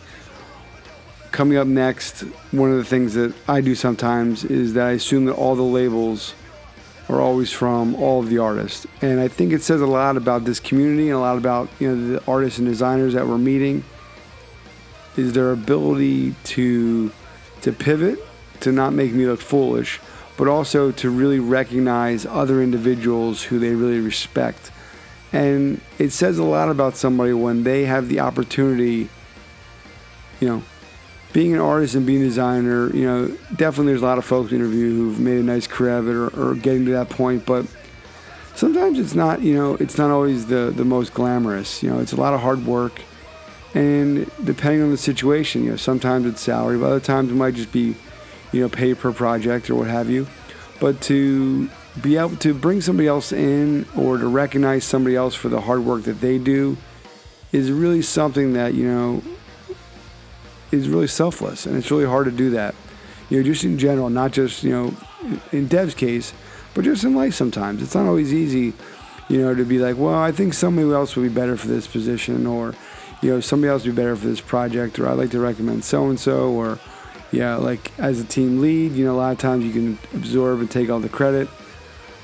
coming 1.32 1.58
up 1.58 1.66
next, 1.66 2.20
one 2.52 2.70
of 2.70 2.76
the 2.76 2.84
things 2.84 3.14
that 3.14 3.34
I 3.48 3.62
do 3.62 3.74
sometimes 3.74 4.44
is 4.44 4.74
that 4.74 4.86
I 4.86 4.90
assume 4.92 5.24
that 5.24 5.34
all 5.34 5.56
the 5.56 5.62
labels 5.62 6.32
are 7.08 7.20
always 7.20 7.52
from 7.52 7.94
all 7.94 8.20
of 8.20 8.28
the 8.28 8.38
artists. 8.38 8.86
And 9.00 9.20
I 9.20 9.28
think 9.28 9.52
it 9.52 9.62
says 9.62 9.80
a 9.80 9.86
lot 9.86 10.16
about 10.16 10.44
this 10.44 10.58
community 10.58 11.08
and 11.08 11.16
a 11.16 11.20
lot 11.20 11.38
about, 11.38 11.68
you 11.78 11.94
know, 11.94 12.18
the 12.18 12.26
artists 12.26 12.58
and 12.58 12.66
designers 12.66 13.14
that 13.14 13.26
we're 13.26 13.38
meeting 13.38 13.84
is 15.16 15.32
their 15.32 15.52
ability 15.52 16.34
to 16.44 17.12
to 17.62 17.72
pivot, 17.72 18.18
to 18.60 18.70
not 18.70 18.92
make 18.92 19.12
me 19.12 19.26
look 19.26 19.40
foolish, 19.40 20.00
but 20.36 20.46
also 20.46 20.92
to 20.92 21.10
really 21.10 21.38
recognize 21.38 22.26
other 22.26 22.62
individuals 22.62 23.42
who 23.42 23.58
they 23.58 23.74
really 23.74 24.00
respect. 24.00 24.70
And 25.32 25.80
it 25.98 26.10
says 26.10 26.38
a 26.38 26.44
lot 26.44 26.68
about 26.68 26.96
somebody 26.96 27.32
when 27.32 27.64
they 27.64 27.84
have 27.84 28.08
the 28.08 28.20
opportunity, 28.20 29.08
you 30.40 30.48
know, 30.48 30.62
being 31.36 31.52
an 31.52 31.60
artist 31.60 31.94
and 31.94 32.06
being 32.06 32.22
a 32.22 32.24
designer, 32.24 32.88
you 32.96 33.04
know, 33.04 33.28
definitely 33.56 33.92
there's 33.92 34.00
a 34.00 34.06
lot 34.06 34.16
of 34.16 34.24
folks 34.24 34.52
interview 34.52 34.88
who've 34.88 35.20
made 35.20 35.36
a 35.36 35.42
nice 35.42 35.66
career 35.66 35.98
of 35.98 36.08
it 36.08 36.14
or, 36.14 36.28
or 36.28 36.54
getting 36.54 36.86
to 36.86 36.92
that 36.92 37.10
point, 37.10 37.44
but 37.44 37.66
sometimes 38.54 38.98
it's 38.98 39.14
not, 39.14 39.42
you 39.42 39.54
know, 39.54 39.74
it's 39.74 39.98
not 39.98 40.10
always 40.10 40.46
the, 40.46 40.72
the 40.74 40.82
most 40.82 41.12
glamorous. 41.12 41.82
You 41.82 41.90
know, 41.90 41.98
it's 41.98 42.14
a 42.14 42.16
lot 42.16 42.32
of 42.32 42.40
hard 42.40 42.64
work. 42.64 43.02
And 43.74 44.30
depending 44.44 44.80
on 44.82 44.90
the 44.90 44.96
situation, 44.96 45.64
you 45.64 45.72
know, 45.72 45.76
sometimes 45.76 46.24
it's 46.24 46.40
salary, 46.40 46.78
but 46.78 46.86
other 46.86 47.00
times 47.00 47.30
it 47.30 47.34
might 47.34 47.52
just 47.52 47.70
be, 47.70 47.96
you 48.52 48.62
know, 48.62 48.70
pay 48.70 48.94
per 48.94 49.12
project 49.12 49.68
or 49.68 49.74
what 49.74 49.88
have 49.88 50.08
you. 50.08 50.26
But 50.80 51.02
to 51.02 51.68
be 52.00 52.16
able 52.16 52.36
to 52.36 52.54
bring 52.54 52.80
somebody 52.80 53.08
else 53.08 53.30
in 53.30 53.84
or 53.94 54.16
to 54.16 54.26
recognize 54.26 54.84
somebody 54.84 55.16
else 55.16 55.34
for 55.34 55.50
the 55.50 55.60
hard 55.60 55.84
work 55.84 56.04
that 56.04 56.22
they 56.22 56.38
do 56.38 56.78
is 57.52 57.70
really 57.70 58.00
something 58.00 58.54
that, 58.54 58.72
you 58.72 58.88
know, 58.88 59.22
is 60.72 60.88
really 60.88 61.06
selfless, 61.06 61.66
and 61.66 61.76
it's 61.76 61.90
really 61.90 62.06
hard 62.06 62.26
to 62.26 62.32
do 62.32 62.50
that. 62.50 62.74
You 63.28 63.38
know, 63.38 63.42
just 63.44 63.64
in 63.64 63.78
general, 63.78 64.10
not 64.10 64.32
just 64.32 64.62
you 64.62 64.70
know, 64.70 64.94
in 65.52 65.66
Dev's 65.66 65.94
case, 65.94 66.32
but 66.74 66.84
just 66.84 67.04
in 67.04 67.14
life. 67.14 67.34
Sometimes 67.34 67.82
it's 67.82 67.94
not 67.94 68.06
always 68.06 68.32
easy, 68.32 68.72
you 69.28 69.42
know, 69.42 69.54
to 69.54 69.64
be 69.64 69.78
like, 69.78 69.96
well, 69.96 70.14
I 70.14 70.32
think 70.32 70.54
somebody 70.54 70.90
else 70.92 71.16
would 71.16 71.22
be 71.22 71.34
better 71.34 71.56
for 71.56 71.68
this 71.68 71.86
position, 71.86 72.46
or 72.46 72.74
you 73.22 73.30
know, 73.30 73.40
somebody 73.40 73.70
else 73.70 73.84
would 73.84 73.96
be 73.96 74.02
better 74.02 74.16
for 74.16 74.26
this 74.26 74.40
project, 74.40 74.98
or 74.98 75.08
I'd 75.08 75.14
like 75.14 75.30
to 75.30 75.40
recommend 75.40 75.84
so 75.84 76.08
and 76.08 76.20
so, 76.20 76.50
or 76.50 76.78
yeah, 77.32 77.56
like 77.56 77.98
as 77.98 78.20
a 78.20 78.24
team 78.24 78.60
lead, 78.60 78.92
you 78.92 79.04
know, 79.04 79.14
a 79.14 79.18
lot 79.18 79.32
of 79.32 79.38
times 79.38 79.64
you 79.64 79.72
can 79.72 79.98
absorb 80.14 80.60
and 80.60 80.70
take 80.70 80.90
all 80.90 81.00
the 81.00 81.08
credit, 81.08 81.48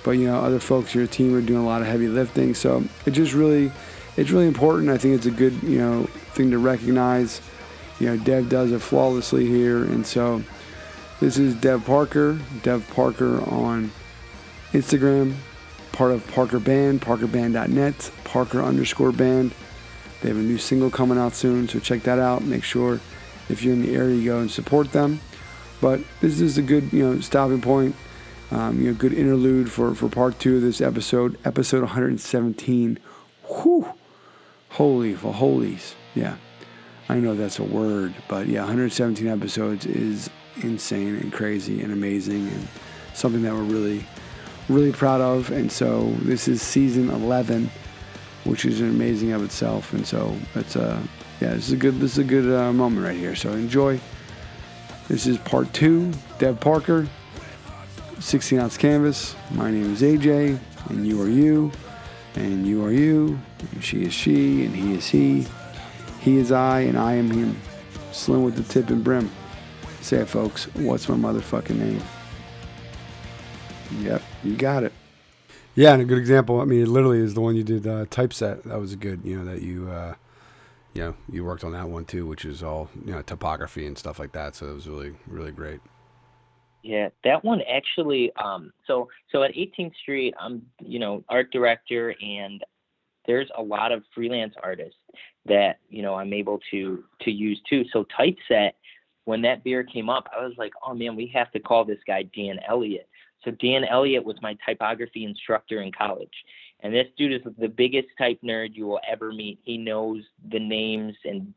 but 0.04 0.12
you 0.12 0.26
know, 0.26 0.38
other 0.38 0.60
folks 0.60 0.94
in 0.94 1.00
your 1.00 1.08
team 1.08 1.34
are 1.34 1.40
doing 1.40 1.60
a 1.60 1.66
lot 1.66 1.80
of 1.80 1.88
heavy 1.88 2.08
lifting, 2.08 2.54
so 2.54 2.84
it 3.06 3.10
just 3.10 3.32
really, 3.32 3.72
it's 4.16 4.30
really 4.30 4.46
important. 4.46 4.90
I 4.90 4.98
think 4.98 5.16
it's 5.16 5.26
a 5.26 5.30
good, 5.30 5.60
you 5.62 5.78
know, 5.78 6.04
thing 6.34 6.50
to 6.50 6.58
recognize 6.58 7.40
you 8.02 8.08
know, 8.08 8.16
Dev 8.16 8.48
does 8.48 8.72
it 8.72 8.80
flawlessly 8.80 9.46
here. 9.46 9.84
And 9.84 10.04
so 10.04 10.42
this 11.20 11.38
is 11.38 11.54
Dev 11.54 11.84
Parker, 11.84 12.36
Dev 12.64 12.84
Parker 12.92 13.40
on 13.48 13.92
Instagram, 14.72 15.36
part 15.92 16.10
of 16.10 16.26
Parker 16.32 16.58
Band, 16.58 17.00
parkerband.net, 17.00 18.10
Parker 18.24 18.60
underscore 18.60 19.12
band. 19.12 19.54
They 20.20 20.28
have 20.30 20.36
a 20.36 20.40
new 20.40 20.58
single 20.58 20.90
coming 20.90 21.16
out 21.16 21.34
soon, 21.34 21.68
so 21.68 21.78
check 21.78 22.02
that 22.02 22.18
out. 22.18 22.42
Make 22.42 22.64
sure 22.64 22.98
if 23.48 23.62
you're 23.62 23.74
in 23.74 23.82
the 23.82 23.94
area, 23.94 24.16
you 24.16 24.24
go 24.24 24.40
and 24.40 24.50
support 24.50 24.90
them. 24.90 25.20
But 25.80 26.00
this 26.20 26.40
is 26.40 26.58
a 26.58 26.62
good, 26.62 26.92
you 26.92 27.08
know, 27.08 27.20
stopping 27.20 27.60
point. 27.60 27.94
Um, 28.50 28.80
you 28.80 28.88
know, 28.90 28.94
good 28.94 29.12
interlude 29.12 29.70
for 29.70 29.94
for 29.94 30.08
part 30.08 30.40
two 30.40 30.56
of 30.56 30.62
this 30.62 30.80
episode, 30.80 31.38
episode 31.44 31.82
117. 31.82 32.98
Whew, 33.44 33.94
holy 34.70 35.14
for 35.14 35.32
holies, 35.32 35.94
yeah. 36.14 36.36
I 37.12 37.20
know 37.20 37.34
that's 37.34 37.58
a 37.58 37.62
word, 37.62 38.14
but 38.26 38.46
yeah, 38.46 38.60
117 38.60 39.28
episodes 39.28 39.84
is 39.84 40.30
insane 40.62 41.16
and 41.16 41.30
crazy 41.30 41.82
and 41.82 41.92
amazing 41.92 42.48
and 42.48 42.66
something 43.12 43.42
that 43.42 43.52
we're 43.52 43.64
really, 43.64 44.06
really 44.70 44.92
proud 44.92 45.20
of. 45.20 45.50
And 45.50 45.70
so 45.70 46.10
this 46.22 46.48
is 46.48 46.62
season 46.62 47.10
11, 47.10 47.70
which 48.44 48.64
is 48.64 48.80
amazing 48.80 49.32
of 49.32 49.44
itself. 49.44 49.92
And 49.92 50.06
so 50.06 50.34
it's 50.54 50.74
a, 50.74 51.02
yeah, 51.42 51.50
this 51.52 51.66
is 51.66 51.72
a 51.72 51.76
good, 51.76 52.00
this 52.00 52.12
is 52.12 52.18
a 52.18 52.24
good 52.24 52.50
uh, 52.50 52.72
moment 52.72 53.04
right 53.04 53.18
here. 53.18 53.36
So 53.36 53.52
enjoy. 53.52 54.00
This 55.08 55.26
is 55.26 55.36
part 55.36 55.70
two. 55.74 56.12
Dev 56.38 56.60
Parker, 56.60 57.06
16 58.20 58.58
ounce 58.58 58.78
canvas. 58.78 59.36
My 59.50 59.70
name 59.70 59.92
is 59.92 60.00
AJ, 60.00 60.58
and 60.88 61.06
you 61.06 61.20
are 61.20 61.28
you, 61.28 61.72
and 62.36 62.66
you 62.66 62.82
are 62.82 62.90
you, 62.90 63.38
and 63.72 63.84
she 63.84 64.02
is 64.06 64.14
she, 64.14 64.64
and 64.64 64.74
he 64.74 64.94
is 64.94 65.08
he. 65.08 65.46
He 66.22 66.36
is 66.36 66.52
I, 66.52 66.80
and 66.82 66.96
I 66.96 67.14
am 67.14 67.28
him. 67.28 67.60
Slim 68.12 68.44
with 68.44 68.54
the 68.54 68.62
tip 68.62 68.90
and 68.90 69.02
brim. 69.02 69.28
Say 70.00 70.18
it, 70.18 70.28
folks. 70.28 70.66
What's 70.76 71.08
my 71.08 71.16
motherfucking 71.16 71.76
name? 71.76 72.02
Yep, 74.02 74.22
you 74.44 74.56
got 74.56 74.84
it. 74.84 74.92
Yeah, 75.74 75.94
and 75.94 76.02
a 76.02 76.04
good 76.04 76.18
example. 76.18 76.60
I 76.60 76.64
mean, 76.64 76.80
it 76.80 76.86
literally 76.86 77.18
is 77.18 77.34
the 77.34 77.40
one 77.40 77.56
you 77.56 77.64
did 77.64 77.88
uh, 77.88 78.06
typeset. 78.08 78.62
That 78.64 78.78
was 78.78 78.92
a 78.92 78.96
good, 78.96 79.22
you 79.24 79.36
know, 79.36 79.44
that 79.52 79.62
you, 79.62 79.90
uh, 79.90 80.14
you 80.94 81.02
know, 81.02 81.14
you 81.28 81.44
worked 81.44 81.64
on 81.64 81.72
that 81.72 81.88
one 81.88 82.04
too, 82.04 82.24
which 82.24 82.44
is 82.44 82.62
all 82.62 82.88
you 83.04 83.12
know 83.12 83.22
topography 83.22 83.84
and 83.84 83.98
stuff 83.98 84.20
like 84.20 84.30
that. 84.32 84.54
So 84.54 84.68
it 84.68 84.74
was 84.74 84.86
really, 84.86 85.14
really 85.26 85.50
great. 85.50 85.80
Yeah, 86.84 87.08
that 87.24 87.44
one 87.44 87.62
actually. 87.62 88.32
Um, 88.36 88.72
so 88.86 89.08
so 89.32 89.42
at 89.42 89.54
18th 89.54 89.96
Street, 90.00 90.34
I'm 90.38 90.62
you 90.78 91.00
know 91.00 91.24
art 91.28 91.50
director, 91.50 92.14
and 92.22 92.62
there's 93.26 93.50
a 93.56 93.62
lot 93.62 93.90
of 93.90 94.04
freelance 94.14 94.54
artists 94.62 94.98
that 95.46 95.80
you 95.88 96.02
know 96.02 96.14
I'm 96.14 96.32
able 96.32 96.60
to 96.70 97.04
to 97.22 97.30
use 97.30 97.60
too. 97.68 97.84
So 97.92 98.04
typeset, 98.16 98.74
when 99.24 99.42
that 99.42 99.64
beer 99.64 99.84
came 99.84 100.08
up, 100.08 100.28
I 100.36 100.44
was 100.44 100.54
like, 100.56 100.72
oh 100.86 100.94
man, 100.94 101.16
we 101.16 101.30
have 101.34 101.50
to 101.52 101.60
call 101.60 101.84
this 101.84 101.98
guy 102.06 102.24
Dan 102.34 102.58
Elliott. 102.68 103.08
So 103.44 103.50
Dan 103.50 103.84
Elliott 103.84 104.24
was 104.24 104.36
my 104.40 104.56
typography 104.66 105.24
instructor 105.24 105.82
in 105.82 105.90
college. 105.92 106.32
And 106.80 106.92
this 106.94 107.06
dude 107.16 107.32
is 107.32 107.40
the 107.58 107.68
biggest 107.68 108.08
type 108.18 108.40
nerd 108.44 108.74
you 108.74 108.86
will 108.86 109.00
ever 109.08 109.32
meet. 109.32 109.58
He 109.62 109.78
knows 109.78 110.22
the 110.50 110.58
names 110.58 111.14
and 111.24 111.52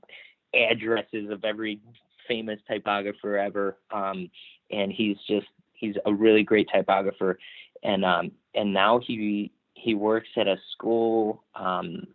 addresses 0.54 1.30
of 1.30 1.43
every 1.43 1.80
famous 2.28 2.60
typographer 2.67 3.38
ever. 3.38 3.78
Um, 3.91 4.30
and 4.71 4.91
he's 4.91 5.17
just 5.28 5.48
he's 5.74 5.95
a 6.06 6.13
really 6.13 6.43
great 6.43 6.67
typographer. 6.74 7.38
And 7.84 8.06
um, 8.06 8.32
and 8.54 8.74
now 8.74 9.00
he 9.00 9.52
he 9.74 9.93
works 9.93 10.30
at 10.38 10.48
a 10.48 10.58
school 10.74 11.43
um, 11.56 12.08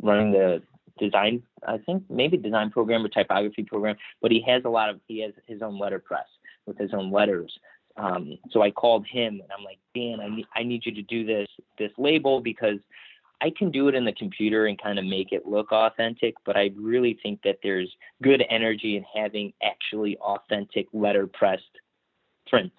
running 0.00 0.32
the 0.32 0.62
design, 0.98 1.42
I 1.66 1.78
think 1.78 2.04
maybe 2.10 2.36
design 2.36 2.70
program 2.70 3.04
or 3.04 3.08
typography 3.08 3.62
program, 3.62 3.96
but 4.22 4.30
he 4.30 4.42
has 4.46 4.62
a 4.64 4.68
lot 4.68 4.90
of 4.90 5.00
he 5.06 5.20
has 5.20 5.32
his 5.46 5.62
own 5.62 5.78
letterpress 5.78 6.26
with 6.66 6.78
his 6.78 6.92
own 6.92 7.10
letters. 7.10 7.52
Um, 7.96 8.38
so 8.50 8.62
I 8.62 8.70
called 8.70 9.06
him 9.06 9.40
and 9.40 9.50
I'm 9.56 9.64
like, 9.64 9.78
Dan, 9.94 10.20
I 10.20 10.28
need 10.28 10.46
I 10.54 10.62
need 10.62 10.84
you 10.84 10.94
to 10.94 11.02
do 11.02 11.24
this 11.24 11.48
this 11.78 11.92
label 11.96 12.40
because 12.40 12.78
I 13.40 13.50
can 13.56 13.70
do 13.70 13.88
it 13.88 13.94
in 13.94 14.04
the 14.04 14.12
computer 14.12 14.66
and 14.66 14.80
kind 14.80 14.98
of 14.98 15.04
make 15.04 15.32
it 15.32 15.46
look 15.46 15.70
authentic, 15.70 16.34
but 16.44 16.56
I 16.56 16.70
really 16.74 17.18
think 17.22 17.40
that 17.44 17.58
there's 17.62 17.90
good 18.22 18.42
energy 18.48 18.96
in 18.96 19.04
having 19.14 19.52
actually 19.62 20.16
authentic 20.18 20.86
letterpressed 20.94 21.62
prints. 22.46 22.76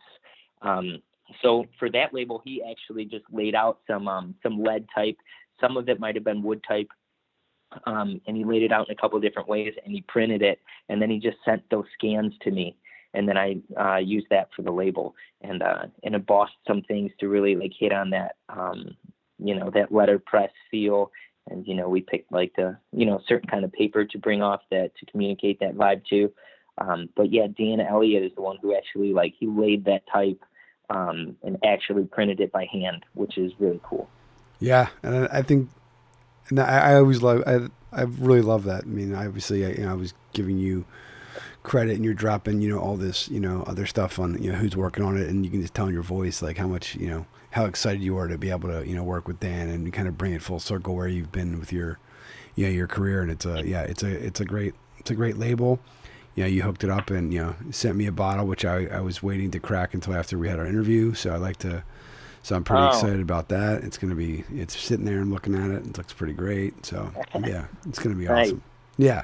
Um, 0.63 1.01
so 1.41 1.65
for 1.77 1.89
that 1.91 2.13
label, 2.13 2.41
he 2.43 2.63
actually 2.69 3.05
just 3.05 3.25
laid 3.31 3.53
out 3.53 3.79
some 3.85 4.07
um, 4.07 4.35
some 4.41 4.63
lead 4.63 4.85
type. 4.93 5.17
Some 5.61 5.77
of 5.77 5.89
it 5.89 5.99
might 5.99 6.15
have 6.15 6.23
been 6.23 6.41
wood 6.41 6.63
type, 6.67 6.89
um, 7.85 8.21
and 8.27 8.37
he 8.37 8.45
laid 8.45 8.63
it 8.63 8.71
out 8.71 8.87
in 8.87 8.93
a 8.93 8.99
couple 8.99 9.17
of 9.17 9.23
different 9.23 9.47
ways, 9.47 9.73
and 9.83 9.93
he 9.93 10.01
printed 10.07 10.41
it, 10.41 10.59
and 10.89 11.01
then 11.01 11.09
he 11.09 11.19
just 11.19 11.37
sent 11.43 11.63
those 11.69 11.85
scans 11.97 12.33
to 12.41 12.51
me, 12.51 12.77
and 13.13 13.27
then 13.27 13.37
I 13.37 13.57
uh, 13.79 13.97
used 13.97 14.27
that 14.29 14.49
for 14.55 14.61
the 14.61 14.71
label, 14.71 15.15
and 15.41 15.61
uh, 15.61 15.85
and 16.03 16.15
embossed 16.15 16.57
some 16.67 16.81
things 16.83 17.11
to 17.19 17.27
really 17.27 17.55
like 17.55 17.73
hit 17.77 17.91
on 17.91 18.11
that 18.11 18.35
um, 18.49 18.95
you 19.39 19.55
know 19.55 19.69
that 19.73 19.91
letterpress 19.91 20.51
feel. 20.71 21.11
And 21.49 21.65
you 21.65 21.75
know 21.75 21.87
we 21.87 22.01
picked 22.01 22.31
like 22.31 22.53
the 22.57 22.77
you 22.91 23.05
know 23.05 23.21
certain 23.27 23.49
kind 23.49 23.63
of 23.63 23.71
paper 23.71 24.05
to 24.05 24.17
bring 24.17 24.41
off 24.41 24.61
that 24.69 24.91
to 24.99 25.05
communicate 25.05 25.59
that 25.59 25.75
vibe 25.75 26.05
to. 26.09 26.31
Um, 26.79 27.09
but 27.15 27.31
yeah 27.31 27.47
dan 27.47 27.79
elliott 27.79 28.23
is 28.23 28.31
the 28.35 28.41
one 28.41 28.57
who 28.61 28.75
actually 28.75 29.11
like 29.11 29.33
he 29.39 29.47
laid 29.47 29.85
that 29.85 30.03
type 30.11 30.39
um, 30.91 31.35
and 31.41 31.57
actually 31.65 32.03
printed 32.03 32.39
it 32.39 32.51
by 32.51 32.67
hand 32.71 33.03
which 33.15 33.37
is 33.37 33.51
really 33.57 33.79
cool. 33.81 34.07
Yeah 34.59 34.89
and 35.01 35.27
i 35.29 35.41
think 35.41 35.69
and 36.49 36.59
i, 36.59 36.91
I 36.91 36.95
always 36.95 37.21
love 37.21 37.43
I, 37.47 37.67
I 37.91 38.03
really 38.03 38.41
love 38.41 38.63
that. 38.65 38.83
I 38.83 38.87
mean 38.87 39.15
obviously 39.15 39.65
I, 39.65 39.69
you 39.69 39.85
know, 39.85 39.91
I 39.91 39.95
was 39.95 40.13
giving 40.33 40.57
you 40.57 40.85
credit 41.63 41.95
and 41.95 42.05
you're 42.05 42.13
dropping 42.13 42.61
you 42.61 42.69
know 42.69 42.79
all 42.79 42.95
this 42.95 43.27
you 43.29 43.39
know 43.39 43.63
other 43.67 43.85
stuff 43.85 44.19
on 44.19 44.41
you 44.41 44.51
know 44.51 44.57
who's 44.57 44.75
working 44.75 45.03
on 45.03 45.17
it 45.17 45.27
and 45.27 45.43
you 45.45 45.51
can 45.51 45.61
just 45.61 45.73
tell 45.73 45.87
in 45.87 45.93
your 45.93 46.03
voice 46.03 46.41
like 46.41 46.57
how 46.57 46.67
much 46.67 46.95
you 46.95 47.07
know 47.07 47.25
how 47.51 47.65
excited 47.65 48.01
you 48.01 48.15
are 48.17 48.27
to 48.27 48.37
be 48.37 48.49
able 48.49 48.69
to 48.69 48.87
you 48.87 48.95
know 48.95 49.03
work 49.03 49.27
with 49.27 49.39
Dan 49.39 49.69
and 49.69 49.91
kind 49.91 50.07
of 50.07 50.17
bring 50.17 50.33
it 50.33 50.41
full 50.41 50.59
circle 50.59 50.95
where 50.95 51.07
you've 51.07 51.31
been 51.31 51.59
with 51.59 51.73
your 51.73 51.97
you 52.55 52.65
know 52.65 52.71
your 52.71 52.87
career. 52.87 53.21
And 53.21 53.31
it's 53.31 53.45
a 53.45 53.65
yeah 53.65 53.81
it's 53.81 54.03
a 54.03 54.09
it's 54.09 54.39
a 54.39 54.45
great 54.45 54.75
it's 54.99 55.11
a 55.11 55.15
great 55.15 55.37
label. 55.37 55.79
You 56.35 56.45
you 56.45 56.63
hooked 56.63 56.83
it 56.83 56.89
up 56.89 57.09
and 57.09 57.33
you 57.33 57.41
know 57.41 57.55
sent 57.71 57.95
me 57.95 58.05
a 58.05 58.11
bottle 58.11 58.45
which 58.45 58.65
I, 58.65 58.85
I 58.85 58.99
was 58.99 59.23
waiting 59.23 59.51
to 59.51 59.59
crack 59.59 59.93
until 59.93 60.13
after 60.13 60.37
we 60.37 60.49
had 60.49 60.59
our 60.59 60.67
interview. 60.67 61.13
So 61.13 61.33
I 61.33 61.37
like 61.37 61.57
to 61.57 61.83
so 62.47 62.55
I'm 62.55 62.63
pretty 62.63 62.83
oh. 62.83 62.87
excited 62.87 63.19
about 63.19 63.49
that 63.49 63.83
it's 63.83 63.97
gonna 63.97 64.15
be 64.15 64.45
it's 64.53 64.79
sitting 64.79 65.05
there 65.05 65.19
and 65.19 65.31
looking 65.31 65.53
at 65.53 65.69
it 65.69 65.85
it 65.85 65.97
looks 65.97 66.13
pretty 66.13 66.33
great 66.33 66.85
so 66.85 67.11
yeah 67.45 67.65
it's 67.87 67.99
gonna 67.99 68.15
be 68.15 68.27
awesome 68.27 68.61
yeah 68.97 69.23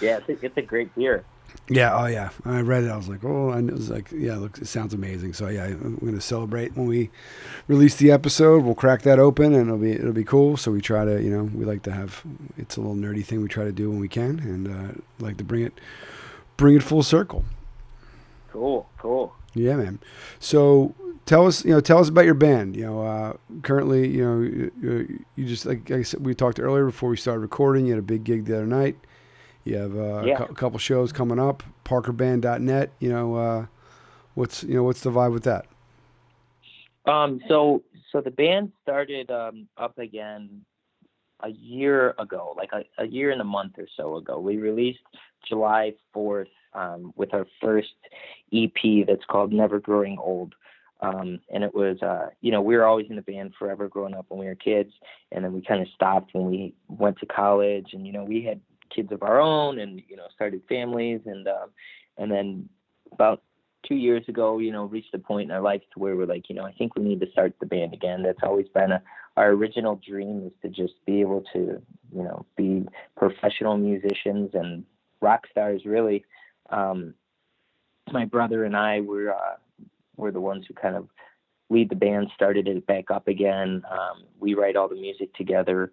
yeah 0.00 0.18
it's 0.18 0.28
a, 0.28 0.44
it's 0.44 0.56
a 0.56 0.62
great 0.62 0.92
beer 0.96 1.24
yeah. 1.68 1.96
Oh, 1.96 2.06
yeah. 2.06 2.30
I 2.44 2.60
read 2.60 2.84
it. 2.84 2.90
I 2.90 2.96
was 2.96 3.08
like, 3.08 3.24
oh, 3.24 3.50
and 3.50 3.70
it 3.70 3.74
was 3.74 3.88
like, 3.88 4.10
yeah, 4.12 4.36
look, 4.36 4.58
it 4.58 4.66
sounds 4.66 4.94
amazing. 4.94 5.32
So 5.32 5.48
yeah, 5.48 5.68
we're 5.68 6.10
gonna 6.10 6.20
celebrate 6.20 6.76
when 6.76 6.86
we 6.86 7.10
release 7.66 7.96
the 7.96 8.10
episode. 8.10 8.62
We'll 8.62 8.74
crack 8.74 9.02
that 9.02 9.18
open, 9.18 9.54
and 9.54 9.68
it'll 9.68 9.78
be 9.78 9.92
it'll 9.92 10.12
be 10.12 10.24
cool. 10.24 10.56
So 10.56 10.70
we 10.70 10.80
try 10.80 11.04
to, 11.04 11.22
you 11.22 11.30
know, 11.30 11.44
we 11.44 11.64
like 11.64 11.82
to 11.84 11.92
have 11.92 12.22
it's 12.58 12.76
a 12.76 12.80
little 12.80 12.94
nerdy 12.94 13.24
thing 13.24 13.42
we 13.42 13.48
try 13.48 13.64
to 13.64 13.72
do 13.72 13.90
when 13.90 14.00
we 14.00 14.08
can, 14.08 14.38
and 14.40 14.68
uh, 14.68 15.00
like 15.18 15.38
to 15.38 15.44
bring 15.44 15.62
it 15.62 15.80
bring 16.56 16.76
it 16.76 16.82
full 16.82 17.02
circle. 17.02 17.44
Cool. 18.52 18.88
Cool. 18.98 19.34
Yeah, 19.54 19.76
man. 19.76 19.98
So 20.38 20.94
tell 21.26 21.46
us, 21.46 21.64
you 21.64 21.72
know, 21.72 21.80
tell 21.80 21.98
us 21.98 22.08
about 22.08 22.24
your 22.24 22.34
band. 22.34 22.76
You 22.76 22.86
know, 22.86 23.02
uh, 23.02 23.34
currently, 23.62 24.08
you 24.08 24.24
know, 24.24 24.40
you, 24.40 25.24
you 25.34 25.44
just 25.44 25.66
like 25.66 25.90
I 25.90 26.02
said, 26.02 26.24
we 26.24 26.34
talked 26.34 26.58
earlier 26.58 26.86
before 26.86 27.10
we 27.10 27.16
started 27.16 27.40
recording. 27.40 27.86
You 27.86 27.92
had 27.92 27.98
a 27.98 28.02
big 28.02 28.24
gig 28.24 28.46
the 28.46 28.56
other 28.56 28.66
night. 28.66 28.96
You 29.64 29.76
have 29.76 29.96
uh, 29.96 30.22
yeah. 30.24 30.42
a 30.44 30.54
couple 30.54 30.78
shows 30.78 31.12
coming 31.12 31.38
up. 31.38 31.62
ParkerBand.net. 31.84 32.92
You 33.00 33.08
know, 33.10 33.34
uh, 33.34 33.66
what's 34.34 34.62
you 34.62 34.74
know 34.74 34.84
what's 34.84 35.02
the 35.02 35.10
vibe 35.10 35.32
with 35.32 35.44
that? 35.44 35.66
Um, 37.04 37.40
so 37.48 37.82
so 38.12 38.20
the 38.20 38.30
band 38.30 38.72
started 38.82 39.30
um, 39.30 39.68
up 39.76 39.98
again 39.98 40.64
a 41.40 41.50
year 41.50 42.14
ago, 42.18 42.54
like 42.56 42.70
a, 42.72 42.84
a 43.02 43.06
year 43.06 43.30
and 43.30 43.40
a 43.40 43.44
month 43.44 43.74
or 43.78 43.86
so 43.96 44.16
ago. 44.16 44.38
We 44.38 44.56
released 44.56 45.00
July 45.46 45.94
fourth 46.12 46.48
um, 46.72 47.12
with 47.16 47.34
our 47.34 47.46
first 47.60 47.94
EP 48.52 49.06
that's 49.06 49.24
called 49.28 49.52
Never 49.52 49.80
Growing 49.80 50.16
Old. 50.18 50.54
Um, 51.00 51.40
and 51.52 51.62
it 51.62 51.74
was, 51.74 52.00
uh, 52.02 52.30
you 52.40 52.50
know, 52.50 52.62
we 52.62 52.74
were 52.74 52.86
always 52.86 53.06
in 53.10 53.16
the 53.16 53.22
band 53.22 53.52
forever 53.58 53.86
growing 53.88 54.14
up 54.14 54.26
when 54.28 54.40
we 54.40 54.46
were 54.46 54.54
kids, 54.54 54.92
and 55.30 55.44
then 55.44 55.52
we 55.52 55.60
kind 55.60 55.82
of 55.82 55.88
stopped 55.94 56.32
when 56.32 56.46
we 56.46 56.74
went 56.88 57.18
to 57.18 57.26
college, 57.26 57.88
and 57.92 58.06
you 58.06 58.12
know, 58.12 58.24
we 58.24 58.42
had 58.42 58.60
kids 58.94 59.12
of 59.12 59.22
our 59.22 59.40
own 59.40 59.78
and 59.78 60.02
you 60.08 60.16
know 60.16 60.26
started 60.34 60.62
families. 60.68 61.20
And 61.26 61.46
um, 61.48 61.70
and 62.18 62.30
then 62.30 62.68
about 63.12 63.42
two 63.86 63.94
years 63.94 64.24
ago 64.26 64.58
you 64.58 64.72
know 64.72 64.84
reached 64.84 65.14
a 65.14 65.18
point 65.18 65.48
in 65.48 65.54
our 65.54 65.60
life 65.60 65.82
to 65.92 66.00
where 66.00 66.16
we're 66.16 66.26
like 66.26 66.48
you 66.48 66.56
know 66.56 66.64
I 66.64 66.72
think 66.72 66.96
we 66.96 67.04
need 67.04 67.20
to 67.20 67.30
start 67.30 67.54
the 67.60 67.66
band 67.66 67.94
again. 67.94 68.22
That's 68.22 68.38
always 68.42 68.66
been 68.68 68.92
a, 68.92 69.02
our 69.36 69.50
original 69.50 70.00
dream 70.06 70.46
is 70.46 70.52
to 70.62 70.68
just 70.68 70.94
be 71.04 71.20
able 71.20 71.44
to 71.52 71.82
you 72.14 72.22
know 72.22 72.46
be 72.56 72.86
professional 73.16 73.76
musicians 73.76 74.50
and 74.54 74.84
rock 75.20 75.46
stars 75.50 75.82
really. 75.84 76.24
Um, 76.70 77.14
my 78.12 78.24
brother 78.24 78.64
and 78.64 78.76
I 78.76 79.00
were 79.00 79.34
uh, 79.34 79.56
were 80.16 80.32
the 80.32 80.40
ones 80.40 80.64
who 80.66 80.74
kind 80.74 80.96
of 80.96 81.08
lead 81.68 81.88
the 81.90 81.96
band 81.96 82.28
started 82.34 82.68
it 82.68 82.86
back 82.86 83.10
up 83.10 83.28
again 83.28 83.82
um, 83.90 84.24
we 84.38 84.54
write 84.54 84.76
all 84.76 84.88
the 84.88 84.94
music 84.94 85.32
together 85.34 85.92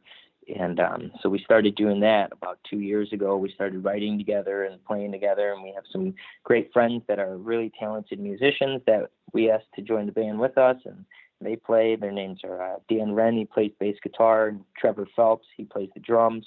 and 0.53 0.79
um, 0.79 1.11
so 1.21 1.29
we 1.29 1.39
started 1.43 1.75
doing 1.75 1.99
that 2.01 2.31
about 2.31 2.59
two 2.69 2.79
years 2.79 3.11
ago. 3.13 3.37
We 3.37 3.51
started 3.51 3.83
writing 3.83 4.17
together 4.17 4.65
and 4.65 4.83
playing 4.83 5.11
together, 5.11 5.53
and 5.53 5.63
we 5.63 5.71
have 5.73 5.83
some 5.91 6.13
great 6.43 6.71
friends 6.73 7.03
that 7.07 7.19
are 7.19 7.37
really 7.37 7.71
talented 7.79 8.19
musicians 8.19 8.81
that 8.87 9.09
we 9.33 9.49
asked 9.49 9.71
to 9.75 9.81
join 9.81 10.05
the 10.05 10.11
band 10.11 10.39
with 10.39 10.57
us, 10.57 10.77
and 10.85 11.05
they 11.41 11.55
play. 11.55 11.95
Their 11.95 12.11
names 12.11 12.41
are 12.43 12.61
uh, 12.61 12.79
Dan 12.89 13.13
Wren, 13.13 13.37
he 13.37 13.45
plays 13.45 13.71
bass 13.79 13.95
guitar, 14.03 14.47
and 14.47 14.61
Trevor 14.77 15.07
Phelps, 15.15 15.47
he 15.55 15.63
plays 15.63 15.89
the 15.93 15.99
drums. 15.99 16.45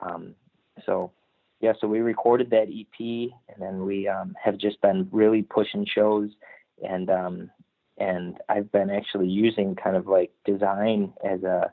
Um, 0.00 0.34
so 0.86 1.12
yeah, 1.60 1.72
so 1.80 1.88
we 1.88 2.00
recorded 2.00 2.50
that 2.50 2.68
EP, 2.68 3.00
and 3.00 3.60
then 3.60 3.84
we 3.84 4.08
um, 4.08 4.34
have 4.42 4.58
just 4.58 4.80
been 4.80 5.08
really 5.10 5.42
pushing 5.42 5.86
shows, 5.86 6.30
and 6.86 7.10
um, 7.10 7.50
and 7.98 8.38
I've 8.48 8.70
been 8.72 8.90
actually 8.90 9.28
using 9.28 9.74
kind 9.74 9.96
of 9.96 10.06
like 10.06 10.30
design 10.44 11.12
as 11.24 11.42
a 11.42 11.72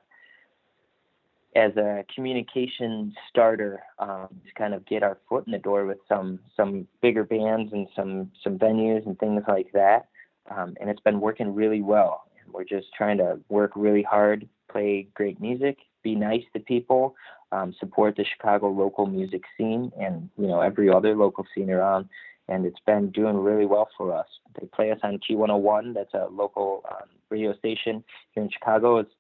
as 1.56 1.76
a 1.78 2.04
communication 2.14 3.14
starter 3.30 3.82
um, 4.00 4.28
to 4.46 4.54
kind 4.58 4.74
of 4.74 4.86
get 4.86 5.04
our 5.04 5.18
foot 5.30 5.46
in 5.48 5.54
the 5.54 5.60
door 5.60 5.86
with 5.86 6.00
some 6.08 6.40
some 6.56 6.88
bigger 7.02 7.24
bands 7.24 7.72
and 7.72 7.88
some 7.96 8.32
some 8.44 8.60
venues 8.60 9.06
and 9.06 9.18
things 9.20 9.44
like 9.48 9.72
that. 9.74 10.10
Um, 10.52 10.76
and 10.80 10.90
it's 10.90 11.02
been 11.02 11.22
working 11.22 11.56
really 11.56 11.82
well. 11.82 12.26
And 12.44 12.54
we're 12.54 12.66
just 12.66 12.88
trying 12.96 13.18
to 13.18 13.40
work 13.50 13.72
really 13.76 14.04
hard, 14.04 14.48
play 14.70 15.08
great 15.14 15.40
music, 15.42 15.78
be 16.04 16.14
nice 16.14 16.44
to 16.54 16.60
people, 16.60 17.16
um, 17.52 17.74
support 17.80 18.16
the 18.16 18.26
Chicago 18.26 18.70
local 18.70 19.06
music 19.06 19.44
scene, 19.58 19.92
and 20.00 20.30
you 20.38 20.48
know 20.48 20.62
every 20.62 20.90
other 20.90 21.16
local 21.16 21.46
scene 21.56 21.70
around. 21.70 22.10
And 22.48 22.66
it's 22.66 22.80
been 22.86 23.10
doing 23.10 23.38
really 23.38 23.66
well 23.66 23.90
for 23.98 24.14
us. 24.14 24.28
They 24.60 24.68
play 24.68 24.92
us 24.92 25.00
on 25.04 25.20
Q101. 25.20 25.94
That's 25.94 26.14
a 26.14 26.28
local 26.32 26.84
um, 26.92 27.10
radio 27.30 27.56
station 27.58 28.04
here 28.32 28.44
in 28.44 28.50
Chicago. 28.52 29.00
It's 29.00 29.12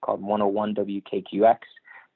called 0.00 0.20
101 0.20 0.74
WKQX. 0.74 1.58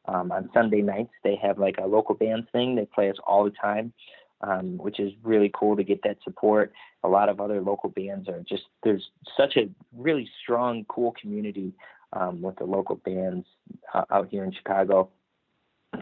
Um, 0.07 0.33
on 0.33 0.51
Sunday 0.53 0.83
nights, 0.83 1.13
they 1.23 1.37
have 1.37 1.59
like 1.59 1.77
a 1.79 1.87
local 1.87 2.15
bands 2.15 2.49
thing. 2.53 2.75
They 2.75 2.87
play 2.87 3.11
us 3.11 3.17
all 3.27 3.45
the 3.45 3.51
time, 3.51 3.93
um, 4.41 4.79
which 4.79 4.99
is 4.99 5.13
really 5.23 5.51
cool 5.55 5.77
to 5.77 5.85
get 5.85 6.03
that 6.03 6.17
support. 6.25 6.73
A 7.05 7.09
lot 7.09 7.29
of 7.29 7.41
other 7.41 7.61
local 7.61 7.91
bands 7.91 8.29
are 8.29 8.43
just 8.49 8.65
there's 8.83 9.11
such 9.37 9.57
a 9.57 9.69
really 9.97 10.29
strong, 10.43 10.85
cool 10.89 11.15
community 11.21 11.75
um, 12.15 12.43
with 12.43 12.57
the 12.57 12.65
local 12.65 12.97
bands 12.97 13.47
uh, 13.95 14.05
out 14.11 14.29
here 14.31 14.43
in 14.43 14.53
Chicago 14.53 15.11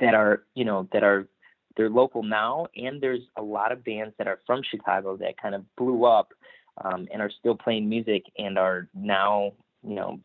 that 0.00 0.14
are 0.14 0.42
you 0.54 0.64
know 0.64 0.88
that 0.92 1.02
are 1.02 1.26
they're 1.78 1.88
local 1.88 2.22
now, 2.22 2.66
and 2.76 3.00
there's 3.00 3.22
a 3.36 3.42
lot 3.42 3.72
of 3.72 3.84
bands 3.84 4.14
that 4.18 4.26
are 4.26 4.40
from 4.46 4.62
Chicago 4.68 5.16
that 5.16 5.40
kind 5.40 5.54
of 5.54 5.64
blew 5.76 6.04
up 6.04 6.34
um, 6.84 7.08
and 7.10 7.22
are 7.22 7.30
still 7.30 7.54
playing 7.54 7.88
music 7.88 8.24
and 8.36 8.58
are 8.58 8.88
now 8.94 9.52
you 9.82 9.94
know 9.94 10.20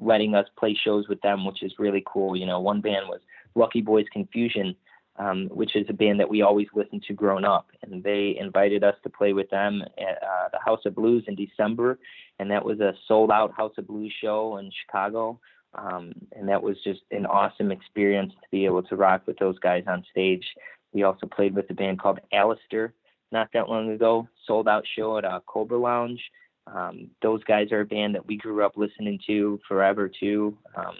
letting 0.00 0.34
us 0.34 0.46
play 0.58 0.74
shows 0.74 1.08
with 1.08 1.20
them, 1.22 1.44
which 1.44 1.62
is 1.62 1.72
really 1.78 2.02
cool. 2.06 2.36
You 2.36 2.46
know, 2.46 2.60
one 2.60 2.80
band 2.80 3.08
was 3.08 3.20
Lucky 3.54 3.80
Boys 3.80 4.06
Confusion, 4.12 4.74
um, 5.16 5.48
which 5.52 5.76
is 5.76 5.86
a 5.88 5.92
band 5.92 6.18
that 6.20 6.28
we 6.28 6.42
always 6.42 6.68
listened 6.74 7.04
to 7.08 7.14
growing 7.14 7.44
up, 7.44 7.68
and 7.82 8.02
they 8.02 8.36
invited 8.38 8.82
us 8.82 8.96
to 9.02 9.10
play 9.10 9.32
with 9.32 9.50
them 9.50 9.82
at 9.98 10.22
uh, 10.22 10.48
the 10.52 10.58
House 10.64 10.80
of 10.86 10.94
Blues 10.94 11.24
in 11.28 11.34
December, 11.34 11.98
and 12.38 12.50
that 12.50 12.64
was 12.64 12.80
a 12.80 12.94
sold-out 13.06 13.54
House 13.54 13.74
of 13.78 13.86
Blues 13.86 14.12
show 14.20 14.56
in 14.56 14.70
Chicago. 14.84 15.38
Um, 15.74 16.12
and 16.32 16.48
that 16.48 16.62
was 16.62 16.76
just 16.84 17.00
an 17.10 17.26
awesome 17.26 17.72
experience 17.72 18.32
to 18.34 18.48
be 18.50 18.66
able 18.66 18.82
to 18.84 18.96
rock 18.96 19.22
with 19.26 19.38
those 19.38 19.58
guys 19.58 19.84
on 19.86 20.04
stage. 20.10 20.44
We 20.92 21.02
also 21.04 21.26
played 21.26 21.54
with 21.54 21.70
a 21.70 21.74
band 21.74 22.00
called 22.00 22.20
Allister 22.32 22.92
not 23.32 23.48
that 23.54 23.68
long 23.68 23.90
ago, 23.90 24.28
sold 24.46 24.68
out 24.68 24.84
show 24.94 25.16
at 25.16 25.24
uh, 25.24 25.40
Cobra 25.46 25.78
Lounge. 25.78 26.20
Um, 26.66 27.10
those 27.22 27.42
guys 27.44 27.72
are 27.72 27.80
a 27.80 27.86
band 27.86 28.14
that 28.14 28.26
we 28.26 28.36
grew 28.36 28.64
up 28.64 28.76
listening 28.76 29.18
to 29.26 29.58
forever 29.66 30.08
too. 30.08 30.56
Um, 30.76 30.96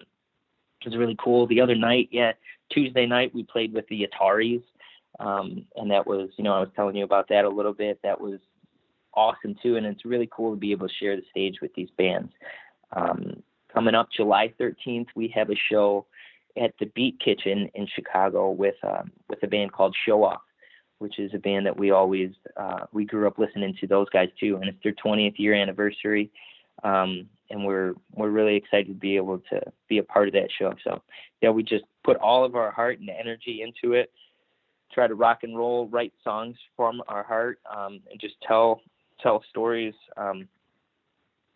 was 0.84 0.96
really 0.96 1.16
cool. 1.22 1.46
The 1.46 1.60
other 1.60 1.76
night, 1.76 2.08
yeah, 2.10 2.32
Tuesday 2.72 3.06
night 3.06 3.32
we 3.32 3.44
played 3.44 3.72
with 3.72 3.86
the 3.88 4.06
Ataris, 4.06 4.62
um, 5.20 5.64
and 5.76 5.90
that 5.90 6.06
was, 6.06 6.30
you 6.36 6.42
know, 6.42 6.54
I 6.54 6.60
was 6.60 6.70
telling 6.74 6.96
you 6.96 7.04
about 7.04 7.28
that 7.28 7.44
a 7.44 7.48
little 7.48 7.72
bit. 7.72 8.00
That 8.02 8.20
was 8.20 8.40
awesome 9.14 9.54
too, 9.62 9.76
and 9.76 9.86
it's 9.86 10.04
really 10.04 10.28
cool 10.32 10.52
to 10.52 10.56
be 10.56 10.72
able 10.72 10.88
to 10.88 10.94
share 10.94 11.14
the 11.14 11.22
stage 11.30 11.60
with 11.60 11.72
these 11.74 11.90
bands. 11.96 12.32
Um, 12.92 13.42
coming 13.72 13.94
up 13.94 14.08
July 14.14 14.52
13th, 14.60 15.06
we 15.14 15.28
have 15.34 15.50
a 15.50 15.56
show 15.70 16.06
at 16.60 16.74
the 16.78 16.86
Beat 16.86 17.18
Kitchen 17.20 17.70
in 17.74 17.86
Chicago 17.94 18.50
with 18.50 18.74
um, 18.82 19.10
with 19.28 19.42
a 19.42 19.46
band 19.46 19.72
called 19.72 19.96
Showoff, 20.06 20.40
which 20.98 21.18
is 21.18 21.32
a 21.34 21.38
band 21.38 21.66
that 21.66 21.76
we 21.76 21.90
always 21.90 22.30
uh, 22.56 22.80
we 22.92 23.04
grew 23.04 23.26
up 23.26 23.38
listening 23.38 23.74
to 23.80 23.86
those 23.86 24.08
guys 24.10 24.28
too, 24.38 24.56
and 24.56 24.68
it's 24.68 24.78
their 24.82 24.92
20th 24.92 25.38
year 25.38 25.54
anniversary, 25.54 26.30
um, 26.84 27.26
and 27.50 27.64
we're 27.64 27.94
we're 28.14 28.30
really 28.30 28.56
excited 28.56 28.88
to 28.88 28.94
be 28.94 29.16
able 29.16 29.38
to 29.50 29.60
be 29.88 29.98
a 29.98 30.02
part 30.02 30.28
of 30.28 30.34
that 30.34 30.48
show. 30.58 30.74
So 30.84 31.02
yeah, 31.40 31.50
we 31.50 31.62
just 31.62 31.84
put 32.04 32.16
all 32.18 32.44
of 32.44 32.54
our 32.54 32.70
heart 32.70 33.00
and 33.00 33.08
energy 33.08 33.62
into 33.62 33.94
it, 33.94 34.12
try 34.92 35.06
to 35.06 35.14
rock 35.14 35.40
and 35.42 35.56
roll, 35.56 35.88
write 35.88 36.12
songs 36.22 36.56
from 36.76 37.02
our 37.08 37.22
heart, 37.22 37.60
um, 37.74 38.00
and 38.10 38.20
just 38.20 38.34
tell 38.46 38.82
tell 39.22 39.42
stories 39.48 39.94
um, 40.16 40.48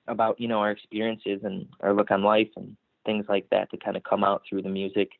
about 0.08 0.40
you 0.40 0.48
know 0.48 0.58
our 0.58 0.70
experiences 0.70 1.40
and 1.44 1.66
our 1.80 1.92
look 1.92 2.10
on 2.10 2.22
life 2.22 2.48
and 2.56 2.76
things 3.04 3.26
like 3.28 3.48
that 3.50 3.70
to 3.70 3.76
kind 3.76 3.96
of 3.96 4.02
come 4.02 4.24
out 4.24 4.42
through 4.48 4.62
the 4.62 4.68
music. 4.68 5.10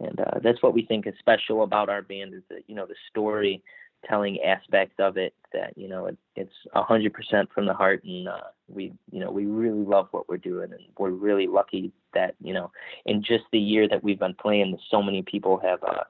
And 0.00 0.20
uh, 0.20 0.38
that's 0.42 0.62
what 0.62 0.74
we 0.74 0.84
think 0.84 1.06
is 1.06 1.14
special 1.18 1.62
about 1.62 1.88
our 1.88 2.02
band 2.02 2.34
is 2.34 2.42
that 2.50 2.62
you 2.66 2.74
know 2.74 2.86
the 2.86 2.94
storytelling 3.10 4.40
aspect 4.44 5.00
of 5.00 5.16
it. 5.16 5.34
That 5.52 5.76
you 5.76 5.88
know 5.88 6.06
it, 6.06 6.18
it's 6.36 6.52
a 6.74 6.82
hundred 6.82 7.14
percent 7.14 7.48
from 7.52 7.66
the 7.66 7.74
heart, 7.74 8.04
and 8.04 8.28
uh, 8.28 8.48
we 8.68 8.92
you 9.10 9.20
know 9.20 9.30
we 9.30 9.46
really 9.46 9.84
love 9.84 10.08
what 10.12 10.28
we're 10.28 10.36
doing, 10.36 10.72
and 10.72 10.82
we're 10.98 11.10
really 11.10 11.46
lucky 11.46 11.92
that 12.14 12.34
you 12.40 12.54
know 12.54 12.70
in 13.06 13.22
just 13.22 13.44
the 13.52 13.58
year 13.58 13.88
that 13.88 14.04
we've 14.04 14.20
been 14.20 14.34
playing, 14.34 14.78
so 14.90 15.02
many 15.02 15.22
people 15.22 15.58
have 15.58 15.82
uh, 15.82 16.04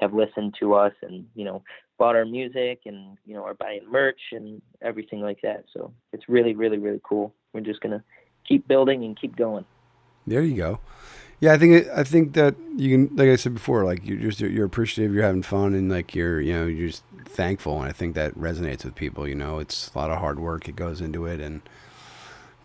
have 0.00 0.14
listened 0.14 0.54
to 0.60 0.74
us 0.74 0.92
and 1.02 1.26
you 1.34 1.44
know 1.44 1.62
bought 1.98 2.16
our 2.16 2.24
music 2.24 2.82
and 2.86 3.18
you 3.26 3.34
know 3.34 3.44
are 3.44 3.54
buying 3.54 3.82
merch 3.90 4.20
and 4.32 4.62
everything 4.82 5.20
like 5.20 5.40
that. 5.42 5.64
So 5.72 5.92
it's 6.12 6.28
really 6.28 6.54
really 6.54 6.78
really 6.78 7.00
cool. 7.02 7.34
We're 7.52 7.60
just 7.60 7.80
gonna 7.80 8.02
keep 8.46 8.66
building 8.68 9.04
and 9.04 9.18
keep 9.18 9.36
going. 9.36 9.64
There 10.26 10.42
you 10.42 10.56
go. 10.56 10.80
Yeah, 11.40 11.52
I 11.52 11.58
think 11.58 11.86
I 11.88 12.02
think 12.02 12.32
that 12.32 12.56
you 12.76 12.90
can, 12.90 13.16
like 13.16 13.28
I 13.28 13.36
said 13.36 13.54
before, 13.54 13.84
like 13.84 14.04
you're 14.04 14.18
just 14.18 14.40
you're 14.40 14.66
appreciative, 14.66 15.14
you're 15.14 15.22
having 15.22 15.42
fun, 15.42 15.74
and 15.74 15.88
like 15.88 16.14
you're 16.14 16.40
you 16.40 16.52
know 16.52 16.66
you're 16.66 16.88
just 16.88 17.04
thankful, 17.26 17.78
and 17.80 17.88
I 17.88 17.92
think 17.92 18.16
that 18.16 18.34
resonates 18.34 18.84
with 18.84 18.96
people. 18.96 19.28
You 19.28 19.36
know, 19.36 19.60
it's 19.60 19.92
a 19.94 19.98
lot 19.98 20.10
of 20.10 20.18
hard 20.18 20.40
work 20.40 20.68
it 20.68 20.74
goes 20.74 21.00
into 21.00 21.26
it, 21.26 21.40
and 21.40 21.62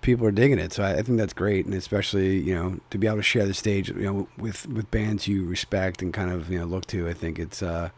people 0.03 0.27
are 0.27 0.31
digging 0.31 0.59
it. 0.59 0.71
So 0.71 0.83
I, 0.83 0.97
I 0.97 1.01
think 1.01 1.17
that's 1.17 1.33
great, 1.33 1.65
and 1.65 1.73
especially 1.73 2.39
you 2.39 2.53
know 2.53 2.79
to 2.91 2.97
be 2.97 3.07
able 3.07 3.17
to 3.17 3.23
share 3.23 3.47
the 3.47 3.53
stage, 3.53 3.89
you 3.89 4.03
know, 4.03 4.27
with 4.37 4.67
with 4.67 4.91
bands 4.91 5.27
you 5.27 5.45
respect 5.45 6.01
and 6.01 6.13
kind 6.13 6.31
of 6.31 6.51
you 6.51 6.59
know 6.59 6.65
look 6.65 6.85
to. 6.87 7.09
I 7.09 7.13
think 7.13 7.39
it's 7.39 7.63
uh, 7.63 7.89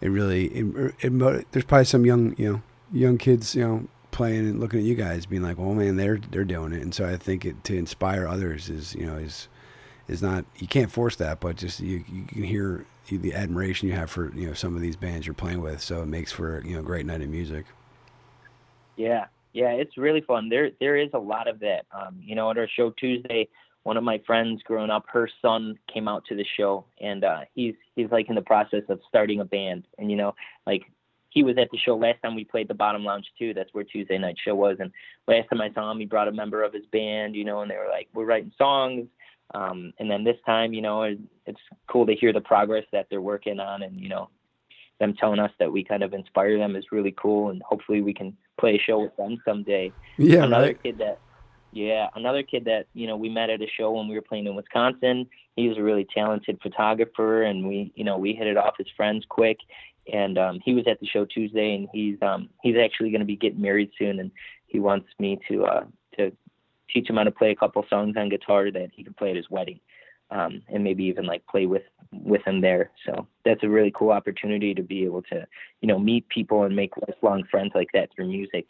it 0.00 0.08
really 0.08 0.46
it, 0.48 0.94
it, 1.00 1.52
there's 1.52 1.64
probably 1.64 1.86
some 1.86 2.04
young 2.04 2.34
you 2.36 2.52
know 2.52 2.62
young 2.92 3.16
kids 3.16 3.54
you 3.54 3.66
know 3.66 3.88
playing 4.10 4.48
and 4.48 4.60
looking 4.60 4.78
at 4.78 4.84
you 4.84 4.94
guys, 4.94 5.26
being 5.26 5.42
like, 5.42 5.58
"Oh 5.58 5.74
man, 5.74 5.96
they're 5.96 6.18
they're 6.18 6.44
doing 6.44 6.72
it," 6.72 6.82
and 6.82 6.94
so 6.94 7.08
I 7.08 7.16
think 7.16 7.44
it, 7.44 7.64
to 7.64 7.76
inspire 7.76 8.26
others 8.26 8.68
is 8.68 8.94
you 8.94 9.06
know 9.06 9.16
is 9.16 9.48
is 10.08 10.22
not 10.22 10.44
you 10.56 10.68
can't 10.68 10.90
force 10.90 11.16
that, 11.16 11.40
but 11.40 11.56
just 11.56 11.80
you 11.80 12.04
you 12.10 12.24
can 12.26 12.44
hear 12.44 12.86
the 13.10 13.34
admiration 13.34 13.88
you 13.88 13.94
have 13.94 14.10
for 14.10 14.32
you 14.34 14.46
know 14.46 14.54
some 14.54 14.74
of 14.76 14.80
these 14.80 14.96
bands 14.96 15.26
you're 15.26 15.34
playing 15.34 15.60
with, 15.60 15.80
so 15.80 16.02
it 16.02 16.06
makes 16.06 16.32
for 16.32 16.62
you 16.64 16.76
know 16.76 16.82
great 16.82 17.06
night 17.06 17.22
of 17.22 17.28
music. 17.28 17.66
Yeah, 18.96 19.26
yeah, 19.54 19.70
it's 19.70 19.96
really 19.96 20.20
fun. 20.20 20.48
There 20.48 20.70
there 20.80 20.96
is 20.96 21.10
a 21.14 21.18
lot 21.18 21.48
of 21.48 21.60
that. 21.60 21.86
Um, 21.92 22.20
you 22.20 22.34
know, 22.34 22.50
at 22.50 22.58
our 22.58 22.68
show 22.68 22.90
Tuesday, 22.90 23.48
one 23.84 23.96
of 23.96 24.02
my 24.04 24.20
friends 24.26 24.62
growing 24.64 24.90
up, 24.90 25.04
her 25.08 25.28
son 25.40 25.78
came 25.92 26.08
out 26.08 26.24
to 26.26 26.34
the 26.34 26.44
show, 26.56 26.84
and 27.00 27.24
uh, 27.24 27.40
he's 27.54 27.74
he's 27.94 28.10
like 28.10 28.28
in 28.28 28.34
the 28.34 28.42
process 28.42 28.82
of 28.88 29.00
starting 29.08 29.40
a 29.40 29.44
band, 29.44 29.86
and 29.96 30.10
you 30.10 30.16
know, 30.16 30.34
like 30.66 30.82
he 31.30 31.42
was 31.42 31.56
at 31.56 31.70
the 31.70 31.78
show 31.78 31.96
last 31.96 32.20
time 32.22 32.34
we 32.34 32.44
played 32.44 32.68
the 32.68 32.74
Bottom 32.74 33.04
Lounge 33.04 33.26
too. 33.38 33.54
That's 33.54 33.72
where 33.72 33.84
Tuesday 33.84 34.18
night 34.18 34.36
show 34.44 34.54
was. 34.54 34.76
And 34.80 34.90
last 35.26 35.48
time 35.50 35.60
I 35.60 35.72
saw 35.72 35.90
him, 35.90 35.98
he 35.98 36.06
brought 36.06 36.28
a 36.28 36.32
member 36.32 36.62
of 36.62 36.72
his 36.72 36.86
band, 36.92 37.34
you 37.34 37.44
know, 37.44 37.60
and 37.60 37.70
they 37.70 37.76
were 37.76 37.88
like, 37.90 38.08
we're 38.14 38.24
writing 38.24 38.52
songs. 38.56 39.08
Um, 39.52 39.92
and 39.98 40.08
then 40.08 40.22
this 40.22 40.36
time, 40.46 40.72
you 40.72 40.80
know, 40.80 41.02
it, 41.02 41.18
it's 41.44 41.60
cool 41.88 42.06
to 42.06 42.14
hear 42.14 42.32
the 42.32 42.40
progress 42.40 42.84
that 42.92 43.08
they're 43.10 43.20
working 43.20 43.60
on, 43.60 43.82
and 43.82 44.00
you 44.00 44.08
know, 44.08 44.30
them 45.00 45.14
telling 45.14 45.40
us 45.40 45.50
that 45.58 45.72
we 45.72 45.84
kind 45.84 46.02
of 46.02 46.14
inspire 46.14 46.56
them 46.56 46.76
is 46.76 46.86
really 46.92 47.14
cool. 47.16 47.50
And 47.50 47.62
hopefully, 47.62 48.00
we 48.00 48.14
can 48.14 48.36
play 48.58 48.76
a 48.76 48.78
show 48.78 49.00
with 49.00 49.16
them 49.16 49.38
someday. 49.44 49.92
Yeah, 50.18 50.44
another 50.44 50.66
right. 50.66 50.82
kid 50.82 50.98
that 50.98 51.18
yeah, 51.72 52.08
another 52.14 52.42
kid 52.42 52.64
that 52.66 52.86
you 52.94 53.06
know 53.06 53.16
we 53.16 53.28
met 53.28 53.50
at 53.50 53.60
a 53.60 53.66
show 53.66 53.92
when 53.92 54.08
we 54.08 54.14
were 54.14 54.22
playing 54.22 54.46
in 54.46 54.54
Wisconsin. 54.54 55.26
He 55.56 55.68
was 55.68 55.78
a 55.78 55.82
really 55.82 56.06
talented 56.14 56.58
photographer, 56.62 57.42
and 57.42 57.66
we 57.66 57.92
you 57.94 58.04
know 58.04 58.18
we 58.18 58.32
hit 58.32 58.46
it 58.46 58.56
off 58.56 58.74
as 58.80 58.86
friends 58.96 59.24
quick 59.28 59.58
and 60.12 60.38
um, 60.38 60.60
he 60.64 60.74
was 60.74 60.84
at 60.86 61.00
the 61.00 61.06
show 61.06 61.24
Tuesday, 61.24 61.74
and 61.74 61.88
he's 61.92 62.16
um, 62.22 62.48
he's 62.62 62.76
actually 62.76 63.10
going 63.10 63.20
to 63.20 63.26
be 63.26 63.36
getting 63.36 63.60
married 63.60 63.90
soon, 63.98 64.20
and 64.20 64.30
he 64.66 64.78
wants 64.78 65.08
me 65.18 65.38
to 65.48 65.64
uh, 65.64 65.84
to 66.18 66.32
teach 66.90 67.08
him 67.08 67.16
how 67.16 67.24
to 67.24 67.30
play 67.30 67.50
a 67.50 67.56
couple 67.56 67.84
songs 67.88 68.14
on 68.16 68.28
guitar 68.28 68.70
that 68.70 68.90
he 68.94 69.02
can 69.02 69.14
play 69.14 69.30
at 69.30 69.36
his 69.36 69.48
wedding, 69.50 69.80
um, 70.34 70.60
and 70.68 70.84
maybe 70.84 71.04
even 71.04 71.24
like 71.24 71.46
play 71.46 71.64
with 71.64 71.84
with 72.12 72.42
him 72.46 72.60
there. 72.60 72.90
So 73.06 73.26
that's 73.44 73.62
a 73.62 73.68
really 73.68 73.92
cool 73.94 74.10
opportunity 74.10 74.74
to 74.74 74.82
be 74.82 75.04
able 75.04 75.22
to 75.22 75.46
you 75.80 75.88
know 75.88 75.98
meet 75.98 76.28
people 76.28 76.64
and 76.64 76.76
make 76.76 76.92
lifelong 77.08 77.44
friends 77.50 77.72
like 77.74 77.88
that 77.94 78.10
through 78.14 78.28
music. 78.28 78.68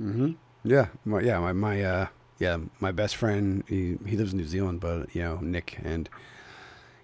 Mm-hmm. 0.00 0.32
Yeah, 0.64 0.86
my, 1.04 1.20
yeah, 1.20 1.38
my 1.38 1.52
my 1.52 1.82
uh, 1.82 2.06
yeah, 2.38 2.58
my 2.80 2.90
best 2.90 3.14
friend 3.16 3.62
he 3.68 3.98
he 4.06 4.16
lives 4.16 4.32
in 4.32 4.38
New 4.38 4.46
Zealand, 4.46 4.80
but 4.80 5.14
you 5.14 5.22
know 5.22 5.38
Nick 5.40 5.78
and 5.84 6.08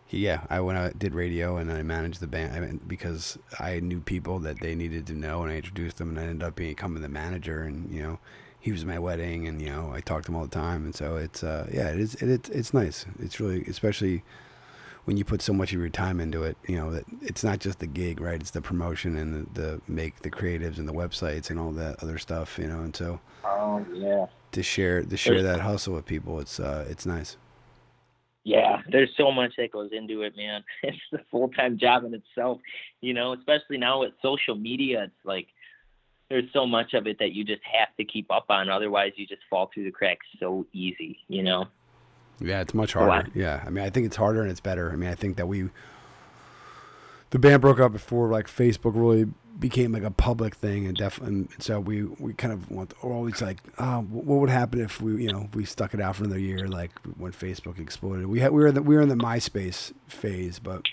He, 0.06 0.18
yeah, 0.18 0.40
I 0.48 0.60
went 0.60 0.78
out 0.78 0.98
did 0.98 1.14
radio 1.14 1.58
and 1.58 1.70
I 1.70 1.82
managed 1.82 2.20
the 2.20 2.26
band 2.26 2.54
I 2.56 2.60
mean, 2.60 2.80
because 2.86 3.38
I 3.60 3.80
knew 3.80 4.00
people 4.00 4.38
that 4.40 4.60
they 4.60 4.74
needed 4.74 5.06
to 5.08 5.14
know 5.14 5.42
and 5.42 5.52
I 5.52 5.56
introduced 5.56 5.98
them 5.98 6.10
and 6.10 6.18
I 6.18 6.22
ended 6.24 6.42
up 6.42 6.56
becoming 6.56 7.02
the 7.02 7.08
manager 7.08 7.62
and 7.62 7.92
you 7.92 8.02
know 8.02 8.18
he 8.62 8.70
was 8.70 8.82
at 8.82 8.86
my 8.88 8.98
wedding 8.98 9.48
and 9.48 9.60
you 9.60 9.68
know 9.68 9.90
I 9.92 10.00
talked 10.00 10.26
to 10.26 10.32
him 10.32 10.36
all 10.36 10.44
the 10.44 10.50
time. 10.50 10.84
And 10.84 10.94
so 10.94 11.16
it's 11.16 11.42
uh, 11.42 11.68
yeah 11.70 11.88
it 11.88 11.98
is 11.98 12.14
it, 12.14 12.30
it, 12.30 12.48
it's 12.50 12.72
nice. 12.72 13.04
It's 13.18 13.40
really 13.40 13.62
especially 13.64 14.22
when 15.04 15.16
you 15.16 15.24
put 15.24 15.42
so 15.42 15.52
much 15.52 15.72
of 15.72 15.80
your 15.80 15.88
time 15.88 16.20
into 16.20 16.44
it 16.44 16.56
you 16.68 16.76
know 16.76 16.92
that 16.92 17.02
it's 17.20 17.42
not 17.42 17.58
just 17.58 17.80
the 17.80 17.88
gig 17.88 18.20
right? 18.20 18.40
It's 18.40 18.52
the 18.52 18.62
promotion 18.62 19.16
and 19.16 19.46
the, 19.54 19.60
the 19.60 19.80
make 19.88 20.20
the 20.20 20.30
creatives 20.30 20.78
and 20.78 20.88
the 20.88 20.92
websites 20.92 21.50
and 21.50 21.58
all 21.58 21.72
that 21.72 22.00
other 22.02 22.18
stuff 22.18 22.56
you 22.56 22.68
know? 22.68 22.82
And 22.82 22.94
so 22.94 23.20
oh 23.44 23.84
yeah. 23.92 24.26
to 24.52 24.62
share 24.62 25.02
to 25.02 25.16
share 25.16 25.42
that 25.42 25.60
hustle 25.60 25.94
with 25.94 26.06
people 26.06 26.38
it's 26.38 26.60
uh, 26.60 26.86
it's 26.88 27.04
nice. 27.04 27.36
Yeah, 28.44 28.82
there's 28.90 29.10
so 29.16 29.30
much 29.30 29.52
that 29.56 29.70
goes 29.70 29.90
into 29.92 30.22
it, 30.22 30.36
man. 30.36 30.64
It's 30.82 30.98
a 31.12 31.18
full 31.30 31.48
time 31.48 31.78
job 31.78 32.04
in 32.04 32.12
itself, 32.12 32.60
you 33.00 33.14
know, 33.14 33.34
especially 33.34 33.78
now 33.78 34.00
with 34.00 34.12
social 34.20 34.56
media. 34.56 35.04
It's 35.04 35.24
like 35.24 35.46
there's 36.32 36.50
so 36.54 36.66
much 36.66 36.94
of 36.94 37.06
it 37.06 37.18
that 37.18 37.32
you 37.32 37.44
just 37.44 37.60
have 37.62 37.94
to 37.98 38.04
keep 38.04 38.32
up 38.32 38.46
on. 38.48 38.70
Otherwise, 38.70 39.12
you 39.16 39.26
just 39.26 39.42
fall 39.50 39.70
through 39.72 39.84
the 39.84 39.90
cracks 39.90 40.24
so 40.40 40.66
easy, 40.72 41.18
you 41.28 41.42
know? 41.42 41.66
Yeah, 42.40 42.62
it's 42.62 42.72
much 42.72 42.94
harder. 42.94 43.28
Yeah. 43.34 43.62
I 43.66 43.68
mean, 43.68 43.84
I 43.84 43.90
think 43.90 44.06
it's 44.06 44.16
harder 44.16 44.40
and 44.40 44.50
it's 44.50 44.58
better. 44.58 44.90
I 44.90 44.96
mean, 44.96 45.10
I 45.10 45.14
think 45.14 45.36
that 45.36 45.46
we, 45.46 45.68
the 47.28 47.38
band 47.38 47.60
broke 47.60 47.80
up 47.80 47.92
before 47.92 48.28
like 48.28 48.46
Facebook 48.46 48.92
really 48.94 49.26
became 49.58 49.92
like 49.92 50.04
a 50.04 50.10
public 50.10 50.54
thing 50.54 50.86
and 50.86 50.96
definitely 50.96 51.46
so 51.58 51.78
we 51.78 52.04
we 52.04 52.32
kind 52.32 52.54
of 52.54 52.70
want 52.70 52.94
always 53.02 53.42
like 53.42 53.58
oh 53.78 54.00
what 54.00 54.40
would 54.40 54.48
happen 54.48 54.80
if 54.80 55.02
we 55.02 55.22
you 55.22 55.30
know 55.30 55.42
if 55.42 55.54
we 55.54 55.62
stuck 55.62 55.92
it 55.92 56.00
out 56.00 56.16
for 56.16 56.24
another 56.24 56.40
year 56.40 56.66
like 56.66 56.90
when 57.18 57.32
Facebook 57.32 57.78
exploded 57.78 58.26
we 58.26 58.40
had 58.40 58.50
we 58.50 58.62
were 58.62 58.68
in 58.68 58.74
the, 58.74 58.82
we 58.82 58.96
were 58.96 59.02
in 59.02 59.10
the 59.10 59.14
MySpace 59.14 59.92
phase 60.08 60.58
but 60.58 60.86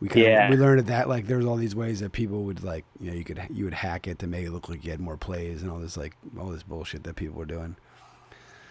we 0.00 0.08
kind 0.08 0.26
yeah. 0.26 0.44
of, 0.44 0.50
we 0.50 0.56
learned 0.56 0.86
that 0.86 1.08
like 1.08 1.26
there's 1.26 1.44
all 1.44 1.56
these 1.56 1.74
ways 1.74 2.00
that 2.00 2.12
people 2.12 2.44
would 2.44 2.62
like 2.62 2.84
you 3.00 3.10
know 3.10 3.16
you 3.16 3.24
could 3.24 3.40
you 3.50 3.64
would 3.64 3.74
hack 3.74 4.06
it 4.06 4.18
to 4.20 4.26
make 4.26 4.46
it 4.46 4.50
look 4.50 4.68
like 4.68 4.84
you 4.84 4.90
had 4.90 5.00
more 5.00 5.16
plays 5.16 5.62
and 5.62 5.70
all 5.70 5.78
this 5.78 5.96
like 5.96 6.14
all 6.38 6.50
this 6.50 6.62
bullshit 6.62 7.04
that 7.04 7.16
people 7.16 7.36
were 7.36 7.44
doing. 7.44 7.76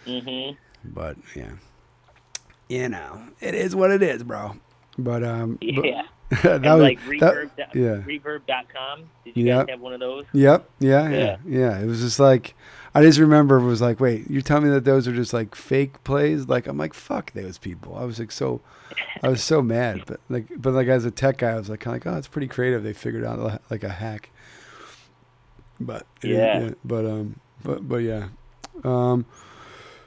Mm-hmm. 0.06 0.56
But 0.84 1.16
yeah, 1.34 1.52
you 2.68 2.88
know 2.88 3.22
it 3.40 3.54
is 3.54 3.76
what 3.76 3.90
it 3.90 4.02
is, 4.02 4.22
bro. 4.22 4.56
But 4.96 5.22
um, 5.22 5.58
yeah. 5.60 6.02
But, 6.30 6.42
that 6.62 6.74
was, 6.74 6.82
like 6.82 7.00
reverb, 7.00 7.50
that, 7.56 7.74
yeah. 7.74 8.02
reverb.com. 8.04 9.08
Did 9.24 9.36
you 9.36 9.46
Yep. 9.46 9.66
guys 9.66 9.72
have 9.72 9.80
one 9.80 9.94
of 9.94 10.00
those? 10.00 10.26
Yep. 10.34 10.68
Yeah, 10.78 11.08
yeah. 11.08 11.16
Yeah. 11.16 11.36
Yeah. 11.46 11.80
It 11.80 11.86
was 11.86 12.00
just 12.00 12.20
like 12.20 12.54
I 12.98 13.02
just 13.02 13.20
remember 13.20 13.58
it 13.58 13.64
was 13.64 13.80
like, 13.80 14.00
wait, 14.00 14.28
you're 14.28 14.42
telling 14.42 14.64
me 14.64 14.70
that 14.70 14.84
those 14.84 15.06
are 15.06 15.14
just 15.14 15.32
like 15.32 15.54
fake 15.54 16.02
plays? 16.02 16.48
Like 16.48 16.66
I'm 16.66 16.76
like, 16.76 16.94
fuck 16.94 17.32
those 17.32 17.56
people. 17.56 17.96
I 17.96 18.02
was 18.02 18.18
like 18.18 18.32
so 18.32 18.60
I 19.22 19.28
was 19.28 19.40
so 19.40 19.62
mad. 19.62 20.02
But 20.06 20.18
like 20.28 20.46
but 20.56 20.74
like 20.74 20.88
as 20.88 21.04
a 21.04 21.12
tech 21.12 21.38
guy 21.38 21.50
I 21.50 21.54
was 21.54 21.70
like 21.70 21.78
kinda 21.78 21.94
like, 21.94 22.06
oh, 22.08 22.16
it's 22.18 22.26
pretty 22.26 22.48
creative. 22.48 22.82
They 22.82 22.92
figured 22.92 23.24
out 23.24 23.62
like 23.70 23.84
a 23.84 23.88
hack. 23.88 24.30
But 25.78 26.08
Yeah. 26.24 26.70
But 26.84 27.04
um 27.06 27.38
but 27.62 27.88
but 27.88 27.98
yeah. 27.98 28.30
Um 28.82 29.26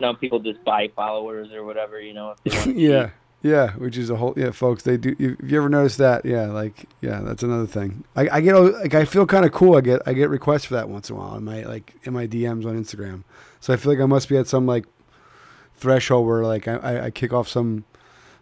Now 0.01 0.11
people 0.11 0.39
just 0.41 0.61
buy 0.65 0.89
followers 0.93 1.53
or 1.53 1.63
whatever, 1.63 2.01
you 2.01 2.13
know. 2.13 2.35
If 2.43 2.51
they 2.51 2.59
want 2.59 2.77
to 2.77 2.81
yeah. 2.81 3.09
Yeah, 3.43 3.71
which 3.71 3.97
is 3.97 4.09
a 4.09 4.15
whole 4.15 4.33
yeah, 4.37 4.51
folks. 4.51 4.83
They 4.83 4.97
do. 4.97 5.15
If 5.17 5.51
you 5.51 5.57
ever 5.57 5.69
noticed 5.69 5.97
that, 5.97 6.25
yeah, 6.25 6.45
like 6.45 6.87
yeah, 7.01 7.21
that's 7.21 7.41
another 7.41 7.65
thing. 7.65 8.03
I, 8.15 8.29
I 8.29 8.41
get 8.41 8.55
like 8.55 8.93
I 8.93 9.05
feel 9.05 9.25
kind 9.25 9.45
of 9.45 9.51
cool. 9.51 9.77
I 9.77 9.81
get 9.81 10.01
I 10.05 10.13
get 10.13 10.29
requests 10.29 10.65
for 10.65 10.75
that 10.75 10.89
once 10.89 11.09
in 11.09 11.15
a 11.15 11.19
while 11.19 11.35
in 11.35 11.43
my 11.43 11.63
like 11.63 11.95
in 12.03 12.13
my 12.13 12.27
DMs 12.27 12.65
on 12.65 12.81
Instagram. 12.81 13.23
So 13.59 13.73
I 13.73 13.77
feel 13.77 13.91
like 13.91 14.01
I 14.01 14.05
must 14.05 14.29
be 14.29 14.37
at 14.37 14.47
some 14.47 14.67
like 14.67 14.85
threshold 15.75 16.27
where 16.27 16.43
like 16.43 16.67
I, 16.67 17.05
I, 17.05 17.11
kick 17.11 17.33
off 17.33 17.47
some 17.47 17.85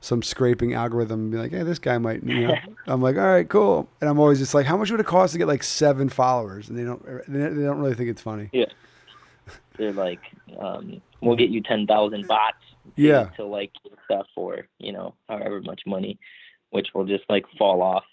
some 0.01 0.21
scraping 0.21 0.73
algorithm 0.73 1.21
and 1.21 1.31
be 1.31 1.37
like, 1.37 1.51
hey, 1.51 1.63
this 1.63 1.79
guy 1.79 1.97
might, 1.97 2.23
you 2.23 2.47
know. 2.47 2.55
I'm 2.87 3.01
like, 3.01 3.15
all 3.15 3.23
right, 3.23 3.47
cool. 3.47 3.89
And 3.99 4.09
I'm 4.09 4.19
always 4.19 4.39
just 4.39 4.53
like, 4.53 4.65
how 4.65 4.77
much 4.77 4.91
would 4.91 4.99
it 4.99 5.05
cost 5.05 5.33
to 5.33 5.39
get 5.39 5.47
like 5.47 5.63
seven 5.63 6.09
followers? 6.09 6.69
And 6.69 6.77
they 6.77 6.83
don't, 6.83 7.03
they 7.27 7.63
don't 7.63 7.79
really 7.79 7.95
think 7.95 8.09
it's 8.09 8.21
funny. 8.21 8.49
Yeah. 8.53 8.65
They're 9.77 9.93
like, 9.93 10.21
um, 10.57 11.01
we'll 11.21 11.35
get 11.35 11.49
you 11.49 11.61
10,000 11.61 12.27
bots. 12.27 12.57
Yeah. 12.95 13.25
To 13.37 13.45
like 13.45 13.71
stuff 14.05 14.27
for, 14.35 14.67
you 14.79 14.91
know, 14.91 15.15
however 15.27 15.61
much 15.61 15.81
money, 15.85 16.19
which 16.71 16.87
will 16.93 17.05
just 17.05 17.23
like 17.29 17.45
fall 17.57 17.81
off 17.81 18.03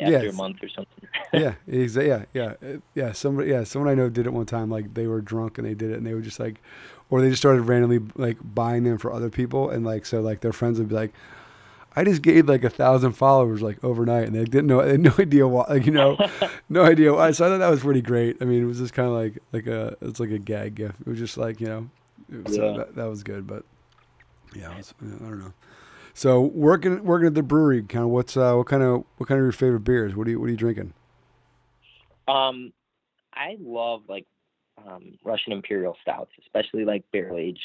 after 0.00 0.12
Yes. 0.24 0.34
a 0.34 0.36
month 0.36 0.58
or 0.62 0.68
something. 0.68 1.08
yeah, 1.32 1.54
exa- 1.68 2.06
yeah, 2.06 2.24
yeah, 2.34 2.54
Uh, 2.62 2.78
yeah. 2.94 3.12
Somebody, 3.12 3.50
yeah, 3.50 3.64
someone 3.64 3.90
I 3.90 3.94
know 3.94 4.08
did 4.10 4.26
it 4.26 4.32
one 4.32 4.46
time. 4.46 4.70
Like 4.70 4.94
they 4.94 5.06
were 5.06 5.20
drunk 5.20 5.58
and 5.58 5.66
they 5.66 5.74
did 5.74 5.90
it, 5.90 5.96
and 5.96 6.06
they 6.06 6.14
were 6.14 6.20
just 6.20 6.38
like, 6.38 6.56
or 7.10 7.20
they 7.22 7.30
just 7.30 7.40
started 7.40 7.62
randomly 7.62 8.00
like 8.16 8.36
buying 8.42 8.84
them 8.84 8.98
for 8.98 9.12
other 9.12 9.30
people, 9.30 9.70
and 9.70 9.84
like 9.86 10.04
so 10.06 10.20
like 10.20 10.40
their 10.42 10.52
friends 10.52 10.78
would 10.78 10.88
be 10.90 10.94
like, 10.94 11.12
I 11.98 12.04
just 12.04 12.20
gained 12.20 12.46
like 12.46 12.62
a 12.62 12.68
thousand 12.68 13.12
followers 13.12 13.62
like 13.62 13.82
overnight, 13.82 14.26
and 14.26 14.34
they 14.36 14.44
didn't 14.44 14.66
know, 14.66 14.82
they 14.82 14.90
had 14.92 15.00
no 15.00 15.14
idea 15.18 15.48
why, 15.48 15.64
like 15.70 15.86
you 15.86 15.92
know, 15.92 16.18
no 16.68 16.82
idea 16.84 17.14
why. 17.14 17.30
So 17.30 17.46
I 17.46 17.48
thought 17.48 17.58
that 17.58 17.70
was 17.70 17.80
pretty 17.80 18.02
great. 18.02 18.36
I 18.42 18.44
mean, 18.44 18.62
it 18.62 18.66
was 18.66 18.78
just 18.78 18.92
kind 18.92 19.08
of 19.08 19.14
like 19.14 19.38
like 19.52 19.66
a 19.66 19.96
it's 20.02 20.20
like 20.20 20.30
a 20.30 20.38
gag 20.38 20.74
gift. 20.74 21.00
It 21.00 21.06
was 21.06 21.18
just 21.18 21.38
like 21.38 21.58
you 21.58 21.68
know, 21.68 21.90
it 22.30 22.50
so 22.52 22.70
Yeah. 22.72 22.76
that, 22.78 22.96
that 22.96 23.04
was 23.06 23.22
good, 23.22 23.46
but 23.46 23.64
yeah, 24.58 24.76
was, 24.76 24.94
I 25.00 25.04
don't 25.04 25.38
know. 25.38 25.52
So 26.14 26.40
working 26.40 27.04
working 27.04 27.26
at 27.26 27.34
the 27.34 27.42
brewery, 27.42 27.82
kind 27.82 28.04
of 28.04 28.10
what's 28.10 28.36
uh, 28.36 28.54
what 28.54 28.66
kind 28.66 28.82
of 28.82 29.04
what 29.16 29.28
kind 29.28 29.38
of 29.38 29.44
your 29.44 29.52
favorite 29.52 29.80
beers? 29.80 30.16
What 30.16 30.26
are 30.26 30.30
you 30.30 30.40
what 30.40 30.46
are 30.46 30.50
you 30.50 30.56
drinking? 30.56 30.94
Um, 32.26 32.72
I 33.34 33.56
love 33.60 34.02
like 34.08 34.26
um, 34.78 35.18
Russian 35.24 35.52
Imperial 35.52 35.96
stouts, 36.02 36.30
especially 36.42 36.84
like 36.84 37.04
barrel 37.12 37.38
aged. 37.38 37.60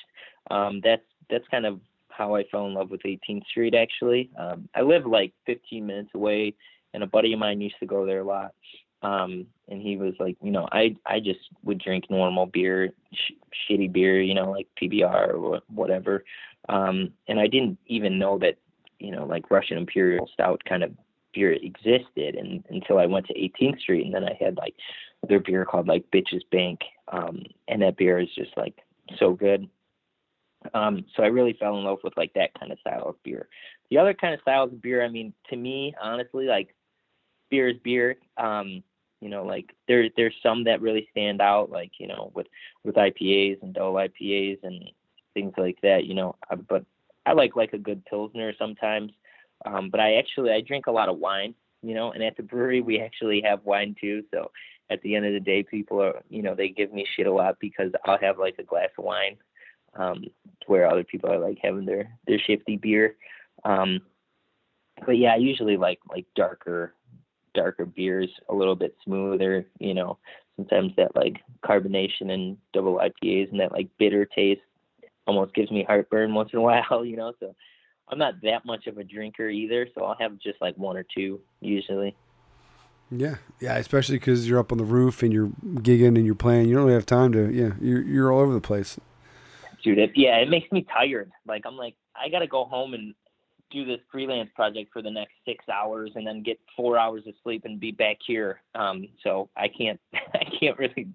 Um, 0.50 0.82
that's 0.84 1.04
that's 1.30 1.48
kind 1.50 1.66
of 1.66 1.80
how 2.10 2.36
I 2.36 2.44
fell 2.52 2.68
in 2.68 2.74
love 2.74 2.92
with 2.92 3.02
18th 3.04 3.46
Street. 3.48 3.74
Actually, 3.74 4.30
um, 4.38 4.68
I 4.76 4.82
live 4.82 5.06
like 5.06 5.34
15 5.46 5.86
minutes 5.86 6.10
away, 6.14 6.54
and 6.94 7.04
a 7.04 7.08
buddy 7.08 7.34
of 7.34 7.40
mine 7.40 7.62
used 7.62 7.80
to 7.80 7.86
go 7.86 8.06
there 8.06 8.20
a 8.20 8.26
lot. 8.26 8.54
Um, 9.02 9.48
and 9.68 9.82
he 9.82 9.98
was 9.98 10.14
like, 10.20 10.38
you 10.44 10.52
know, 10.52 10.68
I 10.72 10.96
I 11.06 11.20
just 11.20 11.40
would 11.64 11.80
drink 11.80 12.10
normal 12.10 12.46
beer, 12.46 12.92
sh- 13.14 13.32
shitty 13.70 13.92
beer, 13.92 14.22
you 14.22 14.36
know, 14.36 14.52
like 14.52 14.68
PBR 14.80 15.34
or 15.34 15.62
whatever. 15.74 16.24
Um, 16.70 17.14
and 17.28 17.40
I 17.40 17.48
didn't 17.48 17.78
even 17.88 18.20
know 18.20 18.38
that, 18.40 18.58
you 19.00 19.12
know, 19.12 19.26
like 19.26 19.52
Russian 19.52 19.78
Imperial 19.78 20.30
Stout 20.34 20.62
kind 20.68 20.84
of 20.84 20.92
beer 21.34 21.54
existed 21.54 22.36
and, 22.36 22.64
until 22.70 23.00
I 23.00 23.06
went 23.06 23.28
to 23.28 23.34
18th 23.34 23.80
Street, 23.80 24.06
and 24.06 24.14
then 24.14 24.24
I 24.24 24.38
had 24.40 24.58
like 24.58 24.76
their 25.28 25.40
beer 25.40 25.66
called 25.66 25.88
like 25.88 26.12
Bitches 26.12 26.42
Bank, 26.52 26.82
um, 27.12 27.44
and 27.68 27.82
that 27.82 27.98
beer 27.98 28.20
is 28.20 28.30
just 28.36 28.56
like 28.58 28.76
so 29.18 29.34
good. 29.34 29.70
Um, 30.74 31.06
so 31.16 31.24
I 31.24 31.28
really 31.28 31.58
fell 31.60 31.78
in 31.78 31.84
love 31.84 32.00
with 32.04 32.16
like 32.18 32.34
that 32.34 32.58
kind 32.60 32.72
of 32.72 32.80
style 32.80 33.08
of 33.08 33.24
beer. 33.24 33.48
The 33.90 33.98
other 33.98 34.14
kind 34.14 34.34
of 34.34 34.42
styles 34.42 34.72
of 34.72 34.82
beer, 34.82 35.04
I 35.04 35.10
mean, 35.10 35.34
to 35.50 35.56
me, 35.56 35.96
honestly, 36.02 36.46
like 36.46 36.76
beer 37.50 37.70
is 37.70 37.78
beer. 37.84 38.18
Um, 38.38 38.84
you 39.22 39.30
know, 39.30 39.44
like 39.44 39.76
there 39.88 40.10
there's 40.18 40.36
some 40.42 40.64
that 40.66 40.82
really 40.82 41.08
stand 41.12 41.42
out, 41.42 41.70
like 41.70 41.92
you 42.00 42.08
know, 42.08 42.32
with 42.36 42.48
with 42.84 42.96
IPAs 42.96 43.62
and 43.62 43.74
double 43.74 43.94
IPAs 43.94 44.60
and 44.64 44.90
things 45.34 45.54
like 45.58 45.80
that. 45.82 46.06
You 46.06 46.14
know, 46.16 46.36
Uh, 46.50 46.58
but 46.58 46.86
I 47.26 47.34
like 47.34 47.56
like 47.56 47.74
a 47.74 47.78
good 47.78 48.06
pilsner 48.06 48.54
sometimes. 48.58 49.12
Um, 49.66 49.90
but 49.90 50.00
I 50.00 50.16
actually 50.16 50.52
I 50.52 50.62
drink 50.62 50.88
a 50.88 50.92
lot 50.92 51.10
of 51.10 51.20
wine, 51.20 51.54
you 51.84 51.94
know, 51.94 52.12
and 52.12 52.24
at 52.24 52.36
the 52.38 52.44
brewery 52.44 52.82
we 52.82 53.00
actually 53.00 53.42
have 53.46 53.64
wine 53.66 53.96
too. 54.00 54.24
So 54.34 54.52
at 54.90 55.02
the 55.04 55.16
end 55.16 55.26
of 55.26 55.34
the 55.34 55.40
day, 55.40 55.64
people 55.64 56.02
are, 56.02 56.22
you 56.30 56.42
know, 56.42 56.56
they 56.56 56.70
give 56.70 56.92
me 56.92 57.06
shit 57.16 57.28
a 57.28 57.32
lot 57.32 57.58
because 57.60 57.92
I'll 58.06 58.18
have 58.20 58.40
like 58.40 58.56
a 58.60 58.64
glass 58.64 58.90
of 58.98 59.06
wine, 59.06 59.38
um, 59.96 60.26
where 60.68 60.90
other 60.90 61.04
people 61.04 61.32
are 61.32 61.40
like 61.40 61.60
having 61.62 61.86
their 61.86 62.18
their 62.28 62.40
shifty 62.40 62.78
beer. 62.78 63.16
Um, 63.64 64.02
but 65.06 65.18
yeah, 65.18 65.34
I 65.34 65.38
usually 65.38 65.78
like 65.78 66.00
like 66.10 66.26
darker 66.36 66.94
darker 67.54 67.86
beers, 67.86 68.30
a 68.50 68.56
little 68.56 68.76
bit 68.76 68.96
smoother, 69.04 69.66
you 69.80 69.94
know. 69.94 70.18
Sometimes 70.56 70.94
that 70.98 71.16
like 71.16 71.38
carbonation 71.64 72.32
and 72.32 72.58
double 72.74 72.96
IPAs 73.00 73.52
and 73.52 73.60
that 73.60 73.72
like 73.72 73.90
bitter 73.98 74.26
taste 74.26 74.62
almost 75.28 75.54
gives 75.54 75.72
me 75.72 75.84
heartburn 75.84 76.34
once 76.36 76.52
in 76.54 76.60
a 76.60 76.62
while, 76.62 77.06
you 77.06 77.18
know. 77.18 77.34
So 77.40 77.56
I'm 78.10 78.18
not 78.18 78.42
that 78.44 78.66
much 78.66 78.88
of 78.88 78.98
a 78.98 79.04
drinker 79.04 79.50
either, 79.50 79.88
so 79.96 80.04
I'll 80.04 80.18
have 80.20 80.38
just 80.40 80.62
like 80.62 80.78
one 80.78 80.98
or 80.98 81.06
two 81.16 81.40
usually. 81.60 82.16
Yeah, 83.14 83.36
yeah, 83.60 83.76
especially 83.76 84.18
because 84.18 84.48
you're 84.48 84.60
up 84.60 84.72
on 84.72 84.78
the 84.78 84.86
roof 84.86 85.22
and 85.22 85.34
you're 85.34 85.50
gigging 85.66 86.16
and 86.16 86.26
you're 86.26 86.34
playing. 86.34 86.70
You 86.70 86.76
don't 86.76 86.86
really 86.86 86.96
have 86.96 87.06
time 87.06 87.34
to. 87.34 87.52
Yeah, 87.52 87.72
you're 87.82 88.02
you're 88.02 88.32
all 88.32 88.40
over 88.40 88.54
the 88.54 88.62
place. 88.62 88.98
Dude, 89.84 89.98
it, 89.98 90.12
yeah, 90.16 90.38
it 90.38 90.50
makes 90.50 90.72
me 90.72 90.86
tired. 90.94 91.30
Like 91.46 91.64
I'm 91.66 91.76
like 91.76 91.96
I 92.16 92.30
gotta 92.30 92.48
go 92.48 92.64
home 92.64 92.94
and 92.94 93.14
do 93.70 93.86
this 93.86 94.00
freelance 94.12 94.50
project 94.56 94.92
for 94.94 95.02
the 95.02 95.10
next 95.10 95.34
six 95.46 95.68
hours 95.70 96.12
and 96.16 96.28
then 96.28 96.44
get 96.44 96.60
four 96.76 96.98
hours 96.98 97.24
of 97.28 97.34
sleep 97.44 97.64
and 97.66 97.80
be 97.80 97.92
back 97.92 98.18
here. 98.26 98.62
Um, 98.76 99.08
so 99.24 99.50
I 99.58 99.68
can't 99.68 100.00
I 100.14 100.46
can't 100.60 100.78
really 100.78 101.08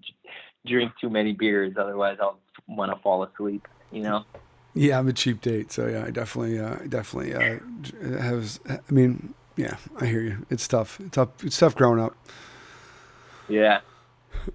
drink 0.67 0.91
too 1.01 1.09
many 1.09 1.33
beers, 1.33 1.73
otherwise 1.79 2.17
I'll 2.21 2.39
want 2.67 2.91
to 2.91 3.01
fall 3.01 3.23
asleep. 3.23 3.67
You 3.91 4.01
know. 4.01 4.25
Yeah, 4.73 4.99
I'm 4.99 5.07
a 5.07 5.13
cheap 5.13 5.41
date, 5.41 5.71
so 5.71 5.87
yeah, 5.87 6.05
I 6.05 6.11
definitely, 6.11 6.59
uh, 6.59 6.75
definitely 6.87 7.33
uh, 7.33 8.21
has. 8.21 8.59
I 8.69 8.79
mean, 8.91 9.33
yeah, 9.55 9.77
I 9.99 10.05
hear 10.05 10.21
you. 10.21 10.45
It's 10.51 10.67
tough. 10.67 10.99
It's 10.99 11.15
tough. 11.15 11.29
It's 11.43 11.57
tough 11.57 11.75
growing 11.75 11.99
up. 11.99 12.15
Yeah. 13.49 13.79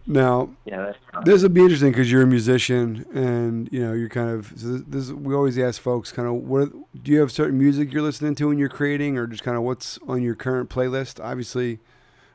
Now, 0.07 0.51
Yeah. 0.65 0.93
This 1.25 1.43
will 1.43 1.51
be 1.51 1.61
interesting 1.61 1.91
because 1.91 2.11
you're 2.11 2.23
a 2.23 2.27
musician, 2.27 3.05
and 3.13 3.69
you 3.73 3.81
know, 3.81 3.93
you're 3.93 4.09
kind 4.09 4.31
of. 4.31 4.53
So 4.57 4.79
this, 4.79 4.83
this 4.87 5.11
we 5.11 5.35
always 5.35 5.59
ask 5.59 5.81
folks, 5.81 6.13
kind 6.13 6.29
of, 6.29 6.35
what 6.35 6.71
do 7.03 7.13
you 7.13 7.21
have 7.21 7.33
certain 7.33 7.59
music 7.59 7.93
you're 7.93 8.03
listening 8.03 8.35
to 8.37 8.49
when 8.49 8.59
you're 8.59 8.69
creating, 8.69 9.19
or 9.19 9.27
just 9.27 9.43
kind 9.43 9.57
of 9.57 9.63
what's 9.65 9.99
on 10.07 10.23
your 10.23 10.35
current 10.35 10.71
playlist? 10.71 11.23
Obviously, 11.23 11.81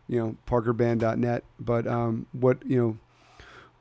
you 0.08 0.20
know, 0.20 0.36
ParkerBand.net, 0.46 1.44
but 1.60 1.88
um, 1.88 2.28
what 2.32 2.64
you 2.66 2.78
know, 2.78 2.98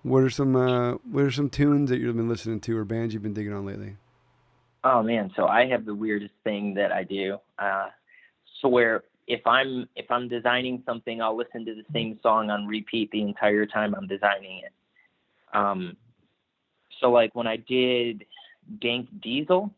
what 0.06 0.22
are 0.22 0.30
some 0.30 0.54
uh, 0.54 0.92
what 1.10 1.24
are 1.24 1.30
some 1.32 1.50
tunes 1.50 1.90
that 1.90 1.98
you've 1.98 2.16
been 2.16 2.28
listening 2.28 2.60
to 2.60 2.78
or 2.78 2.84
bands 2.84 3.12
you've 3.12 3.24
been 3.24 3.34
digging 3.34 3.52
on 3.52 3.66
lately? 3.66 3.96
Oh 4.84 5.02
man, 5.02 5.32
so 5.34 5.46
I 5.46 5.66
have 5.66 5.84
the 5.84 5.94
weirdest 5.94 6.34
thing 6.44 6.74
that 6.74 6.92
I 6.92 7.02
do. 7.02 7.38
Uh, 7.58 7.88
so 8.60 8.68
where 8.68 9.02
if 9.26 9.44
I'm 9.46 9.88
if 9.96 10.08
I'm 10.08 10.28
designing 10.28 10.82
something, 10.86 11.20
I'll 11.20 11.36
listen 11.36 11.64
to 11.64 11.74
the 11.74 11.82
same 11.92 12.20
song 12.22 12.50
on 12.50 12.66
repeat 12.66 13.10
the 13.10 13.22
entire 13.22 13.66
time 13.66 13.94
I'm 13.96 14.06
designing 14.06 14.60
it. 14.64 14.72
Um, 15.52 15.96
so 17.00 17.10
like 17.10 17.34
when 17.34 17.48
I 17.48 17.56
did 17.56 18.24
Dank 18.80 19.08
Diesel, 19.20 19.72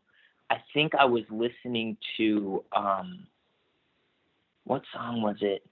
I 0.51 0.57
think 0.74 0.95
I 0.95 1.07
was 1.07 1.24
listening 1.31 1.97
to 2.18 2.64
um, 2.76 3.26
what 4.64 4.83
song 4.93 5.22
was 5.22 5.37
it? 5.41 5.64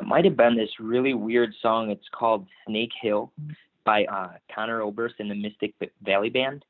It 0.00 0.06
might 0.06 0.24
have 0.24 0.36
been 0.36 0.56
this 0.56 0.70
really 0.80 1.14
weird 1.14 1.52
song. 1.60 1.90
It's 1.90 2.08
called 2.12 2.46
Snake 2.66 2.92
Hill 3.02 3.32
by 3.84 4.04
uh, 4.04 4.30
Conor 4.54 4.80
Oberst 4.80 5.16
and 5.18 5.30
the 5.30 5.34
Mystic 5.34 5.74
Valley 6.02 6.30
Band. 6.30 6.64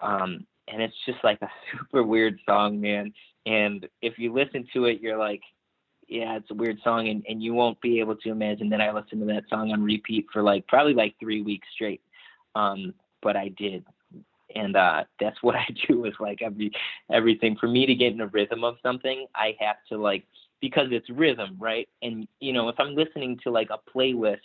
Um, 0.00 0.46
and 0.68 0.80
it's 0.80 0.94
just 1.04 1.18
like 1.22 1.40
a 1.42 1.48
super 1.72 2.02
weird 2.02 2.38
song, 2.48 2.80
man. 2.80 3.12
And 3.44 3.86
if 4.00 4.18
you 4.18 4.32
listen 4.32 4.66
to 4.72 4.86
it, 4.86 5.00
you're 5.00 5.18
like, 5.18 5.42
yeah, 6.08 6.36
it's 6.36 6.50
a 6.50 6.54
weird 6.54 6.78
song, 6.82 7.08
and, 7.08 7.24
and 7.28 7.42
you 7.42 7.54
won't 7.54 7.80
be 7.80 8.00
able 8.00 8.16
to 8.16 8.30
imagine 8.30 8.68
that 8.70 8.80
I 8.80 8.92
listened 8.92 9.20
to 9.20 9.26
that 9.32 9.44
song 9.48 9.72
on 9.72 9.82
repeat 9.82 10.26
for 10.32 10.42
like 10.42 10.66
probably 10.66 10.94
like 10.94 11.14
three 11.18 11.42
weeks 11.42 11.66
straight. 11.74 12.02
Um, 12.54 12.94
but 13.22 13.36
I 13.36 13.48
did, 13.48 13.84
and 14.54 14.76
uh, 14.76 15.04
that's 15.18 15.42
what 15.42 15.54
I 15.56 15.66
do 15.88 16.00
with 16.00 16.14
like 16.20 16.42
every 16.42 16.70
everything. 17.10 17.56
For 17.58 17.66
me 17.66 17.86
to 17.86 17.94
get 17.94 18.12
in 18.12 18.20
a 18.20 18.26
rhythm 18.26 18.62
of 18.62 18.76
something, 18.82 19.26
I 19.34 19.56
have 19.60 19.76
to 19.88 19.96
like 19.96 20.24
because 20.62 20.86
it's 20.92 21.10
rhythm, 21.10 21.58
right? 21.60 21.86
And 22.00 22.26
you 22.40 22.54
know, 22.54 22.70
if 22.70 22.76
I'm 22.78 22.94
listening 22.94 23.38
to 23.42 23.50
like 23.50 23.68
a 23.68 23.78
playlist 23.94 24.38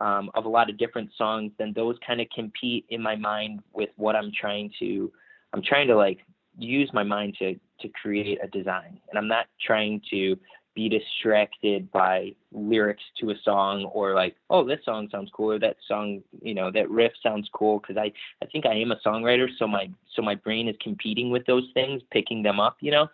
um, 0.00 0.30
of 0.34 0.46
a 0.46 0.48
lot 0.48 0.68
of 0.68 0.78
different 0.78 1.10
songs, 1.16 1.52
then 1.58 1.72
those 1.76 1.96
kind 2.04 2.20
of 2.20 2.26
compete 2.34 2.86
in 2.88 3.00
my 3.00 3.14
mind 3.14 3.60
with 3.72 3.90
what 3.96 4.16
I'm 4.16 4.32
trying 4.38 4.72
to. 4.80 5.12
I'm 5.52 5.62
trying 5.62 5.86
to 5.88 5.96
like 5.96 6.18
use 6.58 6.90
my 6.92 7.04
mind 7.04 7.36
to 7.38 7.54
to 7.54 7.88
create 7.90 8.38
a 8.42 8.48
design, 8.48 8.98
and 9.10 9.18
I'm 9.18 9.28
not 9.28 9.46
trying 9.64 10.00
to 10.10 10.36
be 10.74 10.88
distracted 10.88 11.90
by 11.92 12.34
lyrics 12.50 13.02
to 13.20 13.30
a 13.30 13.34
song 13.44 13.84
or 13.92 14.14
like, 14.14 14.36
oh, 14.48 14.66
this 14.66 14.78
song 14.86 15.06
sounds 15.12 15.30
cool 15.34 15.52
or 15.52 15.58
that 15.58 15.76
song, 15.86 16.22
you 16.40 16.54
know, 16.54 16.70
that 16.70 16.90
riff 16.90 17.12
sounds 17.22 17.46
cool 17.52 17.78
because 17.78 17.98
I 17.98 18.10
I 18.42 18.46
think 18.46 18.64
I 18.64 18.74
am 18.74 18.92
a 18.92 19.00
songwriter, 19.06 19.48
so 19.58 19.66
my 19.66 19.90
so 20.14 20.22
my 20.22 20.34
brain 20.34 20.68
is 20.68 20.76
competing 20.80 21.30
with 21.30 21.44
those 21.46 21.68
things, 21.74 22.00
picking 22.10 22.42
them 22.42 22.58
up, 22.58 22.76
you 22.80 22.90
know. 22.90 23.08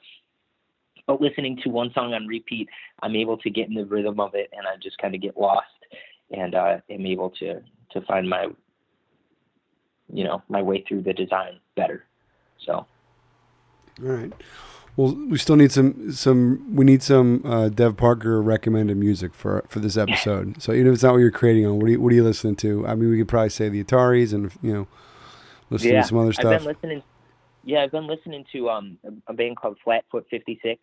But 1.09 1.21
listening 1.21 1.59
to 1.65 1.71
one 1.71 1.91
song 1.93 2.15
on 2.15 2.29
repeat, 2.29 2.69
I'm 3.03 3.17
able 3.17 3.37
to 3.39 3.51
get 3.51 3.67
in 3.67 3.75
the 3.75 3.85
rhythm 3.85 4.21
of 4.21 4.37
it, 4.37 4.51
and 4.57 4.67
I 4.69 4.77
just 4.81 4.99
kind 4.99 5.17
of 5.17 5.21
get 5.21 5.37
lost, 5.37 5.67
and 6.31 6.55
uh, 6.55 6.77
am 6.89 7.07
able 7.07 7.31
to 7.41 7.61
to 7.93 8.01
find 8.03 8.29
my, 8.29 8.47
you 10.13 10.25
know, 10.25 10.43
my 10.49 10.63
way 10.63 10.85
through 10.87 11.03
the 11.03 11.15
design 11.15 11.59
better. 11.75 12.05
So 12.65 12.73
All 12.75 12.87
right. 13.99 14.33
Well, 14.99 15.15
we 15.15 15.39
still 15.39 15.55
need 15.55 15.71
some 15.71 16.11
some. 16.11 16.75
We 16.75 16.85
need 16.85 17.05
some 17.05 17.43
uh, 17.47 17.69
Dev 17.69 17.97
Parker 17.97 18.43
recommended 18.43 18.97
music 18.97 19.33
for 19.33 19.65
for 19.69 19.79
this 19.79 19.97
episode. 20.05 20.61
So 20.61 20.73
even 20.73 20.89
if 20.89 20.95
it's 20.95 21.03
not 21.05 21.13
what 21.13 21.19
you're 21.19 21.31
creating 21.31 21.67
on, 21.67 21.79
what 21.79 21.87
are 21.87 21.91
you 21.91 22.01
what 22.01 22.13
are 22.13 22.17
you 22.17 22.25
listening 22.25 22.57
to? 22.57 22.85
I 22.85 22.97
mean, 22.97 23.09
we 23.11 23.19
could 23.19 23.29
probably 23.29 23.51
say 23.51 23.69
the 23.69 23.83
Ataris 23.83 24.35
and 24.35 24.53
you 24.61 24.73
know, 24.75 24.89
listen 25.71 25.93
yeah, 25.93 26.03
to 26.03 26.09
some 26.09 26.19
other 26.19 26.33
stuff. 26.33 26.47
I've 26.47 26.59
been 26.59 26.67
listening. 26.67 27.03
yeah, 27.65 27.85
I've 27.85 27.93
been 27.93 28.09
listening 28.09 28.45
to 28.53 28.71
um 28.71 28.99
a, 29.05 29.31
a 29.31 29.35
band 29.35 29.57
called 29.57 29.79
Flatfoot 29.85 30.27
56. 30.31 30.81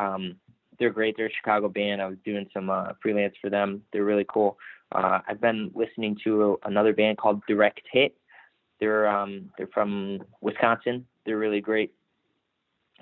Um, 0.00 0.36
they're 0.78 0.90
great. 0.90 1.14
They're 1.16 1.26
a 1.26 1.32
Chicago 1.32 1.68
band. 1.68 2.00
I 2.00 2.06
was 2.06 2.16
doing 2.24 2.48
some 2.54 2.70
uh, 2.70 2.92
freelance 3.02 3.34
for 3.40 3.50
them. 3.50 3.82
They're 3.92 4.04
really 4.04 4.26
cool. 4.28 4.56
Uh, 4.92 5.20
I've 5.28 5.40
been 5.40 5.70
listening 5.74 6.16
to 6.24 6.58
another 6.64 6.92
band 6.92 7.18
called 7.18 7.42
Direct 7.46 7.82
Hit. 7.92 8.16
They're 8.80 9.06
um 9.06 9.50
they're 9.58 9.68
from 9.74 10.22
Wisconsin. 10.40 11.06
They're 11.26 11.36
really 11.36 11.60
great. 11.60 11.92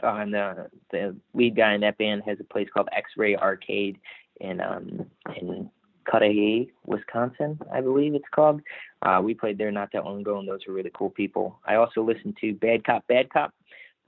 Uh, 0.02 0.16
and 0.16 0.34
the 0.34 0.66
the 0.90 1.16
lead 1.34 1.56
guy 1.56 1.74
in 1.74 1.80
that 1.82 1.98
band 1.98 2.22
has 2.26 2.38
a 2.40 2.44
place 2.44 2.68
called 2.74 2.88
X 2.94 3.10
Ray 3.16 3.36
Arcade 3.36 3.98
in 4.40 4.60
um 4.60 5.06
in 5.40 5.70
Cudahy, 6.10 6.72
Wisconsin, 6.86 7.58
I 7.72 7.80
believe 7.80 8.14
it's 8.14 8.24
called. 8.34 8.60
Uh, 9.02 9.20
we 9.22 9.34
played 9.34 9.58
there 9.58 9.70
not 9.70 9.90
that 9.92 10.04
long 10.04 10.20
ago, 10.20 10.38
and 10.38 10.48
those 10.48 10.66
are 10.66 10.72
really 10.72 10.90
cool 10.94 11.10
people. 11.10 11.60
I 11.66 11.74
also 11.74 12.02
listened 12.02 12.36
to 12.40 12.54
Bad 12.54 12.84
Cop, 12.84 13.06
Bad 13.06 13.30
Cop. 13.30 13.52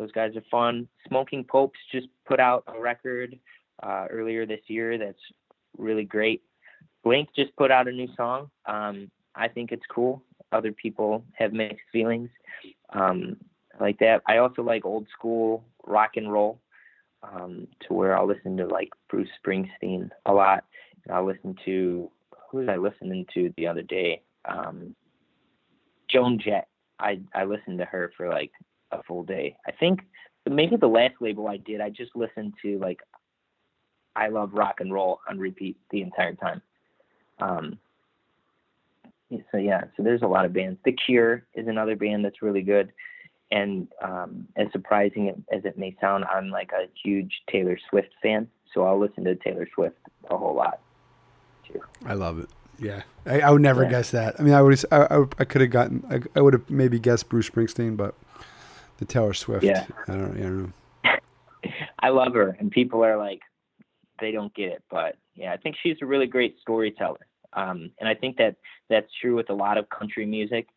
Those 0.01 0.13
guys 0.13 0.35
are 0.35 0.43
fun. 0.51 0.89
Smoking 1.09 1.45
Popes 1.45 1.79
just 1.93 2.07
put 2.27 2.41
out 2.41 2.65
a 2.75 2.81
record 2.81 3.39
uh, 3.83 4.07
earlier 4.09 4.47
this 4.47 4.63
year 4.67 4.97
that's 4.97 5.21
really 5.77 6.05
great. 6.05 6.43
Blink 7.05 7.29
just 7.37 7.55
put 7.57 7.71
out 7.71 7.87
a 7.87 7.93
new 7.93 8.09
song. 8.17 8.51
Um, 8.65 9.11
I 9.35 9.47
think 9.47 9.73
it's 9.73 9.85
cool. 9.95 10.23
Other 10.53 10.73
people 10.73 11.23
have 11.35 11.53
mixed 11.53 11.85
feelings 11.93 12.31
um, 12.95 13.37
like 13.79 13.99
that. 13.99 14.23
I 14.27 14.39
also 14.39 14.63
like 14.63 14.87
old 14.87 15.07
school 15.13 15.67
rock 15.87 16.13
and 16.17 16.33
roll 16.33 16.63
um, 17.23 17.69
to 17.87 17.93
where 17.93 18.17
I'll 18.17 18.27
listen 18.27 18.57
to 18.57 18.67
like 18.67 18.89
Bruce 19.11 19.29
Springsteen 19.45 20.09
a 20.25 20.33
lot. 20.33 20.65
And 21.05 21.15
I'll 21.15 21.27
listen 21.27 21.55
to 21.67 22.11
who 22.51 22.59
was 22.59 22.69
I 22.71 22.77
listening 22.77 23.27
to 23.35 23.53
the 23.59 23.67
other 23.67 23.83
day? 23.83 24.23
Um, 24.47 24.97
Joan 26.09 26.41
Jett. 26.43 26.69
I 26.99 27.21
I 27.35 27.45
listened 27.45 27.79
to 27.81 27.85
her 27.85 28.13
for 28.17 28.31
like 28.31 28.51
a 28.93 29.03
full 29.03 29.23
day. 29.23 29.57
I 29.67 29.73
think 29.73 30.01
maybe 30.49 30.77
the 30.77 30.89
last 30.89 31.15
label 31.21 31.49
I 31.49 31.57
did, 31.57 31.81
I 31.81 31.91
just 31.91 32.15
listened 32.15 32.55
to 32.63 32.79
like 32.79 33.01
I 34.17 34.29
love 34.29 34.53
rock 34.53 34.81
and 34.81 34.93
roll 34.93 35.21
on 35.29 35.39
repeat 35.39 35.77
the 35.91 36.03
entire 36.03 36.35
time. 36.35 36.63
Um, 37.39 37.79
so 39.53 39.59
yeah, 39.59 39.85
so 39.97 40.03
there's 40.03 40.23
a 40.23 40.27
lot 40.27 40.45
of 40.45 40.53
bands. 40.53 40.79
The 40.85 40.93
Cure 40.93 41.45
is 41.55 41.69
another 41.69 41.95
band 41.95 42.25
that's 42.25 42.43
really 42.43 42.63
good, 42.63 42.93
and 43.53 43.87
um, 44.03 44.49
as 44.57 44.67
surprising 44.73 45.45
as 45.53 45.65
it 45.65 45.79
may 45.79 45.97
sound, 46.01 46.25
I'm 46.25 46.51
like 46.51 46.73
a 46.73 46.89
huge 47.03 47.43
Taylor 47.51 47.79
Swift 47.89 48.11
fan, 48.21 48.49
so 48.75 48.85
I'll 48.85 48.99
listen 48.99 49.25
to 49.25 49.37
Taylor 49.37 49.69
Swift 49.75 49.97
a 50.31 50.37
whole 50.37 50.55
lot 50.55 50.81
too. 51.67 51.81
I 52.05 52.15
love 52.15 52.41
it. 52.41 52.49
Yeah, 52.81 53.03
I, 53.27 53.41
I 53.41 53.51
would 53.51 53.63
never 53.63 53.85
yeah. 53.85 53.91
guess 53.91 54.11
that. 54.11 54.41
I 54.41 54.43
mean, 54.43 54.55
I 54.55 54.63
would 54.63 54.83
I, 54.91 55.03
I, 55.03 55.25
I 55.39 55.45
could 55.45 55.61
have 55.61 55.71
gotten 55.71 56.05
I, 56.11 56.39
I 56.39 56.43
would 56.43 56.55
have 56.55 56.69
maybe 56.69 56.99
guessed 56.99 57.29
Bruce 57.29 57.49
Springsteen, 57.49 57.97
but 57.97 58.15
the 59.01 59.07
Taylor 59.07 59.35
Swift. 59.35 59.65
Yeah, 59.65 59.87
I 60.07 60.13
don't, 60.13 60.37
I 60.37 60.41
don't 60.41 60.63
know. 60.63 60.73
I 61.99 62.11
love 62.11 62.35
her, 62.35 62.57
and 62.61 62.71
people 62.71 63.05
are 63.05 63.17
like, 63.17 63.41
they 64.21 64.31
don't 64.31 64.55
get 64.55 64.71
it, 64.71 64.83
but 64.91 65.17
yeah, 65.35 65.53
I 65.53 65.57
think 65.57 65.77
she's 65.83 65.97
a 66.03 66.07
really 66.07 66.27
great 66.27 66.57
storyteller. 66.61 67.27
Um, 67.55 67.91
and 67.99 68.09
I 68.09 68.15
think 68.15 68.37
that 68.37 68.57
that's 68.89 69.09
true 69.21 69.35
with 69.35 69.51
a 69.51 69.55
lot 69.55 69.79
of 69.79 69.89
country 69.89 70.27
music. 70.27 70.69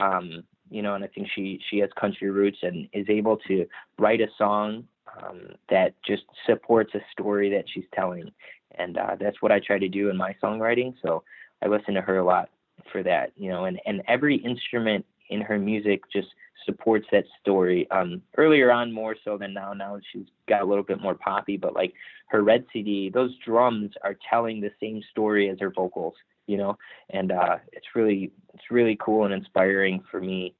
Um, 0.00 0.44
you 0.70 0.80
know, 0.80 0.94
and 0.94 1.04
I 1.04 1.08
think 1.08 1.28
she 1.34 1.60
she 1.68 1.78
has 1.78 1.90
country 2.00 2.30
roots 2.30 2.58
and 2.62 2.88
is 2.92 3.06
able 3.10 3.36
to 3.48 3.66
write 3.98 4.20
a 4.22 4.28
song 4.38 4.84
um, 5.22 5.40
that 5.68 5.94
just 6.06 6.22
supports 6.46 6.94
a 6.94 7.00
story 7.10 7.50
that 7.50 7.64
she's 7.72 7.84
telling, 7.94 8.30
and 8.78 8.96
uh, 8.96 9.16
that's 9.20 9.42
what 9.42 9.52
I 9.52 9.60
try 9.60 9.78
to 9.78 9.88
do 9.88 10.08
in 10.08 10.16
my 10.16 10.34
songwriting. 10.42 10.94
So 11.02 11.24
I 11.62 11.68
listen 11.68 11.94
to 11.94 12.00
her 12.00 12.18
a 12.18 12.24
lot 12.24 12.48
for 12.90 13.02
that. 13.02 13.32
You 13.36 13.50
know, 13.50 13.66
and 13.66 13.78
and 13.84 14.02
every 14.08 14.36
instrument 14.36 15.04
in 15.28 15.42
her 15.42 15.58
music 15.58 16.02
just 16.10 16.28
supports 16.64 17.06
that 17.12 17.24
story. 17.40 17.90
Um, 17.90 18.22
earlier 18.36 18.70
on, 18.70 18.92
more 18.92 19.16
so 19.24 19.38
than 19.38 19.54
now. 19.54 19.72
Now 19.72 19.98
she's 20.12 20.26
got 20.48 20.62
a 20.62 20.64
little 20.64 20.84
bit 20.84 21.00
more 21.00 21.14
poppy, 21.14 21.56
but 21.56 21.74
like 21.74 21.92
her 22.28 22.42
Red 22.42 22.64
CD, 22.72 23.10
those 23.10 23.36
drums 23.44 23.90
are 24.02 24.16
telling 24.28 24.60
the 24.60 24.70
same 24.80 25.02
story 25.10 25.48
as 25.48 25.58
her 25.60 25.70
vocals, 25.70 26.14
you 26.46 26.56
know, 26.56 26.76
and 27.10 27.32
uh, 27.32 27.56
it's 27.72 27.86
really 27.94 28.30
it's 28.54 28.70
really 28.70 28.96
cool 29.00 29.24
and 29.24 29.34
inspiring 29.34 30.02
for 30.10 30.20
me 30.20 30.54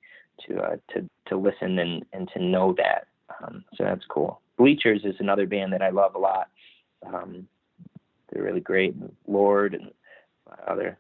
to 0.47 0.59
uh, 0.61 0.77
to 0.93 1.09
to 1.29 1.37
listen 1.37 1.79
and 1.79 2.05
and 2.13 2.29
to 2.35 2.43
know 2.43 2.75
that. 2.77 3.07
Um, 3.43 3.65
so 3.77 3.85
that's 3.85 4.05
cool. 4.09 4.41
Bleachers 4.59 5.05
is 5.05 5.15
another 5.19 5.47
band 5.47 5.73
that 5.73 5.83
I 5.83 5.91
love 5.91 6.15
a 6.15 6.19
lot. 6.19 6.49
Um, 7.07 7.49
they're 8.31 8.43
really 8.43 8.61
great. 8.61 8.95
Lorde 9.27 9.75
and 9.75 9.91
other 10.67 10.99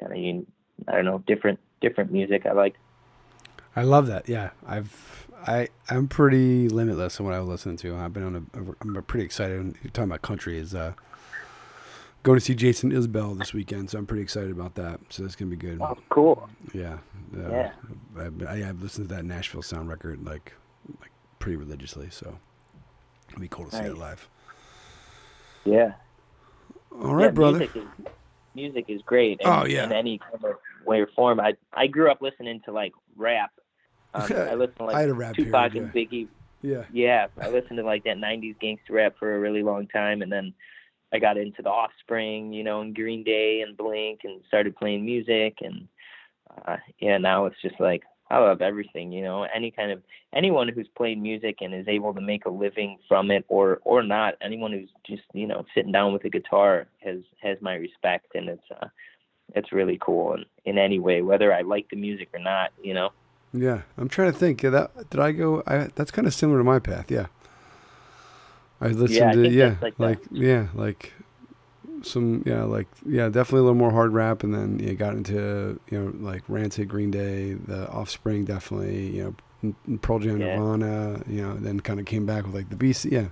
kind 0.00 0.12
of 0.12 0.46
I 0.88 0.96
don't 0.96 1.04
know 1.04 1.22
different 1.26 1.58
different 1.80 2.12
music 2.12 2.46
I 2.46 2.52
like. 2.52 2.74
I 3.78 3.82
love 3.82 4.08
that. 4.08 4.28
Yeah, 4.28 4.50
I've 4.66 5.28
I 5.46 5.68
I'm 5.88 6.08
pretty 6.08 6.68
limitless 6.68 7.20
in 7.20 7.24
what 7.24 7.32
I 7.32 7.38
listen 7.38 7.76
to. 7.76 7.94
I've 7.94 8.12
been 8.12 8.24
on 8.24 8.34
a 8.34 8.74
I'm 8.80 9.02
pretty 9.04 9.24
excited. 9.24 9.76
You're 9.82 9.92
talking 9.92 10.10
about 10.10 10.22
country 10.22 10.58
is 10.58 10.74
uh 10.74 10.94
going 12.24 12.36
to 12.36 12.44
see 12.44 12.56
Jason 12.56 12.90
Isbell 12.90 13.38
this 13.38 13.54
weekend, 13.54 13.88
so 13.90 13.98
I'm 13.98 14.06
pretty 14.06 14.24
excited 14.24 14.50
about 14.50 14.74
that. 14.74 14.98
So 15.10 15.22
that's 15.22 15.36
gonna 15.36 15.52
be 15.52 15.56
good. 15.56 15.80
Oh, 15.80 15.96
cool. 16.08 16.50
Yeah. 16.74 16.98
Uh, 17.32 17.50
yeah. 17.50 17.70
I, 18.18 18.52
I, 18.52 18.56
have 18.56 18.82
listened 18.82 19.08
to 19.08 19.14
that 19.14 19.24
Nashville 19.24 19.62
Sound 19.62 19.88
record 19.88 20.24
like 20.26 20.54
like 21.00 21.12
pretty 21.38 21.56
religiously, 21.56 22.08
so 22.10 22.36
it'll 23.28 23.40
be 23.40 23.46
cool 23.46 23.66
to 23.66 23.76
nice. 23.76 23.84
see 23.84 23.92
it 23.92 23.96
live. 23.96 24.28
Yeah. 25.64 25.92
All 27.00 27.14
right, 27.14 27.26
yeah, 27.26 27.30
brother. 27.30 27.58
Music 27.58 27.76
is, 27.76 28.06
music 28.56 28.84
is 28.88 29.02
great. 29.02 29.40
In, 29.40 29.46
oh 29.46 29.66
yeah. 29.66 29.84
In 29.84 29.92
any 29.92 30.18
kind 30.18 30.44
of 30.44 30.56
way 30.84 31.00
or 31.00 31.06
form. 31.14 31.38
I 31.38 31.54
I 31.72 31.86
grew 31.86 32.10
up 32.10 32.20
listening 32.20 32.60
to 32.64 32.72
like 32.72 32.92
rap. 33.14 33.52
Um, 34.18 34.32
I 34.32 34.54
listened 34.54 34.76
to 34.78 34.84
like 34.84 34.96
I 34.96 35.00
had 35.00 35.10
a 35.10 35.14
rap 35.14 35.34
Tupac 35.34 35.72
period, 35.72 35.92
and 35.94 35.94
Biggie. 35.94 36.28
Yeah. 36.62 36.84
Yeah, 36.92 37.26
I 37.40 37.50
listened 37.50 37.78
to 37.78 37.84
like 37.84 38.04
that 38.04 38.16
'90s 38.16 38.58
gangster 38.60 38.94
rap 38.94 39.14
for 39.18 39.34
a 39.34 39.40
really 39.40 39.62
long 39.62 39.86
time, 39.88 40.22
and 40.22 40.30
then 40.30 40.54
I 41.12 41.18
got 41.18 41.36
into 41.36 41.62
the 41.62 41.70
Offspring, 41.70 42.52
you 42.52 42.64
know, 42.64 42.80
and 42.80 42.94
Green 42.94 43.22
Day 43.22 43.62
and 43.66 43.76
Blink, 43.76 44.20
and 44.24 44.42
started 44.48 44.76
playing 44.76 45.04
music, 45.04 45.58
and 45.60 45.88
uh, 46.66 46.76
yeah, 46.98 47.18
now 47.18 47.46
it's 47.46 47.60
just 47.62 47.78
like 47.80 48.02
I 48.30 48.38
love 48.38 48.60
everything, 48.60 49.10
you 49.10 49.22
know, 49.22 49.44
any 49.54 49.70
kind 49.70 49.90
of 49.90 50.02
anyone 50.34 50.68
who's 50.68 50.88
played 50.96 51.20
music 51.20 51.58
and 51.60 51.74
is 51.74 51.88
able 51.88 52.12
to 52.12 52.20
make 52.20 52.44
a 52.44 52.50
living 52.50 52.98
from 53.08 53.30
it 53.30 53.44
or 53.48 53.80
or 53.84 54.02
not, 54.02 54.34
anyone 54.42 54.72
who's 54.72 54.90
just, 55.06 55.22
you 55.32 55.46
know, 55.46 55.64
sitting 55.74 55.92
down 55.92 56.12
with 56.12 56.24
a 56.24 56.30
guitar 56.30 56.86
has 57.02 57.18
has 57.42 57.56
my 57.60 57.74
respect 57.74 58.34
and 58.34 58.48
it's 58.48 58.70
uh 58.80 58.88
it's 59.54 59.72
really 59.72 59.98
cool 60.00 60.34
in, 60.34 60.44
in 60.66 60.78
any 60.78 60.98
way, 60.98 61.22
whether 61.22 61.54
I 61.54 61.62
like 61.62 61.88
the 61.88 61.96
music 61.96 62.28
or 62.34 62.40
not, 62.40 62.70
you 62.82 62.92
know. 62.92 63.10
Yeah, 63.52 63.82
I'm 63.96 64.08
trying 64.08 64.32
to 64.32 64.38
think. 64.38 64.62
Yeah, 64.62 64.70
That 64.70 65.10
did 65.10 65.20
I 65.20 65.32
go? 65.32 65.62
I, 65.66 65.88
that's 65.94 66.10
kind 66.10 66.26
of 66.26 66.34
similar 66.34 66.58
to 66.58 66.64
my 66.64 66.78
path. 66.78 67.10
Yeah, 67.10 67.26
I 68.80 68.88
listened 68.88 69.10
yeah, 69.10 69.30
I 69.30 69.34
to 69.34 69.48
yeah, 69.48 69.74
like, 69.80 69.98
like 69.98 70.18
yeah, 70.30 70.66
like 70.74 71.12
some 72.02 72.42
yeah, 72.46 72.64
like 72.64 72.86
yeah, 73.06 73.28
definitely 73.28 73.60
a 73.60 73.62
little 73.62 73.74
more 73.78 73.90
hard 73.90 74.12
rap, 74.12 74.42
and 74.42 74.54
then 74.54 74.78
yeah, 74.78 74.92
got 74.92 75.14
into 75.14 75.80
you 75.90 75.98
know 75.98 76.12
like 76.20 76.42
Rancid, 76.48 76.88
Green 76.88 77.10
Day, 77.10 77.54
The 77.54 77.88
Offspring, 77.90 78.44
definitely 78.44 79.16
you 79.16 79.34
know 79.62 79.74
Pearl 80.02 80.18
Jam, 80.20 80.40
Yeah. 80.40 80.56
Nirvana, 80.56 81.22
you 81.26 81.42
know, 81.42 81.54
then 81.54 81.80
kind 81.80 81.98
of 81.98 82.06
came 82.06 82.26
back 82.26 82.44
with 82.44 82.54
like 82.54 82.68
the 82.70 82.76
Beastie, 82.76 83.08
yeah, 83.08 83.28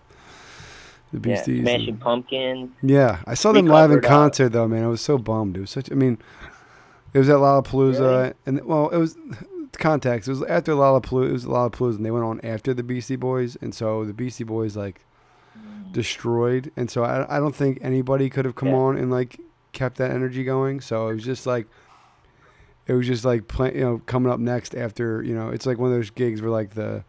the 1.12 1.18
Yeah, 1.28 1.36
Beasties. 1.36 1.60
Smashing 1.62 1.88
and- 1.90 2.00
Pumpkins. 2.00 2.70
yeah, 2.82 3.18
I 3.26 3.34
saw 3.34 3.52
them 3.52 3.66
live 3.66 3.90
in 3.92 3.98
uh, 3.98 4.08
concert 4.08 4.48
though, 4.48 4.66
man. 4.66 4.82
I 4.82 4.88
was 4.88 5.00
so 5.02 5.18
bummed. 5.18 5.56
It 5.58 5.60
was 5.60 5.70
such. 5.70 5.92
I 5.92 5.94
mean, 5.94 6.18
it 7.12 7.18
was 7.18 7.28
at 7.28 7.36
Lollapalooza, 7.36 8.00
Really? 8.00 8.32
and 8.46 8.64
well, 8.64 8.88
it 8.88 8.96
was 8.98 9.16
context. 9.78 10.28
It 10.28 10.32
was 10.32 10.42
after 10.44 10.72
Lollapalooza. 10.72 11.28
It 11.28 11.32
was 11.32 11.44
Lollapalooza, 11.46 11.96
and 11.96 12.04
they 12.06 12.10
went 12.10 12.24
on 12.24 12.40
after 12.42 12.72
the 12.74 12.82
Beastie 12.82 13.16
Boys, 13.16 13.56
and 13.60 13.74
so 13.74 14.04
the 14.04 14.12
Beastie 14.14 14.44
Boys 14.44 14.76
like 14.76 15.00
destroyed, 15.92 16.70
and 16.76 16.90
so 16.90 17.04
I, 17.04 17.36
I 17.36 17.38
don't 17.40 17.54
think 17.54 17.78
anybody 17.80 18.28
could 18.30 18.44
have 18.44 18.54
come 18.54 18.68
Yeah. 18.68 18.74
on 18.76 18.96
and 18.96 19.10
like 19.10 19.40
kept 19.72 19.98
that 19.98 20.10
energy 20.10 20.44
going. 20.44 20.80
So 20.80 21.08
it 21.08 21.14
was 21.14 21.24
just 21.24 21.46
like. 21.46 21.66
It 22.88 22.92
was 22.92 23.08
just 23.08 23.24
like 23.24 23.48
play, 23.48 23.74
you 23.74 23.80
know 23.80 24.00
coming 24.06 24.30
up 24.30 24.38
next 24.38 24.72
after 24.72 25.20
you 25.20 25.34
know 25.34 25.48
it's 25.48 25.66
like 25.66 25.76
one 25.76 25.90
of 25.90 25.96
those 25.96 26.10
gigs 26.10 26.40
where 26.40 26.52
like 26.52 26.74
the 26.74 27.02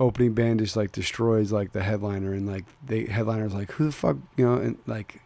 opening 0.00 0.32
band 0.34 0.58
just 0.58 0.74
like 0.74 0.90
destroys 0.90 1.52
like 1.52 1.70
the 1.70 1.84
headliner 1.84 2.32
and 2.32 2.48
like 2.48 2.64
the 2.84 3.06
headliner's 3.06 3.54
like 3.54 3.70
who 3.70 3.84
the 3.86 3.92
fuck 3.92 4.16
you 4.36 4.44
know 4.44 4.54
and 4.54 4.76
like 4.88 5.20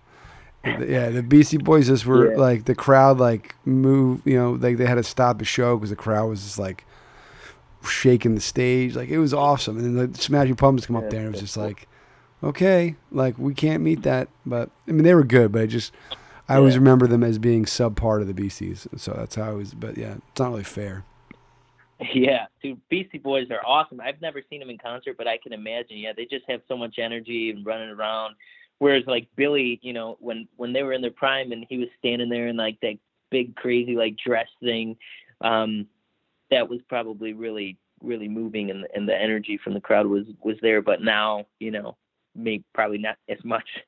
yeah 0.65 1.11
the 1.11 1.23
Beastie 1.23 1.57
Boys 1.59 1.87
just 1.87 2.05
were 2.07 2.33
Yeah. 2.33 2.37
like 2.39 2.65
the 2.65 2.75
crowd 2.75 3.19
like 3.19 3.55
moved 3.65 4.27
you 4.27 4.37
know 4.39 4.53
like 4.53 4.77
they 4.77 4.87
had 4.87 4.97
to 4.97 5.03
stop 5.05 5.39
the 5.39 5.45
show 5.45 5.77
because 5.77 5.91
the 5.91 5.97
crowd 5.97 6.29
was 6.29 6.43
just 6.43 6.59
like 6.59 6.85
shaking 7.85 8.35
the 8.35 8.41
stage 8.41 8.97
like 8.97 9.09
it 9.09 9.19
was 9.19 9.33
awesome 9.33 9.79
and 9.79 9.97
then 9.97 10.13
the 10.13 10.19
Smashing 10.19 10.57
Pumpkins 10.57 10.87
come 10.87 10.97
up 10.97 11.05
Yeah, 11.05 11.11
there 11.11 11.21
and 11.21 11.29
it 11.29 11.33
was 11.33 11.41
just 11.41 11.55
cool. 11.55 11.65
like 11.65 11.87
okay 12.43 12.97
like 13.13 13.39
we 13.39 13.55
can't 13.55 13.83
meet 13.83 14.03
that 14.03 14.29
but 14.45 14.71
I 14.87 14.93
mean 14.93 15.05
they 15.05 15.15
were 15.15 15.25
good 15.25 15.53
but 15.53 15.63
I 15.63 15.67
just 15.67 15.93
I 16.49 16.57
always 16.57 16.77
remember 16.77 17.07
them 17.07 17.23
as 17.23 17.39
being 17.39 17.67
sub 17.67 17.97
part 17.97 18.21
of 18.21 18.27
the 18.27 18.35
Beasties 18.35 18.87
so 18.97 19.13
that's 19.17 19.37
how 19.37 19.45
I 19.45 19.53
was 19.53 19.75
but 19.75 19.97
yeah 19.97 20.17
it's 20.31 20.41
not 20.41 20.51
really 20.51 20.65
fair 20.65 21.05
Yeah, 22.15 22.47
dude, 22.63 22.81
Beastie 22.89 23.19
Boys 23.19 23.49
are 23.51 23.65
awesome. 23.67 24.01
I've 24.01 24.21
never 24.21 24.41
seen 24.49 24.61
them 24.61 24.71
in 24.71 24.79
concert, 24.79 25.17
but 25.19 25.27
I 25.27 25.37
can 25.37 25.53
imagine. 25.53 25.99
Yeah, 25.99 26.13
they 26.17 26.27
just 26.27 26.45
have 26.49 26.61
so 26.69 26.77
much 26.77 26.97
energy 27.01 27.51
and 27.51 27.67
running 27.67 27.89
around. 27.91 28.37
Whereas 28.79 29.05
like 29.07 29.29
Billy, 29.37 29.81
you 29.83 29.93
know, 29.93 30.17
when 30.21 30.47
when 30.57 30.73
they 30.73 30.83
were 30.83 30.93
in 30.93 31.03
their 31.03 31.11
prime 31.11 31.53
and 31.53 31.67
he 31.69 31.79
was 31.79 31.89
standing 31.99 32.29
there 32.29 32.49
in 32.49 32.57
like 32.57 32.79
that 32.83 32.99
big 33.31 33.57
crazy 33.57 33.97
like 33.97 34.17
dress 34.17 34.49
thing, 34.63 34.97
um, 35.41 35.87
that 36.51 36.69
was 36.69 36.81
probably 36.89 37.33
really 37.33 37.77
really 38.03 38.29
moving 38.29 38.71
and 38.71 38.87
and 38.95 39.09
the 39.09 39.17
energy 39.17 39.59
from 39.63 39.75
the 39.75 39.81
crowd 39.81 40.07
was 40.07 40.27
was 40.43 40.57
there. 40.63 40.81
But 40.81 41.03
now, 41.03 41.47
you 41.59 41.71
know, 41.71 41.97
maybe 42.35 42.65
probably 42.75 42.99
not 42.99 43.17
as 43.29 43.39
much. 43.45 43.67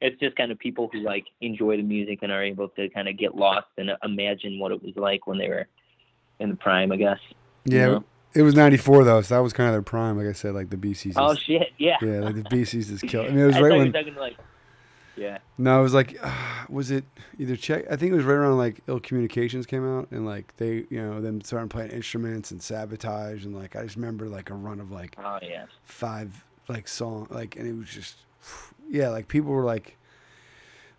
It's 0.00 0.18
just 0.20 0.36
kind 0.36 0.52
of 0.52 0.58
people 0.58 0.88
who 0.92 1.00
like 1.00 1.24
enjoy 1.40 1.76
the 1.76 1.82
music 1.82 2.20
and 2.22 2.30
are 2.30 2.42
able 2.42 2.68
to 2.70 2.88
kind 2.90 3.08
of 3.08 3.18
get 3.18 3.34
lost 3.34 3.66
and 3.76 3.90
imagine 4.04 4.58
what 4.58 4.70
it 4.70 4.80
was 4.82 4.94
like 4.94 5.26
when 5.26 5.36
they 5.36 5.48
were 5.48 5.66
in 6.38 6.48
the 6.48 6.56
prime, 6.56 6.92
I 6.92 6.96
guess. 6.96 7.18
you 7.64 7.78
Yeah, 7.78 7.86
know? 7.86 8.04
It 8.34 8.42
was 8.42 8.54
'94 8.54 9.04
though, 9.04 9.20
so 9.22 9.34
that 9.34 9.40
was 9.40 9.52
kind 9.52 9.68
of 9.68 9.74
their 9.74 9.82
prime. 9.82 10.16
Like 10.16 10.26
I 10.26 10.32
said, 10.32 10.54
like 10.54 10.70
the 10.70 10.76
Beasties. 10.76 11.14
Oh 11.16 11.34
shit! 11.34 11.72
Yeah. 11.78 11.96
yeah, 12.02 12.20
like 12.20 12.34
the 12.34 12.44
Beasties 12.50 12.90
is 12.90 13.00
killed. 13.00 13.26
I 13.26 13.30
mean, 13.30 13.40
it 13.40 13.46
was 13.46 13.56
I 13.56 13.60
right 13.60 13.72
when. 13.72 13.86
were 13.86 13.92
talking 13.92 14.14
like. 14.16 14.36
Yeah. 15.16 15.38
No, 15.58 15.78
it 15.78 15.82
was 15.84 15.94
like, 15.94 16.18
was 16.68 16.90
it 16.90 17.04
either 17.38 17.54
check? 17.54 17.84
I 17.88 17.94
think 17.94 18.12
it 18.12 18.16
was 18.16 18.24
right 18.24 18.34
around 18.34 18.58
like 18.58 18.80
Ill 18.88 18.98
Communications 18.98 19.66
came 19.66 19.86
out, 19.86 20.08
and 20.10 20.26
like 20.26 20.56
they, 20.56 20.86
you 20.90 21.00
know, 21.00 21.20
them 21.20 21.40
starting 21.42 21.68
playing 21.68 21.92
instruments 21.92 22.50
and 22.50 22.60
sabotage, 22.60 23.44
and 23.44 23.54
like 23.54 23.76
I 23.76 23.84
just 23.84 23.94
remember 23.96 24.26
like 24.26 24.50
a 24.50 24.54
run 24.54 24.80
of 24.80 24.90
like 24.90 25.16
Oh 25.22 25.38
yeah. 25.42 25.66
five 25.84 26.44
like 26.68 26.88
song, 26.88 27.26
like, 27.30 27.56
and 27.56 27.66
it 27.66 27.76
was 27.76 27.88
just, 27.88 28.16
yeah, 28.88 29.08
like 29.08 29.28
people 29.28 29.52
were 29.52 29.64
like, 29.64 29.96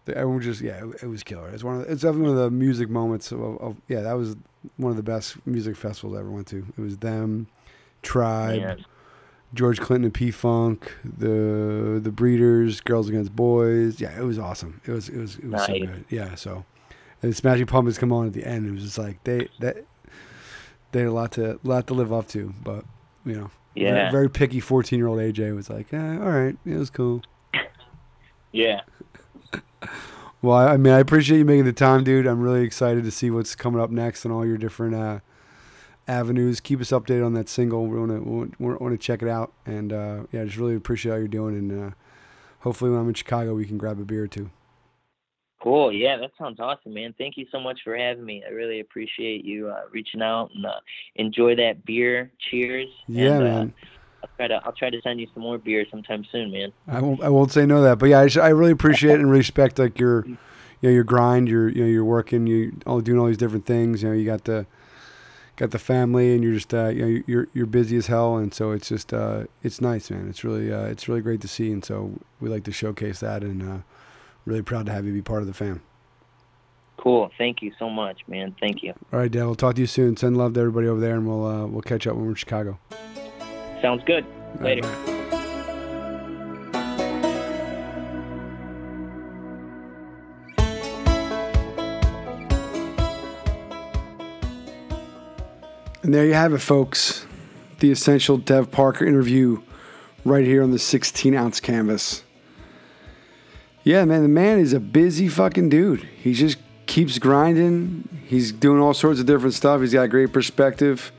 everyone 0.08 0.42
just, 0.42 0.62
yeah, 0.62 0.86
it, 0.86 1.04
it 1.04 1.08
was 1.08 1.24
killer. 1.24 1.50
It's 1.50 1.64
one 1.64 1.78
of, 1.82 1.86
the, 1.86 1.92
it's 1.92 2.04
definitely 2.04 2.30
one 2.30 2.38
of 2.38 2.44
the 2.44 2.52
music 2.52 2.90
moments 2.90 3.32
of, 3.32 3.42
of, 3.42 3.76
yeah, 3.88 4.02
that 4.02 4.14
was 4.14 4.36
one 4.78 4.91
of 4.91 4.97
the 4.97 5.03
best 5.03 5.38
music 5.45 5.76
festivals 5.76 6.16
I 6.16 6.20
ever 6.20 6.30
went 6.32 6.47
to. 6.47 6.66
It 6.78 6.82
was 6.82 6.97
them, 6.97 7.47
Tribe, 8.01 8.61
Man. 8.61 8.86
George 9.53 9.80
Clinton 9.80 10.05
and 10.05 10.13
P 10.13 10.32
Funk, 10.32 10.91
the 11.03 11.99
the 12.03 12.11
Breeders, 12.11 12.82
Girls 12.82 13.07
Against 13.09 13.36
Boys. 13.36 13.99
Yeah, 14.01 14.18
it 14.20 14.24
was 14.24 14.38
awesome. 14.39 14.82
It 14.86 14.91
was 14.91 15.09
it 15.09 15.18
was 15.18 15.38
it 15.38 15.45
was 15.45 15.66
so 15.66 15.74
good. 15.80 16.05
Yeah, 16.09 16.36
so 16.36 16.66
and 17.22 17.36
Smashing 17.36 17.66
Pumpkins 17.68 17.97
come 17.97 18.11
on 18.11 18.28
at 18.28 18.34
the 18.34 18.45
end. 18.45 18.68
It 18.68 18.72
was 18.72 18.84
just 18.84 18.97
like 18.97 19.24
they 19.24 19.47
that 19.59 19.78
they 20.91 20.99
had 20.99 21.07
a 21.09 21.13
lot 21.13 21.32
to 21.34 21.59
lot 21.63 21.88
to 21.88 21.93
live 21.93 22.11
up 22.13 22.28
to, 22.30 22.53
but 22.63 22.84
you 23.26 23.34
know, 23.36 23.51
very, 23.76 23.88
Yeah. 23.88 24.11
very 24.11 24.30
picky 24.30 24.59
fourteen 24.59 24.99
year 24.99 25.07
old 25.07 25.20
AJ 25.20 25.55
was 25.55 25.70
like, 25.70 25.93
eh, 25.93 25.97
all 26.20 26.32
right, 26.32 26.57
it 26.66 26.76
was 26.78 26.89
cool. 26.89 27.22
Yeah. 28.51 28.82
Well, 30.46 30.58
I, 30.58 30.74
I 30.74 30.78
mean, 30.78 30.93
I 30.93 31.00
appreciate 31.00 31.39
you 31.39 31.46
making 31.46 31.66
the 31.66 31.74
time, 31.74 32.04
dude. 32.04 32.28
I'm 32.28 32.39
really 32.39 32.62
excited 32.62 33.04
to 33.04 33.10
see 33.10 33.32
what's 33.32 33.56
coming 33.56 33.82
up 33.82 33.89
next 33.89 34.26
and 34.26 34.34
all 34.34 34.46
your 34.46 34.60
different 34.60 34.93
uh, 34.93 35.20
avenues. 36.08 36.60
Keep 36.60 36.82
us 36.82 36.91
updated 36.91 37.26
on 37.26 37.34
that 37.34 37.50
single. 37.50 37.88
We 37.88 37.98
want 37.98 38.12
to 38.12 38.60
want 38.60 38.93
to 38.93 38.98
check 39.00 39.24
it 39.24 39.28
out, 39.28 39.54
and 39.66 39.91
uh, 39.91 40.24
yeah, 40.32 40.46
just 40.46 40.58
really 40.58 40.76
appreciate 40.76 41.14
all 41.14 41.18
you're 41.18 41.28
doing. 41.28 41.56
And 41.58 41.86
uh, 41.86 41.96
hopefully, 42.60 42.91
when 42.91 43.00
I'm 43.00 43.08
in 43.08 43.16
Chicago, 43.16 43.56
we 43.56 43.66
can 43.66 43.80
grab 43.80 44.00
a 44.00 44.06
beer 44.06 44.26
or 44.26 44.28
two. 44.28 44.52
Cool. 45.64 45.91
Yeah, 45.91 46.18
that 46.18 46.30
sounds 46.38 46.60
awesome, 46.60 46.93
man. 46.93 47.16
Thank 47.18 47.38
you 47.38 47.48
so 47.52 47.60
much 47.60 47.80
for 47.84 47.98
having 47.98 48.24
me. 48.24 48.43
I 48.48 48.52
really 48.52 48.82
appreciate 48.82 49.43
you 49.43 49.70
uh, 49.70 49.86
reaching 49.91 50.22
out 50.22 50.52
and 50.54 50.64
uh, 50.64 50.74
enjoy 51.16 51.56
that 51.56 51.84
beer. 51.86 52.32
Cheers. 52.52 52.89
Yeah, 53.08 53.38
and, 53.38 53.43
man. 53.43 53.74
Uh, 53.82 53.88
I'll 54.26 54.36
try 54.38 54.47
to 54.47 54.65
I'll 54.65 54.73
try 54.73 54.89
to 54.89 55.01
send 55.01 55.19
you 55.19 55.28
some 55.34 55.43
more 55.43 55.57
beer 55.57 55.86
sometime 55.89 56.26
soon, 56.32 56.51
man. 56.51 56.71
I 56.88 57.01
won't 57.01 57.21
I 57.21 57.30
won't 57.30 57.51
say 57.51 57.65
no 57.65 57.78
to 57.78 57.82
that, 57.84 57.99
but 57.99 58.09
yeah, 58.09 58.21
I, 58.21 58.26
just, 58.28 58.43
I 58.43 58.49
really 58.49 58.71
appreciate 58.71 59.19
and 59.19 59.30
respect 59.30 59.80
like 59.80 59.99
your 59.99 60.26
you 60.26 60.38
know 60.84 60.89
your 60.89 61.03
grind. 61.03 61.47
You're 61.47 61.69
you 61.69 61.82
know 61.82 61.88
you're 61.88 62.05
working. 62.05 62.47
You 62.47 62.78
all 62.86 63.01
doing 63.01 63.19
all 63.19 63.28
these 63.28 63.38
different 63.38 63.65
things. 63.65 64.01
You 64.01 64.09
know 64.09 64.15
you 64.15 64.26
got 64.26 64.45
the 64.45 64.65
got 65.55 65.71
the 65.71 65.80
family, 65.80 66.34
and 66.34 66.43
you're 66.43 66.53
just 66.53 66.73
uh, 66.73 66.88
you 66.88 67.05
know 67.05 67.23
you're 67.28 67.47
you're 67.53 67.65
busy 67.65 67.97
as 67.97 68.07
hell, 68.07 68.38
and 68.38 68.53
so 68.53 68.71
it's 68.71 68.89
just 68.89 69.13
uh, 69.13 69.45
it's 69.63 69.82
nice, 69.82 70.09
man. 70.09 70.28
It's 70.30 70.43
really 70.43 70.71
uh, 70.73 70.86
it's 70.86 71.07
really 71.07 71.21
great 71.21 71.41
to 71.41 71.47
see, 71.47 71.71
and 71.71 71.84
so 71.84 72.19
we 72.39 72.49
like 72.49 72.63
to 72.65 72.71
showcase 72.71 73.19
that, 73.19 73.43
and 73.43 73.61
uh, 73.61 73.78
really 74.45 74.61
proud 74.61 74.86
to 74.88 74.91
have 74.91 75.05
you 75.05 75.13
be 75.13 75.21
part 75.21 75.41
of 75.41 75.47
the 75.47 75.53
fam. 75.53 75.82
Cool. 76.97 77.30
Thank 77.38 77.61
you 77.61 77.71
so 77.78 77.89
much, 77.89 78.21
man. 78.28 78.55
Thank 78.59 78.82
you. 78.82 78.93
All 79.13 79.19
right, 79.19 79.32
Dad. 79.32 79.45
We'll 79.45 79.55
talk 79.55 79.76
to 79.76 79.82
you 79.82 79.88
soon. 79.88 80.17
Send 80.17 80.38
love 80.38 80.53
to 80.53 80.61
everybody 80.61 80.88
over 80.88 80.99
there, 80.99 81.15
and 81.15 81.28
we'll 81.28 81.45
uh, 81.45 81.65
we'll 81.67 81.82
catch 81.82 82.07
up 82.07 82.15
when 82.15 82.23
we're 82.26 82.32
in 82.32 82.36
Chicago. 82.36 82.80
Sounds 83.82 84.03
good. 84.05 84.26
All 84.26 84.61
right, 84.61 84.82
Later. 84.82 84.82
bye. 84.82 85.11
And 96.03 96.13
there 96.13 96.26
you 96.26 96.34
have 96.36 96.53
it, 96.53 96.59
folks. 96.59 97.26
The 97.80 97.91
essential 97.91 98.38
Dev 98.38 98.69
Parker 98.71 99.05
interview 99.05 99.61
right 100.23 100.45
here 100.45 100.61
on 100.61 100.71
the 100.71 100.80
16 100.80 101.34
ounce 101.36 101.59
canvas. 101.59 102.23
Yeah, 103.84 104.05
man, 104.05 104.21
the 104.21 104.28
man 104.30 104.59
is 104.59 104.73
a 104.73 104.80
busy 104.80 105.28
fucking 105.28 105.69
dude. 105.69 106.03
He 106.03 106.34
just 106.34 106.57
keeps 106.86 107.17
grinding. 107.19 108.07
He's 108.28 108.51
doing 108.51 108.80
all 108.80 108.93
sorts 108.93 109.19
of 109.19 109.26
different 109.26 109.55
stuff. 109.55 109.82
He's 109.82 109.93
got 109.93 110.09
great 110.09 110.32
perspective. 110.32 111.11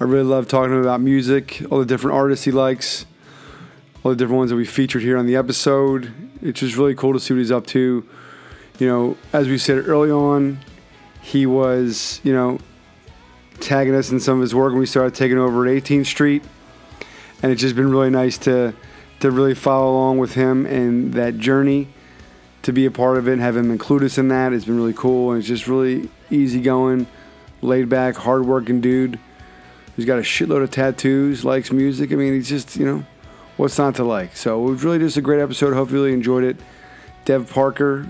I 0.00 0.04
really 0.04 0.22
love 0.22 0.46
talking 0.46 0.70
to 0.70 0.76
him 0.76 0.82
about 0.82 1.00
music, 1.00 1.60
all 1.70 1.80
the 1.80 1.84
different 1.84 2.16
artists 2.16 2.44
he 2.44 2.52
likes, 2.52 3.04
all 4.04 4.12
the 4.12 4.16
different 4.16 4.38
ones 4.38 4.50
that 4.50 4.56
we 4.56 4.64
featured 4.64 5.02
here 5.02 5.18
on 5.18 5.26
the 5.26 5.34
episode. 5.34 6.12
It's 6.40 6.60
just 6.60 6.76
really 6.76 6.94
cool 6.94 7.14
to 7.14 7.18
see 7.18 7.34
what 7.34 7.38
he's 7.38 7.50
up 7.50 7.66
to. 7.68 8.08
You 8.78 8.86
know, 8.86 9.16
as 9.32 9.48
we 9.48 9.58
said 9.58 9.88
early 9.88 10.12
on, 10.12 10.60
he 11.20 11.46
was, 11.46 12.20
you 12.22 12.32
know, 12.32 12.60
tagging 13.58 13.96
us 13.96 14.12
in 14.12 14.20
some 14.20 14.36
of 14.36 14.42
his 14.42 14.54
work 14.54 14.70
when 14.70 14.78
we 14.78 14.86
started 14.86 15.16
taking 15.16 15.36
over 15.36 15.66
at 15.66 15.82
18th 15.82 16.06
Street. 16.06 16.44
And 17.42 17.50
it's 17.50 17.60
just 17.60 17.74
been 17.74 17.90
really 17.90 18.10
nice 18.10 18.38
to 18.38 18.74
to 19.18 19.32
really 19.32 19.54
follow 19.54 19.90
along 19.90 20.18
with 20.18 20.34
him 20.34 20.64
and 20.64 21.12
that 21.14 21.38
journey 21.38 21.88
to 22.62 22.72
be 22.72 22.86
a 22.86 22.90
part 22.92 23.18
of 23.18 23.26
it 23.26 23.32
and 23.32 23.42
have 23.42 23.56
him 23.56 23.72
include 23.72 24.04
us 24.04 24.16
in 24.16 24.28
that. 24.28 24.52
It's 24.52 24.64
been 24.64 24.76
really 24.76 24.92
cool 24.92 25.32
and 25.32 25.40
it's 25.40 25.48
just 25.48 25.66
really 25.66 26.08
easygoing, 26.30 27.08
laid 27.62 27.88
back, 27.88 28.14
hardworking 28.14 28.80
dude 28.80 29.18
who's 29.98 30.04
got 30.04 30.20
a 30.20 30.22
shitload 30.22 30.62
of 30.62 30.70
tattoos, 30.70 31.44
likes 31.44 31.72
music. 31.72 32.12
I 32.12 32.14
mean, 32.14 32.32
he's 32.32 32.48
just, 32.48 32.76
you 32.76 32.86
know, 32.86 33.04
what's 33.56 33.76
not 33.78 33.96
to 33.96 34.04
like? 34.04 34.36
So 34.36 34.64
it 34.64 34.70
was 34.70 34.84
really 34.84 35.00
just 35.00 35.16
a 35.16 35.20
great 35.20 35.40
episode. 35.40 35.74
Hope 35.74 35.90
you 35.90 35.96
really 35.96 36.12
enjoyed 36.12 36.44
it. 36.44 36.56
Dev 37.24 37.50
Parker, 37.50 38.08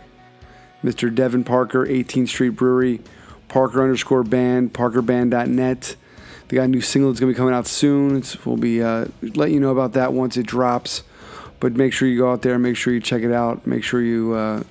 Mr. 0.84 1.12
Devin 1.12 1.44
Parker, 1.44 1.86
18th 1.86 2.28
Street 2.28 2.50
Brewery, 2.50 3.00
Parker 3.48 3.82
underscore 3.82 4.22
band, 4.22 4.74
parkerband.net. 4.74 5.96
They 6.48 6.54
got 6.54 6.64
a 6.64 6.68
new 6.68 6.82
single 6.82 7.10
that's 7.10 7.20
going 7.20 7.32
to 7.32 7.34
be 7.34 7.38
coming 7.38 7.54
out 7.54 7.66
soon. 7.66 8.18
It's, 8.18 8.44
we'll 8.44 8.58
be 8.58 8.82
uh, 8.82 9.06
letting 9.22 9.54
you 9.54 9.60
know 9.60 9.72
about 9.72 9.94
that 9.94 10.12
once 10.12 10.36
it 10.36 10.44
drops. 10.44 11.04
But 11.58 11.72
make 11.72 11.94
sure 11.94 12.06
you 12.06 12.18
go 12.18 12.30
out 12.30 12.42
there, 12.42 12.58
make 12.58 12.76
sure 12.76 12.92
you 12.92 13.00
check 13.00 13.22
it 13.22 13.32
out, 13.32 13.66
make 13.66 13.82
sure 13.82 14.02
you 14.02 14.34
uh, 14.34 14.62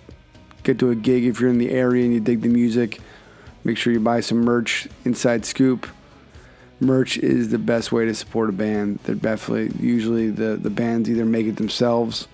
get 0.62 0.78
to 0.78 0.92
a 0.92 0.96
gig 0.96 1.26
if 1.26 1.40
you're 1.40 1.50
in 1.50 1.58
the 1.58 1.72
area 1.72 2.06
and 2.06 2.14
you 2.14 2.20
dig 2.20 2.42
the 2.42 2.48
music. 2.48 3.00
Make 3.64 3.76
sure 3.78 3.92
you 3.92 4.00
buy 4.00 4.20
some 4.20 4.42
merch, 4.42 4.88
Inside 5.04 5.48
Scoop 5.48 5.88
merch 6.80 7.18
is 7.18 7.50
the 7.50 7.58
best 7.58 7.92
way 7.92 8.06
to 8.06 8.14
support 8.14 8.50
a 8.50 8.54
band. 8.54 9.00
They're 9.04 9.16
definitely 9.16 9.78
usually 9.86 10.30
the 10.30 10.58
the 10.58 10.70
bands 10.70 11.10
either 11.10 11.26
make 11.26 11.48
it 11.48 11.58
themselves 11.58 12.28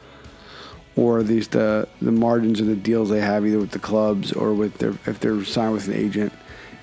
or 0.95 1.21
least 1.21 1.51
the 1.51 1.87
the 2.01 2.11
margins 2.11 2.59
of 2.59 2.67
the 2.67 2.75
deals 2.75 3.09
they 3.09 3.21
have 3.21 3.45
either 3.45 3.59
with 3.59 3.71
the 3.71 3.79
clubs 3.79 4.31
or 4.31 4.53
with 4.53 4.77
their 4.77 4.91
if 5.05 5.19
they're 5.19 5.43
signed 5.43 5.73
with 5.73 5.87
an 5.87 5.93
agent, 5.93 6.33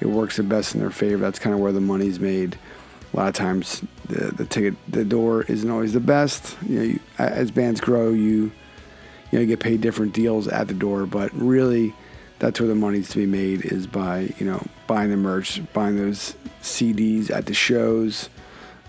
it 0.01 0.07
works 0.07 0.37
the 0.37 0.43
best 0.43 0.75
in 0.75 0.81
their 0.81 0.91
favor. 0.91 1.19
That's 1.19 1.39
kind 1.39 1.55
of 1.55 1.61
where 1.61 1.73
the 1.73 1.81
money's 1.81 2.19
made. 2.19 2.59
A 3.13 3.17
lot 3.17 3.29
of 3.29 3.35
times 3.35 3.83
the 4.07 4.33
the 4.33 4.47
ticket 4.47 4.75
the 4.89 5.05
door 5.05 5.43
isn't 5.43 5.71
always 5.71 5.93
the 5.93 6.01
best. 6.01 6.57
You 6.67 6.79
know, 6.79 6.85
you, 6.85 7.01
as 7.19 7.51
bands 7.51 7.81
grow, 7.81 8.11
you 8.11 8.53
you 9.31 9.33
know 9.33 9.41
you 9.41 9.47
get 9.47 9.61
paid 9.61 9.81
different 9.81 10.13
deals 10.13 10.49
at 10.49 10.69
the 10.69 10.75
door, 10.75 11.07
but 11.07 11.33
really 11.35 11.95
that's 12.39 12.59
where 12.59 12.69
the 12.69 12.75
money's 12.75 13.11
to 13.11 13.19
be 13.19 13.27
made 13.27 13.65
is 13.65 13.87
by 13.87 14.33
you 14.39 14.47
know 14.47 14.65
buying 14.91 15.09
the 15.09 15.17
merch, 15.17 15.63
buying 15.73 15.97
those 15.97 16.35
CDs 16.63 17.31
at 17.31 17.47
the 17.47 17.55
shows. 17.55 18.29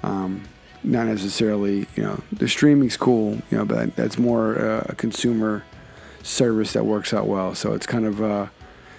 Um, 0.01 0.45
not 0.83 1.05
necessarily, 1.05 1.85
you 1.95 2.01
know, 2.01 2.19
the 2.31 2.47
streaming's 2.47 2.97
cool, 2.97 3.33
you 3.51 3.59
know, 3.59 3.65
but 3.65 3.95
that's 3.95 4.17
more 4.17 4.57
uh, 4.57 4.85
a 4.89 4.95
consumer 4.95 5.63
service 6.23 6.73
that 6.73 6.87
works 6.87 7.13
out 7.13 7.27
well. 7.27 7.53
So 7.53 7.73
it's 7.73 7.85
kind 7.85 8.07
of 8.07 8.19
uh, 8.19 8.47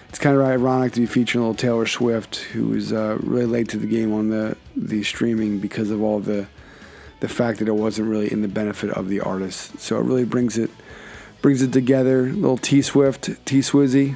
it's 0.09 0.21
kind 0.21 0.37
of 0.37 0.43
ironic 0.43 0.93
to 0.93 1.01
be 1.01 1.07
featuring 1.07 1.43
a 1.43 1.49
little 1.49 1.59
Taylor 1.59 1.87
Swift, 1.87 2.37
who 2.37 2.73
is 2.73 2.93
uh, 2.93 3.19
really 3.21 3.47
late 3.47 3.69
to 3.71 3.79
the 3.79 3.89
game 3.89 4.13
on 4.13 4.29
the 4.29 4.57
the 4.77 5.03
streaming 5.03 5.59
because 5.59 5.91
of 5.91 6.01
all 6.03 6.21
the 6.21 6.47
the 7.19 7.29
fact 7.29 7.59
that 7.59 7.67
it 7.67 7.75
wasn't 7.75 8.09
really 8.09 8.31
in 8.31 8.43
the 8.43 8.49
benefit 8.49 8.91
of 8.91 9.09
the 9.09 9.19
artist. 9.19 9.77
So 9.81 9.99
it 9.99 10.05
really 10.05 10.25
brings 10.25 10.57
it 10.57 10.71
brings 11.41 11.63
it 11.63 11.73
together. 11.73 12.29
Little 12.29 12.59
T 12.59 12.81
Swift, 12.81 13.45
T 13.45 13.59
Swizzy, 13.59 14.15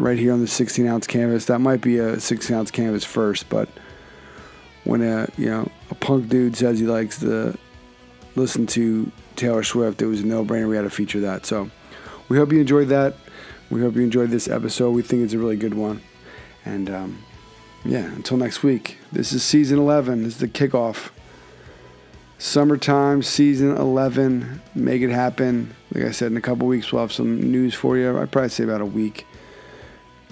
right 0.00 0.18
here 0.18 0.32
on 0.32 0.40
the 0.40 0.48
16 0.48 0.86
ounce 0.86 1.06
canvas. 1.06 1.44
That 1.44 1.60
might 1.60 1.80
be 1.80 1.98
a 1.98 2.18
16 2.18 2.56
ounce 2.56 2.70
canvas 2.70 3.04
first, 3.04 3.48
but 3.48 3.68
when 4.84 5.02
a 5.02 5.28
you 5.36 5.46
know 5.46 5.70
a 5.90 5.94
punk 5.94 6.28
dude 6.28 6.56
says 6.56 6.78
he 6.78 6.86
likes 6.86 7.20
to 7.20 7.56
listen 8.34 8.66
to 8.68 9.12
Taylor 9.36 9.62
Swift, 9.62 10.02
it 10.02 10.06
was 10.06 10.20
a 10.20 10.26
no 10.26 10.44
brainer. 10.44 10.68
We 10.68 10.76
had 10.76 10.82
to 10.82 10.90
feature 10.90 11.20
that. 11.20 11.46
So 11.46 11.70
we 12.28 12.38
hope 12.38 12.52
you 12.52 12.60
enjoyed 12.60 12.88
that. 12.88 13.14
We 13.68 13.82
hope 13.82 13.94
you 13.94 14.02
enjoyed 14.02 14.30
this 14.30 14.48
episode. 14.48 14.90
We 14.90 15.02
think 15.02 15.22
it's 15.22 15.34
a 15.34 15.38
really 15.38 15.56
good 15.56 15.74
one. 15.74 16.00
And 16.64 16.90
um, 16.90 17.22
yeah, 17.84 18.04
until 18.04 18.36
next 18.36 18.62
week. 18.62 18.98
This 19.12 19.32
is 19.32 19.42
season 19.42 19.78
11. 19.78 20.24
This 20.24 20.34
is 20.34 20.40
the 20.40 20.48
kickoff. 20.48 21.10
Summertime, 22.38 23.22
season 23.22 23.76
11. 23.76 24.62
Make 24.74 25.02
it 25.02 25.10
happen. 25.10 25.74
Like 25.92 26.04
I 26.04 26.10
said, 26.10 26.32
in 26.32 26.38
a 26.38 26.40
couple 26.40 26.66
weeks, 26.66 26.90
we'll 26.90 27.02
have 27.02 27.12
some 27.12 27.52
news 27.52 27.74
for 27.74 27.96
you. 27.98 28.18
I'd 28.18 28.32
probably 28.32 28.48
say 28.48 28.64
about 28.64 28.80
a 28.80 28.86
week. 28.86 29.26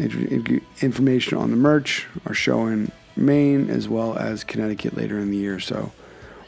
Information 0.01 1.39
on 1.39 1.51
the 1.51 1.57
merch, 1.57 2.07
our 2.27 2.35
show 2.35 2.67
in 2.67 2.93
Maine, 3.17 3.69
as 3.69 3.89
well 3.89 4.17
as 4.17 4.45
Connecticut 4.45 4.97
later 4.97 5.19
in 5.19 5.31
the 5.31 5.37
year. 5.37 5.59
So 5.59 5.93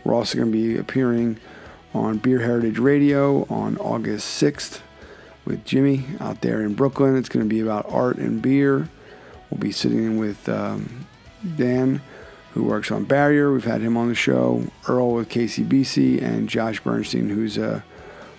we're 0.04 0.14
also 0.14 0.38
going 0.38 0.52
to 0.52 0.56
be 0.56 0.76
appearing 0.76 1.38
on 1.92 2.18
Beer 2.18 2.40
Heritage 2.40 2.78
Radio 2.78 3.44
on 3.50 3.76
August 3.78 4.40
6th 4.42 4.80
with 5.44 5.64
Jimmy 5.64 6.04
out 6.20 6.42
there 6.42 6.62
in 6.62 6.74
Brooklyn. 6.74 7.16
It's 7.16 7.28
going 7.28 7.44
to 7.44 7.48
be 7.48 7.60
about 7.60 7.90
art 7.90 8.18
and 8.18 8.40
beer. 8.40 8.88
We'll 9.50 9.58
be 9.58 9.72
sitting 9.72 9.98
in 9.98 10.18
with 10.18 10.48
um, 10.48 11.06
Dan, 11.56 12.00
who 12.52 12.64
works 12.64 12.90
on 12.90 13.04
Barrier. 13.04 13.52
We've 13.52 13.64
had 13.64 13.80
him 13.80 13.96
on 13.96 14.08
the 14.08 14.14
show. 14.14 14.64
Earl 14.88 15.14
with 15.14 15.28
KCBC, 15.28 16.22
and 16.22 16.48
Josh 16.48 16.80
Bernstein, 16.80 17.28
who's 17.28 17.58
a, 17.58 17.84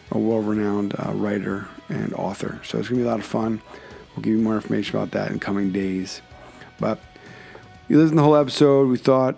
a 0.10 0.18
world 0.18 0.48
renowned 0.48 0.96
uh, 0.98 1.12
writer 1.14 1.68
and 1.90 2.14
author. 2.14 2.62
So 2.64 2.80
it's 2.80 2.88
going 2.88 3.00
to 3.00 3.04
be 3.04 3.08
a 3.08 3.12
lot 3.12 3.20
of 3.20 3.26
fun. 3.26 3.62
We'll 4.16 4.24
give 4.24 4.34
you 4.34 4.40
more 4.40 4.56
information 4.56 4.98
about 4.98 5.12
that 5.12 5.32
in 5.32 5.40
coming 5.40 5.72
days. 5.72 6.22
But 6.80 7.00
you 7.88 7.98
listen 7.98 8.16
to 8.16 8.22
the 8.22 8.24
whole 8.24 8.36
episode. 8.36 8.90
We 8.90 8.98
thought, 8.98 9.38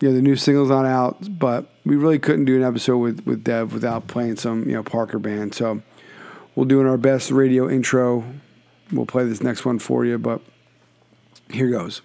you 0.00 0.08
know, 0.08 0.14
the 0.14 0.22
new 0.22 0.36
single's 0.36 0.70
not 0.70 0.86
out, 0.86 1.38
but 1.38 1.70
we 1.84 1.96
really 1.96 2.18
couldn't 2.18 2.44
do 2.44 2.56
an 2.56 2.62
episode 2.62 2.98
with, 2.98 3.26
with 3.26 3.44
Dev 3.44 3.72
without 3.72 4.06
playing 4.06 4.36
some, 4.36 4.68
you 4.68 4.74
know, 4.74 4.82
Parker 4.82 5.18
band. 5.18 5.54
So 5.54 5.82
we'll 6.54 6.66
do 6.66 6.86
our 6.86 6.96
best 6.96 7.30
radio 7.30 7.68
intro. 7.68 8.24
We'll 8.92 9.06
play 9.06 9.24
this 9.24 9.42
next 9.42 9.64
one 9.64 9.78
for 9.78 10.04
you, 10.04 10.18
but 10.18 10.40
here 11.50 11.70
goes. 11.70 12.02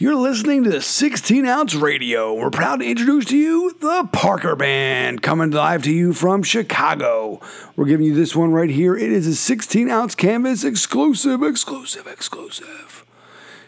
You're 0.00 0.16
listening 0.16 0.64
to 0.64 0.70
the 0.70 0.80
16 0.80 1.44
ounce 1.44 1.74
radio. 1.74 2.32
We're 2.32 2.48
proud 2.48 2.80
to 2.80 2.86
introduce 2.86 3.26
to 3.26 3.36
you 3.36 3.76
the 3.80 4.08
Parker 4.10 4.56
Band, 4.56 5.20
coming 5.20 5.50
live 5.50 5.82
to 5.82 5.92
you 5.92 6.14
from 6.14 6.42
Chicago. 6.42 7.38
We're 7.76 7.84
giving 7.84 8.06
you 8.06 8.14
this 8.14 8.34
one 8.34 8.50
right 8.50 8.70
here. 8.70 8.96
It 8.96 9.12
is 9.12 9.26
a 9.26 9.34
16 9.34 9.90
ounce 9.90 10.14
canvas 10.14 10.64
exclusive, 10.64 11.42
exclusive, 11.42 12.06
exclusive. 12.06 13.04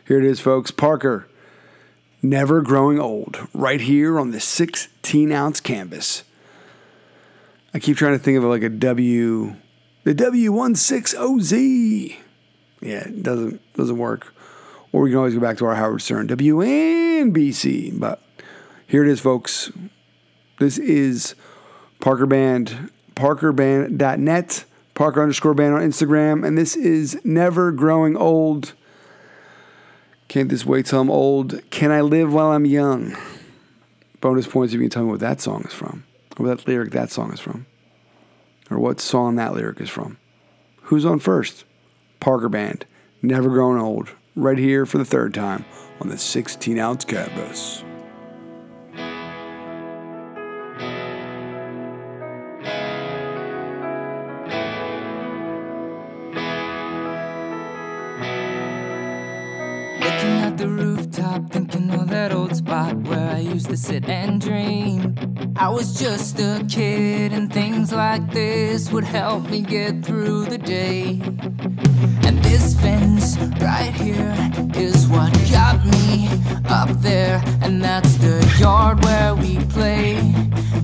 Here 0.08 0.20
it 0.20 0.24
is, 0.24 0.40
folks. 0.40 0.70
Parker, 0.70 1.28
never 2.22 2.62
growing 2.62 2.98
old, 2.98 3.46
right 3.52 3.82
here 3.82 4.18
on 4.18 4.30
the 4.30 4.40
16 4.40 5.32
ounce 5.32 5.60
canvas. 5.60 6.24
I 7.74 7.78
keep 7.78 7.98
trying 7.98 8.16
to 8.16 8.18
think 8.18 8.38
of 8.38 8.44
it 8.44 8.46
like 8.46 8.62
a 8.62 8.70
W, 8.70 9.56
the 10.04 10.14
W16OZ. 10.14 12.16
Yeah, 12.80 13.00
it 13.00 13.22
doesn't 13.22 13.74
doesn't 13.74 13.98
work. 13.98 14.32
Or 14.92 15.02
we 15.02 15.10
can 15.10 15.18
always 15.18 15.34
go 15.34 15.40
back 15.40 15.56
to 15.58 15.64
our 15.66 15.74
Howard 15.74 16.02
Stern 16.02 16.28
WNBC. 16.28 17.98
But 17.98 18.22
here 18.86 19.04
it 19.04 19.10
is, 19.10 19.20
folks. 19.20 19.72
This 20.58 20.78
is 20.78 21.34
Parker 21.98 22.26
Band, 22.26 22.90
parkerband.net, 23.16 24.64
Parker 24.94 25.22
underscore 25.22 25.54
band 25.54 25.74
on 25.74 25.80
Instagram, 25.80 26.46
and 26.46 26.58
this 26.58 26.76
is 26.76 27.18
Never 27.24 27.72
Growing 27.72 28.16
Old. 28.16 28.74
Can't 30.28 30.48
this 30.48 30.66
wait 30.66 30.86
till 30.86 31.00
I'm 31.00 31.10
old? 31.10 31.60
Can 31.70 31.90
I 31.90 32.02
live 32.02 32.32
while 32.32 32.52
I'm 32.52 32.66
young? 32.66 33.16
Bonus 34.20 34.46
points 34.46 34.72
if 34.72 34.78
you 34.78 34.84
can 34.84 34.90
tell 34.90 35.04
me 35.04 35.10
what 35.10 35.20
that 35.20 35.40
song 35.40 35.64
is 35.66 35.72
from, 35.72 36.04
or 36.38 36.46
what 36.46 36.58
that 36.58 36.68
lyric 36.68 36.92
that 36.92 37.10
song 37.10 37.32
is 37.32 37.40
from, 37.40 37.66
or 38.70 38.78
what 38.78 39.00
song 39.00 39.36
that 39.36 39.54
lyric 39.54 39.80
is 39.80 39.90
from. 39.90 40.18
Who's 40.82 41.06
on 41.06 41.18
first? 41.18 41.64
Parker 42.20 42.48
Band, 42.48 42.84
Never 43.22 43.48
Growing 43.48 43.80
Old, 43.80 44.10
right 44.34 44.58
here 44.58 44.86
for 44.86 44.98
the 44.98 45.04
third 45.04 45.34
time 45.34 45.64
on 46.00 46.08
the 46.08 46.18
16 46.18 46.78
ounce 46.78 47.04
canvas. 47.04 47.84
Looking 60.00 60.38
at 60.40 60.56
the 60.56 60.68
rooftop, 60.68 61.50
thinking 61.50 61.90
of 61.90 62.08
that 62.08 62.32
old 62.32 62.56
spot 62.56 62.96
where 63.02 63.30
I 63.30 63.38
used 63.38 63.68
to 63.70 63.76
sit 63.76 64.08
and 64.08 64.40
dream. 64.40 65.21
I 65.56 65.68
was 65.68 65.98
just 65.98 66.38
a 66.40 66.64
kid, 66.68 67.32
and 67.32 67.52
things 67.52 67.92
like 67.92 68.32
this 68.32 68.90
would 68.90 69.04
help 69.04 69.48
me 69.50 69.60
get 69.60 70.04
through 70.04 70.46
the 70.46 70.58
day. 70.58 71.20
And 72.24 72.42
this 72.42 72.74
fence 72.80 73.36
right 73.60 73.92
here 73.92 74.34
is 74.74 75.06
what 75.08 75.32
got 75.50 75.84
me 75.84 76.28
up 76.68 76.88
there, 77.00 77.42
and 77.62 77.82
that's 77.82 78.16
the 78.16 78.40
yard 78.58 79.04
where 79.04 79.34
we 79.34 79.58
play 79.66 80.34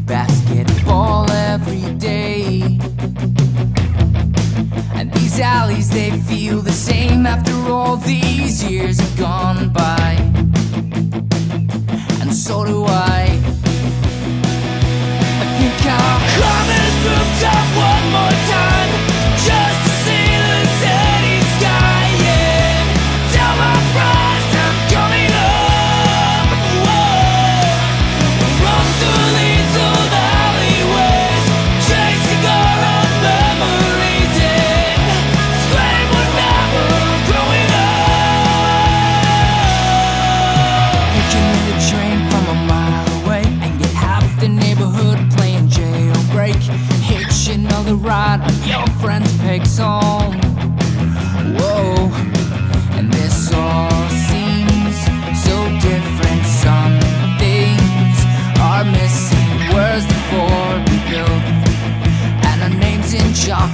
basketball 0.00 1.30
every 1.30 1.94
day. 1.94 2.78
And 4.94 5.12
these 5.14 5.40
alleys, 5.40 5.88
they 5.90 6.10
feel 6.10 6.60
the 6.60 6.72
same 6.72 7.26
after 7.26 7.54
all 7.72 7.96
these 7.96 8.62
years 8.62 9.00
have 9.00 9.18
gone 9.18 9.72
by. 9.72 10.16
And 12.20 12.34
so 12.34 12.64
do 12.66 12.84
I. 12.84 13.47
Think 15.58 15.86
I'll 15.86 16.20
rooftop 17.02 17.66
one 17.74 18.12
more 18.12 18.30
time 18.48 18.87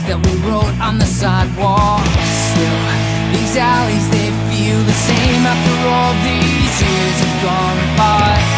that 0.06 0.20
we 0.20 0.32
wrote 0.44 0.74
on 0.80 0.98
the 0.98 1.06
sidewalk. 1.06 2.04
Still, 2.52 2.84
these 3.32 3.56
alleys 3.56 4.06
they 4.10 4.28
feel 4.52 4.78
the 4.84 4.98
same 5.08 5.42
after 5.46 5.76
all 5.88 6.12
these 6.20 6.74
years 6.82 7.16
have 7.24 7.36
gone 7.42 7.80
by. 7.96 8.53